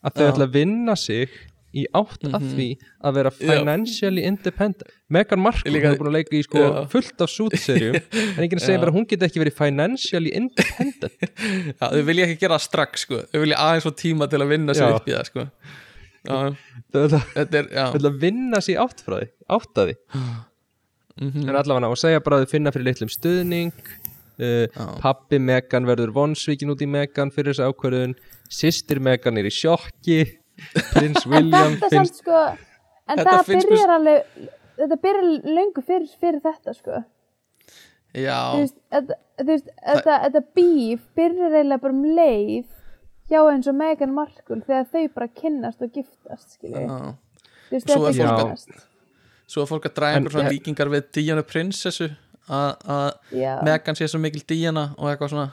[0.04, 0.28] að þau Já.
[0.34, 1.38] ætla að vinna sig
[1.70, 2.46] í átt að Mhm.
[2.58, 2.64] því
[3.06, 3.46] að vera Já.
[3.46, 6.88] financially independent Meghan Markle, Líka- er búin að leika í sko Já.
[6.90, 7.94] fullt af sútserjum
[8.36, 8.80] en að segja Já.
[8.82, 11.14] bara hún geti ekki verið financially independent
[11.80, 14.74] Já, þau vilja ekki gera strax sko Þau vilja aðeins fá tíma til að vinna
[14.74, 14.96] sér Já.
[14.98, 15.48] upp í það sko Já,
[16.26, 19.98] þetta er, að vinna sig í átt frá því átt að því
[21.20, 21.48] Mhm.
[21.50, 23.72] en allavega og segja bara að þau finna fyrir litlum stuðning
[24.40, 24.84] uh, Já.
[25.02, 28.14] pappi Megan verður vonsvíkin út í Megan fyrir þessa ákvörðun
[28.48, 30.22] systir Megan er í sjokki
[30.94, 32.38] prins William þetta finnst sko
[33.10, 34.48] en Þetta byrjar alveg
[34.80, 35.28] þetta byrjar
[35.58, 37.02] löngu fyrir, fyrir þetta sko.
[38.16, 38.60] Já, þú
[39.50, 42.64] veist, þetta, þetta bíf byrjar eiginlega bara um leið
[43.30, 47.14] hjá eins og Meghan Markle þegar þau bara kynnast og giftast skilju, já.
[47.70, 48.86] Þú veist, Svo þetta er fólk að- kynnast.
[49.50, 52.10] Svo að fólk að draga einhver svona líkingar við Díanu prinsessu
[52.50, 53.62] að að Já.
[53.62, 55.50] Megan sé svo mikil Díana og eitthvað svona.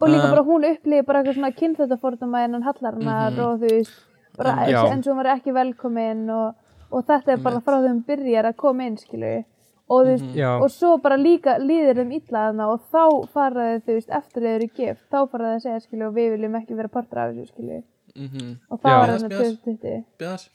[0.00, 3.40] Og líka Um, bara hún upplýði bara eitthvað svona kynþjóttafordama innan hallarinnar Mhm.
[3.40, 3.92] og þú veist,
[4.36, 4.82] bara Já.
[4.92, 6.54] eins og hún var ekki velkomin og,
[6.92, 9.44] og þetta er bara frá þeim byrjar að koma inn skilju
[9.86, 10.48] og þú veist, Já.
[10.58, 13.02] og svo bara líka líður þeim illa þarna og þá
[13.34, 16.56] faraði þú veist, eftir þau eru gift, þá faraði að segja skilju og við viljum
[16.60, 17.82] ekki vera partur af þessu skilju.
[18.16, 19.58] Mm og það var þarna bíðast.
[19.66, 20.50] 2020 Bíðast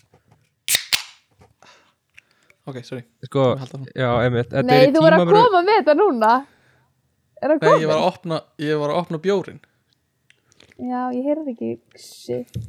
[2.69, 3.03] Ok, sorry.
[3.25, 3.43] Sko,
[3.97, 4.51] já, einmitt.
[4.51, 6.31] Þetta Nei, þú verður að koma með þetta núna.
[7.41, 7.87] Er það Nei, ég komið?
[7.89, 9.57] var að opna, ég var að opna bjórin.
[10.77, 12.59] Já, ég heyrði ekki shit.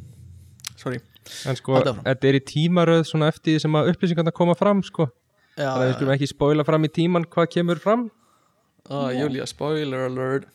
[0.80, 1.02] Sorry.
[1.46, 5.06] En sko, þetta er í tímaröð svona eftir því sem að upplýsingarna koma fram sko,
[5.56, 8.08] þannig að við skulum ekki spoila fram í tíman hvað kemur fram.
[8.90, 10.48] Ó, Júlia, spoiler alert.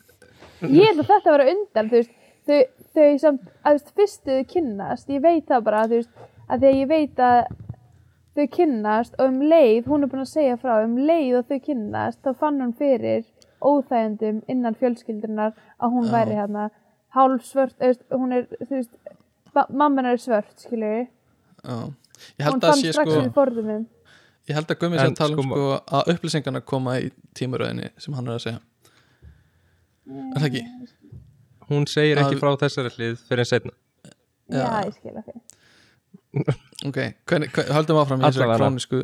[0.60, 2.16] Ég held að þetta var undan, þú veist
[2.48, 2.58] þau,
[2.96, 6.70] þau samt, að þú fyrstu þau kynnast ég veit það bara, þú veist að því
[6.70, 7.38] að ég veit að
[8.38, 11.60] þau kynnast og um leið, hún er búin að segja frá um leið og þau
[11.68, 13.24] kynnast, þá fann hún fyrir
[13.58, 16.12] óþægendum innan fjölskyldunar að hún Já.
[16.14, 16.68] væri hérna
[17.16, 17.78] hálf svört,
[18.14, 18.92] hún er þú veist,
[19.54, 21.78] mamma hennar er svört, skilju Já.
[22.38, 23.86] Ég hún held að fann sé strax sko fyrir forðumum
[24.48, 27.90] Ég held að Gummi sé að tala um sko- sko að upplýsingarna koma í tímuröðinni
[28.00, 28.60] sem hann er að segja.
[30.08, 30.62] Er það ekki?
[31.68, 33.72] hún segir ekki Að- frá þessari hlið fyrir en setna
[34.48, 34.84] Já, Já.
[34.88, 35.34] ég skil ekki
[36.88, 36.98] Ok,
[37.74, 39.02] höldum áfram í þessari krónisku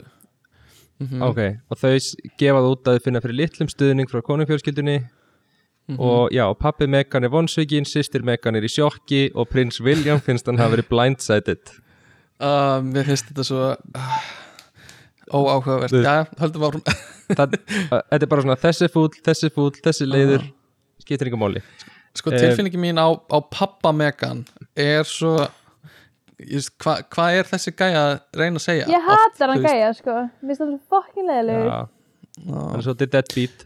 [1.03, 1.41] mm ok,
[1.71, 4.97] og þau s- gefa það út að þau finna fyrir litlum stuðning frá konungfjölskyldunni
[5.91, 5.99] Mhm.
[6.01, 10.47] og já, pappi Megan er vonsvíkin systir Megan er í sjokki og prins William finnst
[10.47, 11.61] hann hafa verið blindsided.
[12.41, 14.23] Uh, Mér finnst þetta svo uh,
[15.33, 15.93] óáhugavert.
[16.05, 16.83] Já, höldum áfram.
[17.35, 17.55] Það,
[17.89, 20.43] að- þetta er bara svona þessi fúll, þessi fúll, þessi leiður
[21.01, 21.63] skiptir yngur máli.
[22.15, 24.45] Sko Eh, tilfinningi mín á, á pappa Megan
[24.77, 25.49] er svo
[26.45, 28.87] Hvað hva er þessi gæja að reyna að segja?
[28.91, 30.15] Ég hatar hann gæja, sko.
[30.43, 33.65] Mér finnst það svo fokkin leðilegur hann er svolítið deadbeat.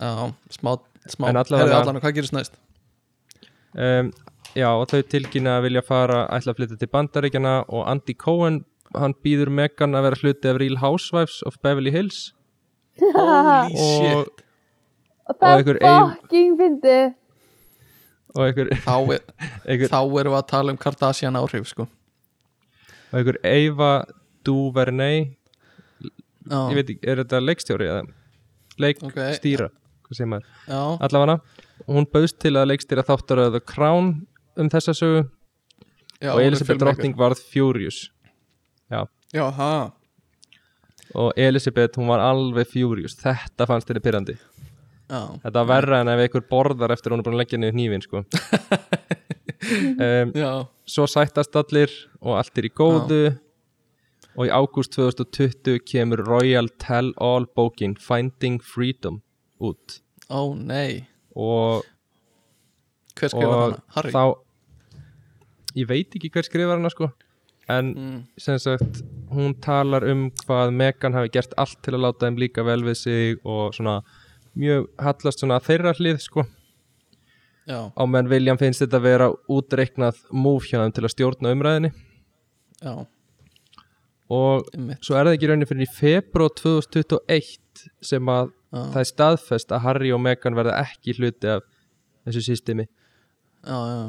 [0.00, 0.10] Já,
[0.54, 0.70] smá,
[1.10, 1.28] smá.
[1.28, 2.54] En allavega- allan, Hvað gerist næst?
[3.74, 4.12] um,
[4.54, 8.64] já, og þau tilkynna að vilja fara ætla að flytja til bandaríkjana og Andy Cohen
[8.98, 12.32] hann býður Megan að vera hluti af Real Housewives of Beverly Hills.
[13.00, 14.42] Holy og, shit.
[15.24, 16.98] Og það er fokking fyndi
[18.34, 19.22] og einhver, Þá, er,
[19.70, 21.86] einhver, þá erum við að tala um Kardashian áhrif sko.
[21.86, 23.92] og einhver Eva
[24.44, 25.28] Duvernay.
[26.44, 28.02] Já, ég veit ekki, er þetta leikstjóri eða?
[28.82, 29.70] Leikstýra,
[30.04, 30.48] hvað maður?
[30.66, 31.38] Já, allavega
[31.86, 34.10] hún bauðst til að leikstýra þáttaröðu Crown
[34.60, 35.22] um þessa sögu.
[36.22, 36.80] Já og er Elisabeth.
[36.82, 38.08] Drottning varð Furious
[38.90, 39.44] já, Já,
[41.14, 43.16] og Elisabeth hún var alveg Furious.
[43.18, 44.36] Þetta fannst henni pyrrandi
[45.04, 47.74] Já, þetta var verra en ef einhver borðar eftir hún er búin að leggja niður
[47.76, 48.22] hnífin sko.
[50.06, 50.30] um,
[50.88, 51.92] svo sættast allir
[52.22, 53.24] og allt er í góðu.
[54.34, 59.20] Og í ágúst 2020 kemur Royal Tell All bókin Finding Freedom
[59.62, 60.00] út.
[60.26, 61.04] Ó nei.
[61.36, 61.84] Og,
[63.14, 63.78] Hver skrifar hana?
[63.94, 64.10] Harry?
[64.10, 64.24] þá
[65.78, 67.12] ég veit ekki hver skrifar hana sko
[67.68, 72.26] en Mm, sem sagt hún talar um hvað Megan hafi gert allt til að láta
[72.26, 74.02] þeim líka vel við sig og svona
[74.56, 76.44] mjög hallast svona þeirra hlið sko.
[77.66, 81.52] Já, á meðan William finnst þetta að vera útreiknað múf hjá þeim til að stjórna
[81.56, 81.90] umræðinni
[82.84, 83.06] já,
[84.28, 85.00] og einmitt.
[85.00, 89.72] svo er það ekki raunin fyrir í februar 2021 sem að Já, það er staðfest
[89.72, 91.62] að Harry og Meghan verða ekki hluti af
[92.26, 92.84] þessu systemi.
[93.64, 94.00] Já, já,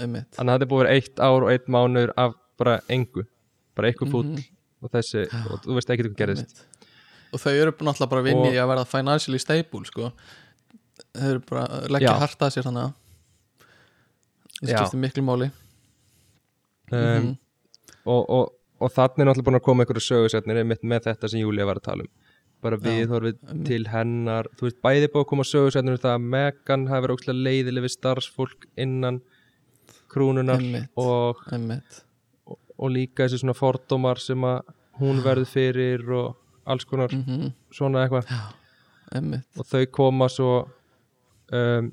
[0.00, 0.28] einmitt.
[0.36, 3.24] Þannig að þetta er búið að vera eitt ár og eitt mánuður af bara engu
[3.76, 4.44] bara eitthvað fúll Mhm.
[4.82, 6.62] og þessi og þú veist ekki hvað Einmitt.
[7.32, 10.12] og þau eru náttúrulega bara að vinni Og- í að verða financially stable sko
[11.16, 12.18] þau eru bara að leggja Já.
[12.22, 12.94] harta að sér þannig að
[14.60, 15.50] það skiptir miklu máli
[16.92, 17.38] um, Mhm.
[18.06, 21.40] og, og, og þannig er náttúrulega búin að koma einhverju sögusetnir einmitt með þetta sem
[21.40, 22.10] Júlia var að tala um
[22.60, 23.66] bara viðhorfið einmitt.
[23.66, 27.44] til hennar þú veist, bæði búið að koma sögursætnum það að Megan hafi verið ókslega
[27.46, 29.20] leiðileg við starfsfólk innan
[30.10, 30.90] krúnunar Einmitt.
[30.96, 32.02] og, einmitt
[32.80, 34.62] og líka þessi svona fordómar sem að
[35.00, 36.36] hún verður fyrir og
[36.70, 38.30] alls konar mm svona eitthvað.
[39.58, 40.50] Og þau koma svo
[41.52, 41.90] um,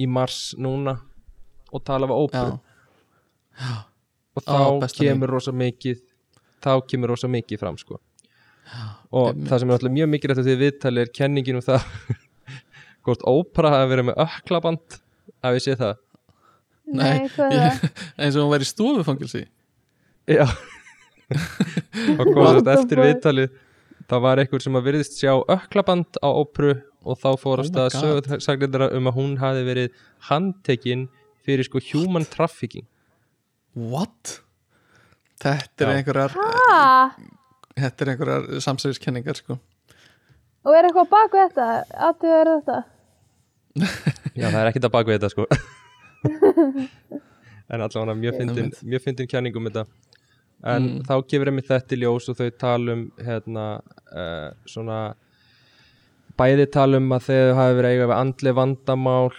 [0.00, 0.96] í mars núna
[1.70, 2.58] og tala við óperu.
[3.60, 3.72] Já,
[4.36, 4.94] og þá mín.
[4.98, 6.00] kemur rosa mikið
[6.64, 7.98] þá kemur rosa mikið fram sko.
[9.10, 9.48] Og einmitt.
[9.50, 11.86] það sem er alltaf mjög mikið eftir því viðtali er kenningin um það
[13.06, 14.98] hvort ópera hafi verið með öklaband
[15.42, 15.96] að við sé það?
[16.90, 19.44] Nei, er ég- eins og hún væri stofufangilsi
[20.30, 20.46] já
[22.18, 23.50] og kom What þess the eftir viðtalið
[24.10, 26.74] það var einhver sem að virðist sjá öklaband á óperu
[27.06, 31.08] og þá fór Oh að sögursagnir um að hún hafi verið handtekinn
[31.46, 32.86] fyrir sko human trafficking
[33.74, 34.40] what?
[35.40, 35.96] þetta er Já.
[36.00, 37.14] einhverjar Ha?
[37.78, 39.58] þetta er einhverjar samsæðiskenningar sko
[40.60, 41.66] Og er eitthvað bak við þetta?
[42.04, 42.78] Aðtöðu er þetta?
[44.36, 45.46] Já, það er ekkert að baka við þetta sko
[47.70, 49.86] En allavega mjög fyndin, mjög fyndin kenning um þetta
[50.62, 51.02] En Mm.
[51.08, 53.66] þá gefur einmitt þetta í ljós og þau tala um hérna
[54.12, 55.14] uh, svona
[56.36, 59.30] bæði tala um að þau hafi verið eiga við andli vandamál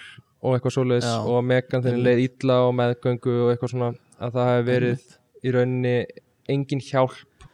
[0.41, 1.19] og eitthvað svoleiðis Já.
[1.30, 3.91] og Megan þeirri leið illa og meðgöngu og eitthvað svona
[4.22, 5.06] að það hafi verið
[5.45, 5.93] í rauninni
[6.49, 7.45] engin hjálp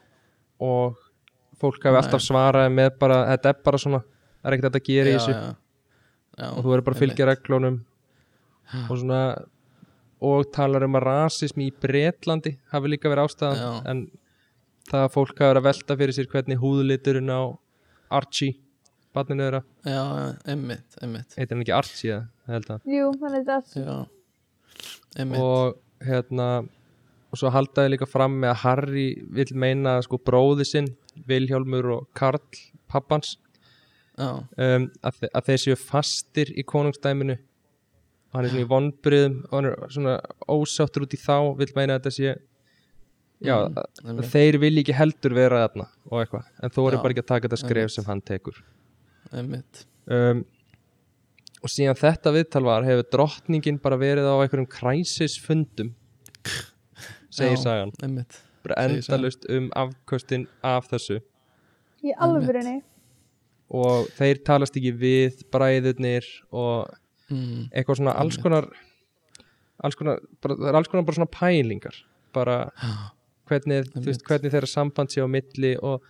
[0.63, 0.95] og
[1.59, 5.09] fólk hafi alltaf svaraði með bara, þetta er bara svona það er ekkert að gera
[5.11, 5.35] í þessu.
[6.47, 7.77] og þú verður bara að fylgja reglunum.
[8.87, 9.21] Og svona
[10.23, 13.91] og talar um að rasismi í Bretlandi hafi líka verið ástæðan Já.
[13.91, 14.05] en
[14.87, 17.41] það að fólk hafi verið að velta fyrir sér hvernig húðliturinn á
[18.17, 18.57] Archie
[19.17, 21.35] barninu þeirra, já, já, einmitt, einmitt.
[21.37, 22.89] heitir hann ekki Archie eða, held að.
[22.93, 23.95] Jú, hann er þetta já,
[25.41, 26.49] og hérna
[27.27, 30.91] og svo haldaði líka fram með að Harry vil meina að sko bróði sinn
[31.27, 32.43] Vilhjálmur og Karl
[32.91, 33.35] pappans.
[34.17, 37.37] Já, um, að, þe að þeir séu fastir í konungstæminu
[38.27, 40.15] og hann er svona í vonbriðum og hann er svona
[40.51, 42.35] ósáttur út í þá vil meina að þetta sé
[43.43, 43.57] já,
[44.01, 47.21] Mm, þeir vilja ekki heldur vera þarna og eitthvað, en þú eru Já, bara ekki
[47.21, 48.61] að taka þetta skref sem hann tekur.
[50.07, 50.41] Um,
[51.61, 55.93] og síðan þetta viðtal var hefur drottningin bara verið á einhverjum kræsisfundum
[57.29, 57.93] segir sagan.
[58.01, 58.39] einmitt.
[58.65, 61.19] Bara endalust um afköstin af þessu.
[62.01, 62.79] Í alvörinni
[63.69, 66.25] og þeir talast ekki við bræðurnir
[66.55, 66.87] og
[67.31, 68.67] mm, eitthvað svona alls konar
[69.83, 71.97] alls konar, bara, það er alls konar bara svona pælingar.
[72.33, 72.55] Bara
[73.47, 76.01] hvernig, veist, hvernig þeirra samband sé á milli og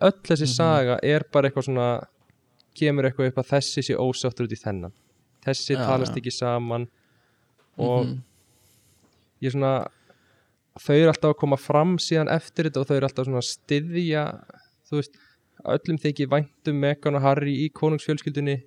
[0.00, 0.52] öll þessi Mhm.
[0.56, 2.06] saga er bara eitthvað svona
[2.76, 4.92] kemur eitthvað upp að þessi sé ósáttur út í þennan.
[5.46, 6.20] Þessi Já, talast já.
[6.20, 6.88] ekki saman
[7.78, 8.22] og mhm,
[9.42, 9.88] ég svona
[10.78, 13.48] þau eru alltaf að koma fram síðan eftir þetta og þau eru alltaf svona að
[13.48, 14.24] styðja
[14.90, 15.16] þú veist,
[15.64, 18.58] öllum þykir væntum Megan og Harry í konungsfjölskyldunni.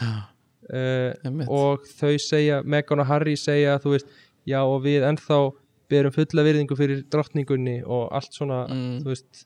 [0.00, 0.24] Já,
[0.72, 4.06] uh, og þau segja, Megan og Harry segja þú veist,
[4.46, 5.38] já og við ennþá
[5.90, 8.98] berum fulla virðingu fyrir drottningunni og allt svona, Mm.
[9.04, 9.44] þú veist.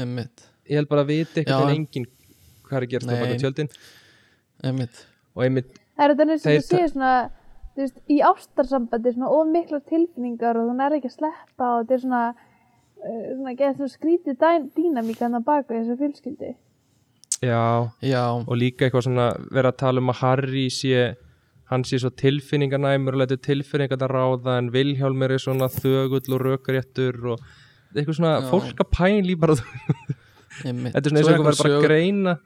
[0.00, 2.06] Einmitt, ég held bara að viti Já, eitthvað en- en engin
[2.64, 3.68] hvað er að gerast á baka tjöldin.
[4.64, 5.06] Einmitt.
[5.36, 7.30] Og einmitt, Er þetta eins og Þeir þú séu svona
[7.74, 11.84] þú veist, í ástarsambandi svona of miklar tilfinningar og þú nær ekki að sleppa og
[11.86, 12.22] þetta er svona
[13.02, 14.36] uh, svona svona skrítið
[14.76, 16.54] dýnamík að baka þessu fjölskyldi
[17.42, 21.16] já já, og líka eitthvað svona vera að tala um að Harry sé
[21.72, 26.44] hann sé svo tilfinninganæmur og letur tilfinningan að ráða en Vilhjálmur er svona þögull og
[26.46, 27.44] rökréttur og
[27.96, 28.48] eitthvað svona Já.
[28.50, 29.56] fólk að pæli bara,
[30.62, 32.36] þetta er svona eins og eitthvað verður bara að greina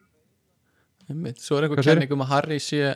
[1.11, 2.01] einmitt, svo er einhver Hvað segirðu?
[2.01, 2.95] kenning um að Harry sé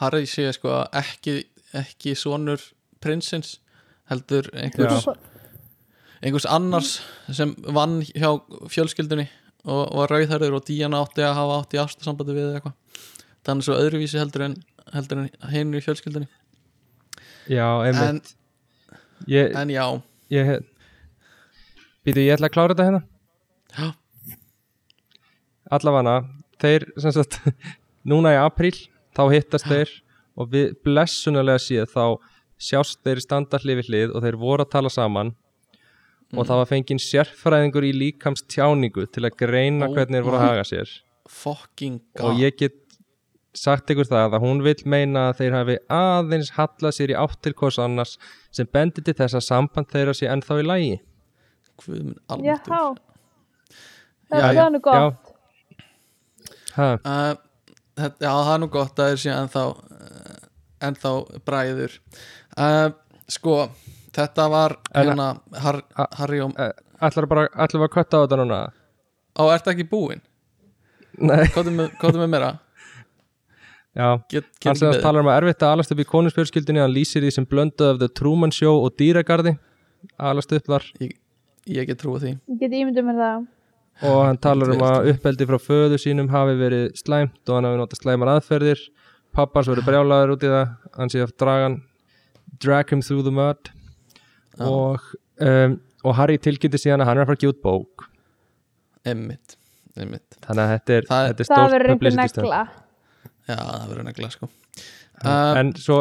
[0.00, 1.38] Harry sé sko ekki
[1.74, 2.62] ekki sonur
[3.04, 3.58] prinsins
[4.10, 5.14] heldur einhvers, Já.
[6.22, 6.92] einhvers annars
[7.32, 8.30] sem vann hjá
[8.72, 9.26] fjölskyldunni
[9.64, 12.76] og og var rauðhærður og Díana átti að hafa átti ástasambandi við eitthvað.
[13.44, 14.56] Þannig svo öðruvísi heldur en
[14.92, 16.28] heldur en hinn í fjölskyldunni.
[17.50, 18.34] Já, en, einmitt
[19.28, 19.84] ég, en já,
[20.32, 20.54] ég
[22.04, 23.02] býtu, ég ætla að klára þetta hérna.
[23.74, 23.90] Já,
[25.72, 26.16] allavega
[26.62, 27.40] þeir sagt
[28.10, 28.76] núna í apríl
[29.16, 29.92] þá hittast þeir
[30.34, 32.04] og við blessunulega síð þá
[32.60, 35.34] sjást þeir standa hlið við hlið og þeir voru að tala saman
[36.34, 36.38] Mm.
[36.42, 40.40] og það var fenginn sérfræðingur í líkams tjáningu til að greina Oh hvernig þeir voru
[40.40, 40.90] að haga sér.
[41.30, 42.24] fucking god.
[42.26, 42.74] og ég get
[43.54, 47.38] sagt ykkur það að hún vil meina að þeir hafi aðeins hallað sér í átt
[47.42, 48.16] til hvers annars
[48.50, 50.96] sem bendi til þess að samband þeirra sé ennþá í lægi
[51.78, 52.98] Guð minn Já, almáttugur.
[54.28, 54.86] það Já, það er nú já.
[54.90, 55.32] gott
[56.74, 57.36] ha, Uh,
[57.94, 60.38] þetta, já, það er nú gott að þeir sé ennþá uh,
[60.88, 61.12] ennþá
[61.46, 61.92] bræður.
[62.58, 62.88] Uh,
[63.30, 63.54] sko,
[64.16, 65.28] þetta var hérna
[65.64, 65.80] har,
[66.20, 68.58] Harry og ætlar bara ætlar bara að kötta á þetta núna?
[69.34, 70.22] Á, ertu ekki búinn?
[71.18, 72.52] Nei, Hvað er með, með meira?
[73.94, 74.08] já.
[74.30, 75.02] Get, get Hann beðið.
[75.02, 78.00] talar um að erfitt að alast upp í konusfjölskyldinni hann lýsir því sem blöndu af
[78.02, 79.56] The Truman Show og dýragarði.
[80.18, 81.14] Alast upp var Ég,
[81.70, 82.32] ég get trúið því.
[82.50, 83.46] Ég get ímyndum mér það.
[84.10, 87.78] Og hann talar um að uppeldi frá föðu sínum hafi verið slæmt og hann hafi
[87.78, 88.82] notað slæmar aðferðir.
[89.34, 90.74] Pappans verið brjálaður út í það.
[90.98, 91.78] Hann sé að draga hann
[92.62, 93.70] drag him through the mud
[94.58, 94.64] Já.
[94.68, 95.00] og,
[95.40, 98.06] um, og Harry tilkynnti síðan að hann er að fara að út bók.
[99.04, 99.56] Emmitt,
[100.42, 102.62] þannig að þetta er, Það- þetta er Það stórt verður einhver negla.
[103.44, 104.48] Já, það verður negla sko.
[105.24, 105.98] Uh, en svo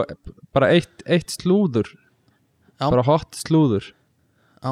[0.56, 1.92] bara eitt, eitt slúður.
[2.82, 2.90] Já.
[2.90, 3.92] bara hot slúður.
[4.64, 4.72] Já,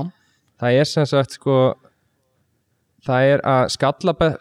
[0.59, 1.57] það er sem sagt sko
[3.05, 3.69] það er að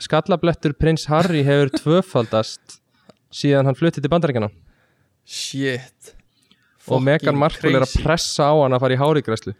[0.04, 2.80] skallablettur prins Harry hefur tvöfaldast
[3.32, 4.50] síðan hann flutti til bandaríkjana
[5.24, 6.14] shit
[6.90, 9.54] og Megan Markle er að pressa á hann að fara í hárigræslu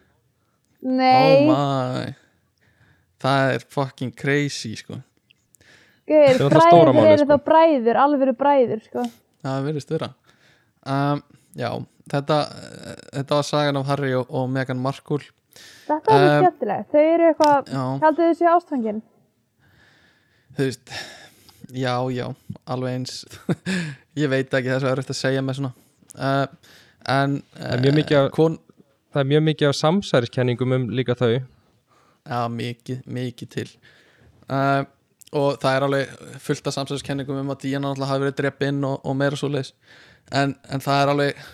[0.80, 2.14] Oh Nei, my.
[3.20, 4.96] Það er fucking crazy sko.
[6.08, 7.36] Stóra bræður málið, eru sko.
[7.36, 9.04] þá bræður, alveg bræður sko.
[9.44, 10.08] Það verðist vera.
[10.88, 11.20] Um,
[11.58, 11.68] Já,
[12.10, 12.38] þetta
[13.12, 15.20] þetta var sagan af Harry og, og Megan Markle.
[15.90, 17.70] Þetta er Um, um, skemmtilegt, þau eru eitthvað
[18.04, 19.00] Haldið þau séu ástfangin?
[20.56, 20.92] Þú veist
[21.70, 22.26] Já, já,
[22.66, 23.18] alveg eins.
[24.20, 25.72] Ég veit ekki þess að er eftir að segja með svona.
[26.16, 26.72] Uh,
[27.10, 28.58] En Það er mjög mikið af- kon,
[29.14, 31.32] það er mjög mikið af samsæriskenningum um líka þau.
[32.30, 33.68] Já, mikið, mikið til.
[34.50, 34.84] Uh,
[35.30, 38.96] Og það er alveg fullt af samsæðiskenningum um að Díana náttúrulega hafi verið dreppinn og,
[39.06, 39.68] og meira svo leis
[40.34, 41.44] en, en það er alveg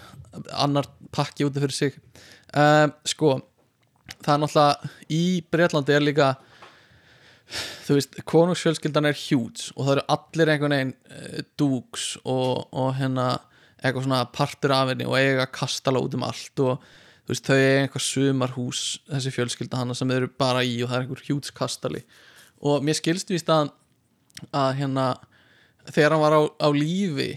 [0.64, 1.98] annar pakki úti fyrir sig.
[2.56, 3.34] Uh, Sko,
[4.24, 5.20] það er náttúrulega í
[5.52, 6.30] Breitlandi er líka
[7.86, 10.94] þú veist, konungsfjölskyldan er hjúts og það eru allir einhvern veginn
[11.60, 13.28] dúks og, og hérna
[13.82, 16.84] eitthvað svona partur af henni og eiga kastala út um allt og
[17.26, 20.90] þú veist, þau eiga einhver sumarhús þessi fjölskylda hana sem þau eru bara í og
[20.90, 22.02] það er einhver hjúts kastali.
[22.62, 23.72] Og mér skilst víst að,
[24.54, 25.06] að hérna
[25.90, 27.32] þegar hann var á, á lífi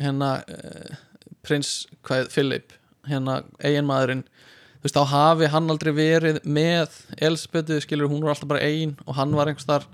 [0.00, 0.96] hérna uh,
[1.44, 2.74] prins hvað, Philip
[3.08, 8.50] hérna eiginmaðurinn þú veist, þá hafi hann aldrei verið með Elspethu, skilur, hún var alltaf
[8.50, 9.86] bara ein og hann var einhvers þar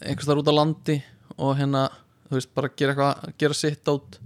[0.00, 0.98] einhvers þar út á landi
[1.38, 1.86] og hérna,
[2.28, 4.20] þú veist, bara gera eitthvað gera sitt át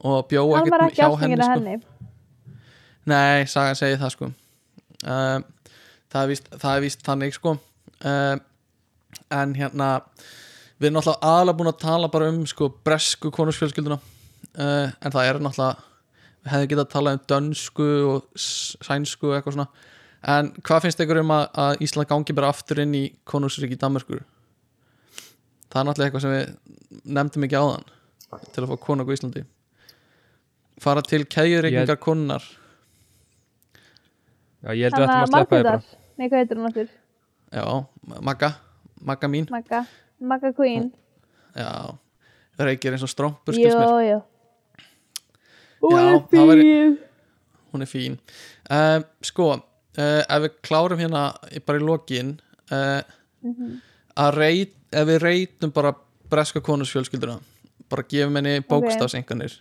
[0.00, 0.30] og
[0.74, 1.50] var ekki hjá henni, sko.
[1.52, 1.74] henni.
[3.10, 4.30] Nei, sagan segir það sko.
[5.00, 5.44] Um,
[6.12, 7.56] það, er víst, það er víst þannig sko.
[8.00, 8.42] Um,
[9.34, 9.90] en hérna
[10.80, 15.28] við erum náttúrulega aðalega búin að tala bara um sko bresku konusfjölskylduna uh, en það
[15.28, 15.86] er náttúrulega
[16.40, 19.88] við hefðum getað að tala um dönsku og sænsku og eitthvað svona.
[20.30, 24.24] En hvað finnst ykkur um að, að Ísland gangi bara aftur inn í konusríki Danmörkur
[25.70, 27.88] það er náttúrulega eitthvað sem við nefndum ekki áðan
[28.54, 29.44] til að fá konung á Íslandi
[30.80, 32.44] fara til keðjureikingar konunnar.
[34.60, 35.82] Já, ég held að við ættum að sleppa þið bara.
[36.20, 36.88] Nei, hvað heitir hún áttur?
[37.50, 37.64] Já,
[38.28, 38.50] Magga,
[39.10, 39.46] Magga mín.
[39.52, 39.84] Magga.
[40.20, 40.90] Magga Queen.
[41.56, 41.70] Já,
[42.60, 44.18] reykir eins og strómpur Jú, skilst mér, jú
[45.80, 46.98] Hún Já, er fín.
[47.72, 48.18] hún er fín.
[48.68, 51.22] Uh, Sko, uh, ef við klárum hérna
[51.66, 52.34] bara í lokin
[52.70, 53.00] uh,
[54.20, 55.94] að reit, ef við reytum bara
[56.30, 57.40] breska konusfjölskylduna
[57.90, 59.56] bara gefum henni bókstafsenganir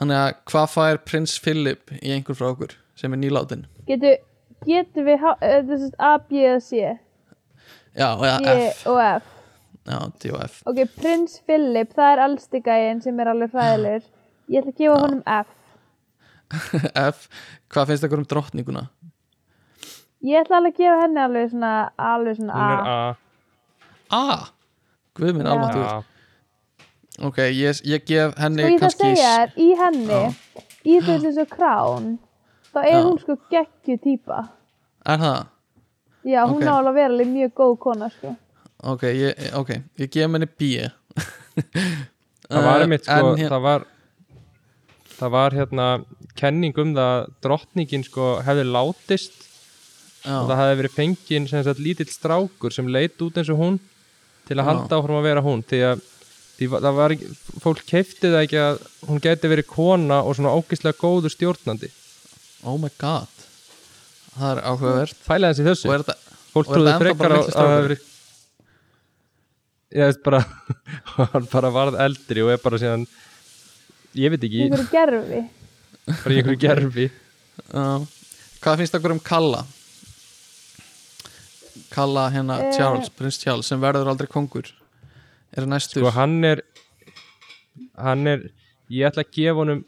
[0.00, 4.14] þannig að hvað fær prins Philip í einhver frá okkur sem er nýlátin Getu,
[4.66, 6.96] getum við er A, B eða C?
[7.96, 8.82] Já, eða D F.
[8.88, 9.30] og F.
[9.90, 10.60] Já, D og F.
[10.70, 14.04] Ok, prins Philip, það er elsti gæinn sem er alveg fræðilegur
[14.50, 15.56] Ég ætla að gefa honum F.
[17.14, 17.26] F,
[17.70, 18.84] hvað finnst ykkur um drottninguna?
[20.26, 21.74] Ég ætla alveg að gefa henni alveg svona
[22.10, 22.94] alveg svona Hún er A.
[24.10, 24.22] A.
[24.34, 24.38] A,
[25.18, 25.52] guð minn Já.
[25.54, 25.86] almáttugur.
[25.86, 26.19] Já,
[27.18, 30.20] Ok, ég, ég gef henni Sko ég það segja þér, í henni
[30.86, 32.06] í þessu krán
[32.70, 33.00] þá er Já.
[33.04, 34.38] hún sko geggju típa
[35.04, 35.40] Er það?
[36.24, 36.62] Já, hún Ok.
[36.62, 36.68] okay.
[36.68, 38.34] alveg að vera alveg mjög góð kona sko
[38.80, 39.70] Ok, ég, ok,
[40.00, 40.70] ég gef henni B
[42.50, 43.84] það var einmitt sko, hér- það var
[45.20, 45.86] það var hérna
[46.38, 49.36] kenning um það að drottningin sko hefði látist
[50.24, 53.60] og já, það hefði verið fengin sem sagt lítill strákur sem leit út eins og
[53.60, 53.76] hún
[54.48, 54.68] til að Já.
[54.70, 56.06] halda áfram að vera hún því að
[56.60, 57.30] því það var ekki,
[57.64, 61.90] fólk keifti það ekki að hún geti verið kona og svona ógislega góður stjórnandi.
[62.68, 63.32] Oh my god.
[64.36, 65.24] Það er áhugavert.
[65.24, 67.50] Fælega þessi Og þessu, er fólk og er trúði þetta ennþá frekar bara á að
[67.56, 68.06] það verið
[69.90, 70.40] ég veist bara
[71.32, 73.06] hann bara varð eldri og er bara síðan
[74.18, 75.40] ég veit ekki, einhverju gerfi
[76.06, 77.06] bara í einhverju gerfi
[77.74, 78.08] uh,
[78.60, 79.62] Hvað finnst okkur um Kalla?
[81.90, 82.74] Kalla hérna Eh.
[82.76, 84.68] Charles, prins Charles sem verður aldrei kongur
[85.56, 86.02] Er næstur?
[86.04, 86.60] Sko hann er
[87.98, 88.44] hann er
[88.90, 89.84] ég ætla að gefa honum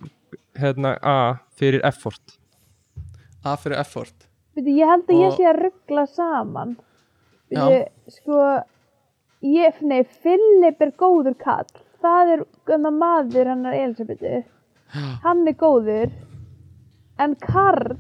[0.59, 1.16] hérna A
[1.59, 2.39] fyrir effort.
[3.44, 4.26] A fyrir effort.
[4.56, 6.76] Veitu, ég held að ég Og- sé að ruggla saman.
[7.51, 8.40] Veitu, sko
[9.43, 11.66] ég, nei, Philip er góður kall
[12.02, 14.44] það er gönda maður hennar Elisabetu
[15.22, 16.10] hann er góður.
[17.18, 17.97] En Karl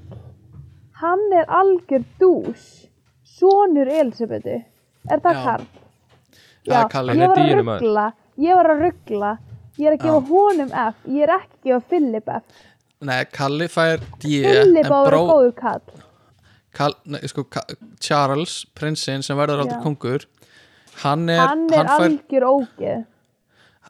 [1.02, 2.88] hann er algjör dús.
[3.24, 4.56] Sonur Elisabetu
[5.10, 5.44] er það Já.
[5.44, 5.66] Karl?
[6.68, 7.16] Kalli.
[7.16, 8.06] ég Hann var að ruggla
[8.38, 9.32] ég var að ruggla
[9.78, 12.66] ég er að gefa honum F, ég er ekki að gefa Philip F.
[13.02, 16.02] Nei, Kalli fær D Philip en á að vera góður kall
[16.72, 17.44] Kall, nei, sko,
[18.00, 19.82] Charles, prinsinn sem verður aldrei Já.
[19.84, 20.22] kongur
[21.02, 23.02] hann er, hann er fær, algjör ógeð.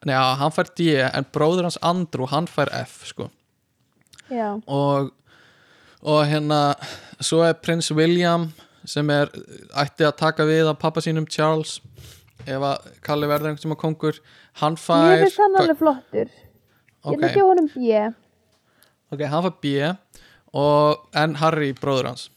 [0.02, 3.28] Nei, já, hann fær D en bróður hans Andrew, hann fær F sko.
[4.32, 5.12] já, og,
[6.02, 6.74] og hérna
[7.22, 8.48] svo er prins William
[8.88, 9.30] sem er
[9.78, 11.78] ætti að taka við af pappa sínum Charles
[12.46, 14.18] ef að Kalli verður einhvern tíma kongur
[14.60, 16.32] hann ég fær finnst hann alveg flottur.
[17.02, 18.02] Ég ætla ok, að gefa honum B.
[19.12, 19.74] Ok, hann fær B
[20.52, 22.28] og, en Harry bróður hans.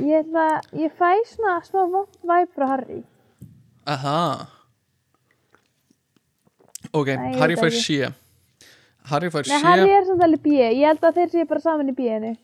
[0.00, 0.32] Ég
[0.78, 3.02] ég fæ svona smá vond væp frá Harry.
[3.86, 4.18] Aha.
[6.92, 7.84] Ok, ég Harry fær ekki.
[7.84, 8.12] sé
[9.10, 10.56] Harry fær sé Harry er samt alveg B.
[10.60, 12.34] Ég held að þeir séu bara saman í B-inu.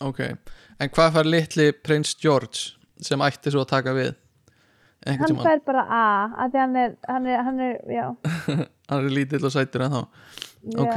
[0.00, 0.20] Ok,
[0.80, 4.14] en hvað fær litli prins George sem ætti svo að taka við
[5.06, 6.02] hann fær bara A
[6.44, 7.76] af því hann er, hann er, hann er
[8.90, 10.02] hann er lítill og sætur en þá
[10.76, 10.96] Ok.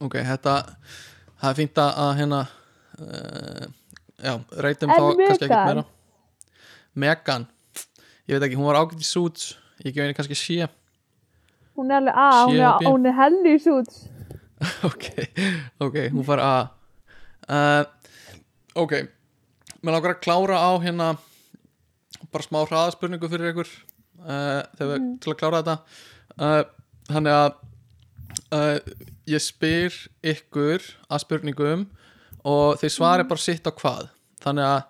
[0.00, 0.54] Ok, þetta
[1.36, 2.40] það er fínt að að hérna
[2.96, 3.64] uh,
[4.16, 4.34] já,
[4.64, 5.84] reytum þá kannski ekkert meira.
[6.94, 7.44] Megan.
[8.24, 9.50] Ég veit ekki, hún var ágætt í suits.
[9.84, 10.70] Ég gef henni kannski sé
[11.80, 14.04] hún er alveg A hún er, hún er hellu í súts
[14.88, 15.06] ok,
[15.80, 16.54] ok, hún fær A.
[17.48, 17.84] Uh,
[18.76, 18.92] ok.
[19.80, 21.06] Mér langar að klára á hérna
[22.32, 25.76] bara smá hraðaspurningu fyrir ykkur uh, þegar við til að klára þetta.
[26.36, 26.62] Uh,
[27.10, 27.50] þannig að
[28.56, 28.94] uh,
[29.30, 29.98] ég spyr
[30.34, 31.84] ykkur að spurningum
[32.48, 34.08] og þið svarið bara sitt á hvað.
[34.40, 34.80] Þannig að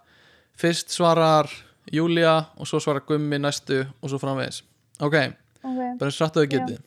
[0.61, 1.51] fyrst svarar
[1.91, 4.63] Júlia og svo svarar Gummi næstu og svo framvegis.
[5.01, 5.17] Ok,
[5.65, 6.83] ok, bara eins rætt að þau getið.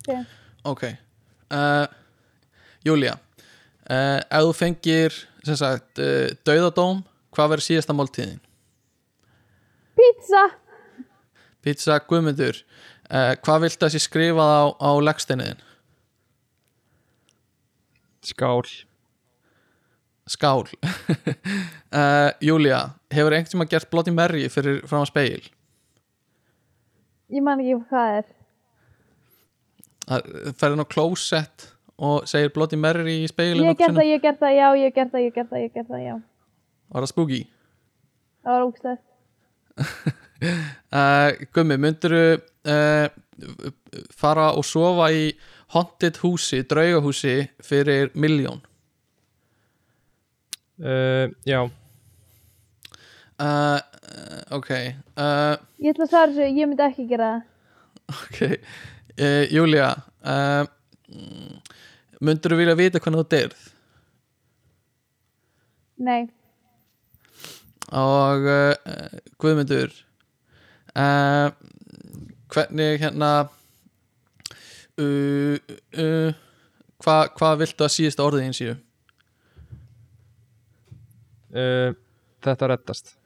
[0.00, 0.12] Ok.
[0.70, 0.84] Ok
[2.84, 3.16] Júlia
[3.90, 5.98] Ef þú fengir sagt,
[6.46, 7.00] dauðadóm
[7.34, 8.38] hvað verður síðasta máltíðin?
[10.00, 10.44] Pizza.
[11.60, 12.56] Pizza Guðmundur
[13.10, 15.64] uh, Hvað viltu að sé skrifað á, á leggsteinniðin?
[18.30, 18.64] Skál.
[20.28, 20.66] Skál.
[21.90, 25.48] Uh, Júlia, hefur einhvern tíma gert Bloody Mary fyrir fram að speil?
[27.34, 28.28] ég man ekki hvað það er.
[30.60, 31.66] Ferðin á closet
[31.98, 35.10] og segir Bloody Mary í speilin ég gert það, ég gert það, já, ég gert
[35.10, 36.14] það, ég gert það, ég gert það, já.
[36.94, 37.40] Var það spooky?
[38.40, 38.98] það var ógstæð
[39.78, 43.08] Uh, Gummi, mynduru uh,
[44.16, 45.30] fara og sofa í
[45.74, 48.60] haunted húsi, draugahúsi fyrir miljón
[50.82, 51.62] uh, Já.
[53.40, 53.78] Uh,
[54.52, 57.46] ok uh, ég ætla að svara þessu, ég myndi ekki gera það.
[58.16, 59.92] Ok uh, Júlia
[60.26, 60.64] uh,
[62.20, 63.68] mynduru vilja vita hvernig þú dyrð
[66.00, 66.28] nei,
[67.90, 68.74] og uh,
[69.40, 69.90] Guðmundur
[70.94, 71.50] uh,
[72.50, 73.30] hvernig hérna
[75.00, 75.56] uh,
[75.98, 76.30] uh,
[77.00, 78.76] hvað hva viltu að síðasta orðin séu?
[81.50, 81.96] Uh,
[82.40, 83.16] Þetta reddast.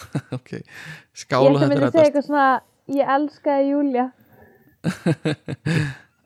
[0.36, 0.64] Ok, ég
[1.18, 2.48] skála ætla að þetta myndi er segja eitthvað svona
[2.90, 4.06] ég elskaði Júlia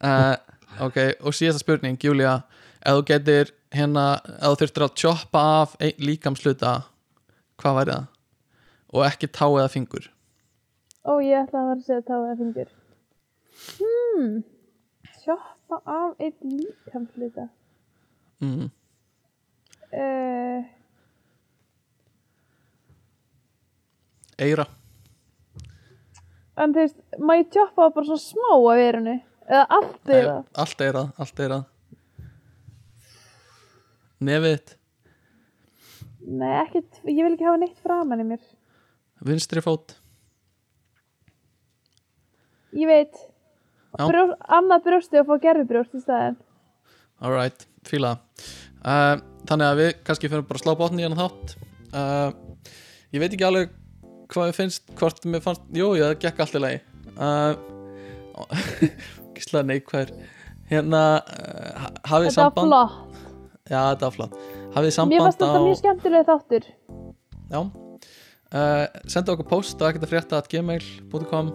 [0.05, 0.35] uh,
[0.87, 2.37] ok, og síðasta spurning Júlia,
[2.81, 4.05] ef þú getur hérna,
[4.39, 6.75] ef þú þurftir að tjoppa af ein, líkamsluta,
[7.65, 8.11] hvað væri það?
[8.95, 10.07] og ekki tá eða fingur?
[11.05, 12.70] Ó, ég ætla að vera að segja táið að fingur.
[13.81, 14.39] Hmm.
[15.24, 17.49] Sjoppa af einn líkamsluta
[18.45, 18.70] mm.
[19.95, 20.65] uh,
[24.45, 24.66] eira,
[26.61, 29.16] en þú veist, ég sjoppa bara svona smá af verinu
[29.49, 30.28] eða allt það
[30.65, 31.65] allt eirað allt eirað
[34.28, 34.77] nefið
[36.25, 38.43] nei, ekkert, ég vil ekki hafa neitt framan í mér.
[39.25, 39.97] Vinstri fót.
[42.75, 43.15] Ég veit.
[43.95, 44.09] Já.
[44.09, 46.41] Brjó, annað brjósti og fá gerfubrjóst í staðin
[47.25, 48.17] alright, fíla
[48.85, 49.17] uh,
[49.49, 51.55] þannig að við kannski fyrir bara að slá botni í hann þátt.
[51.95, 52.31] Uh,
[53.15, 53.75] ég veit ekki alveg
[54.33, 56.83] hvað ég finnst hvort mér fannst, jú, já, það gekk allt í lagi.
[57.15, 57.55] Uh,
[59.37, 60.09] gíslega neikvæður.
[60.67, 63.21] Hérna uh, hafið þetta var samband flott.
[63.71, 66.69] Já, þetta var flott hafið mér samband fannst þetta mjög skemmtilega þáttur.
[67.51, 67.61] Já.
[68.55, 71.51] Uh, senda okkur post á ekkert að frétta at gmail.com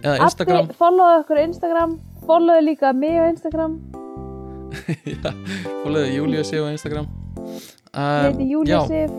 [0.00, 0.64] eða Instagram.
[0.64, 1.96] Addi, followðu okkur á Instagram.
[2.26, 3.78] Followðu líka mig á Instagram.
[5.24, 5.30] Já,
[5.84, 7.06] fólöðu Júlíu sig á Instagram.
[7.96, 9.10] Heiti Júlia já, Sif.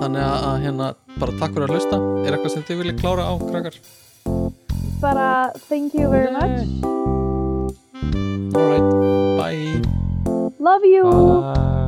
[0.00, 0.88] Þannig að, að hérna
[1.20, 2.00] bara takk fyrir að hlusta.
[2.24, 3.78] Er eitthvað sem þið viljið klára á, krakkar?
[5.04, 5.28] Bara
[5.68, 6.64] thank you very much.
[8.54, 8.88] Alright,
[9.38, 10.03] bye
[10.64, 11.83] love you Bye.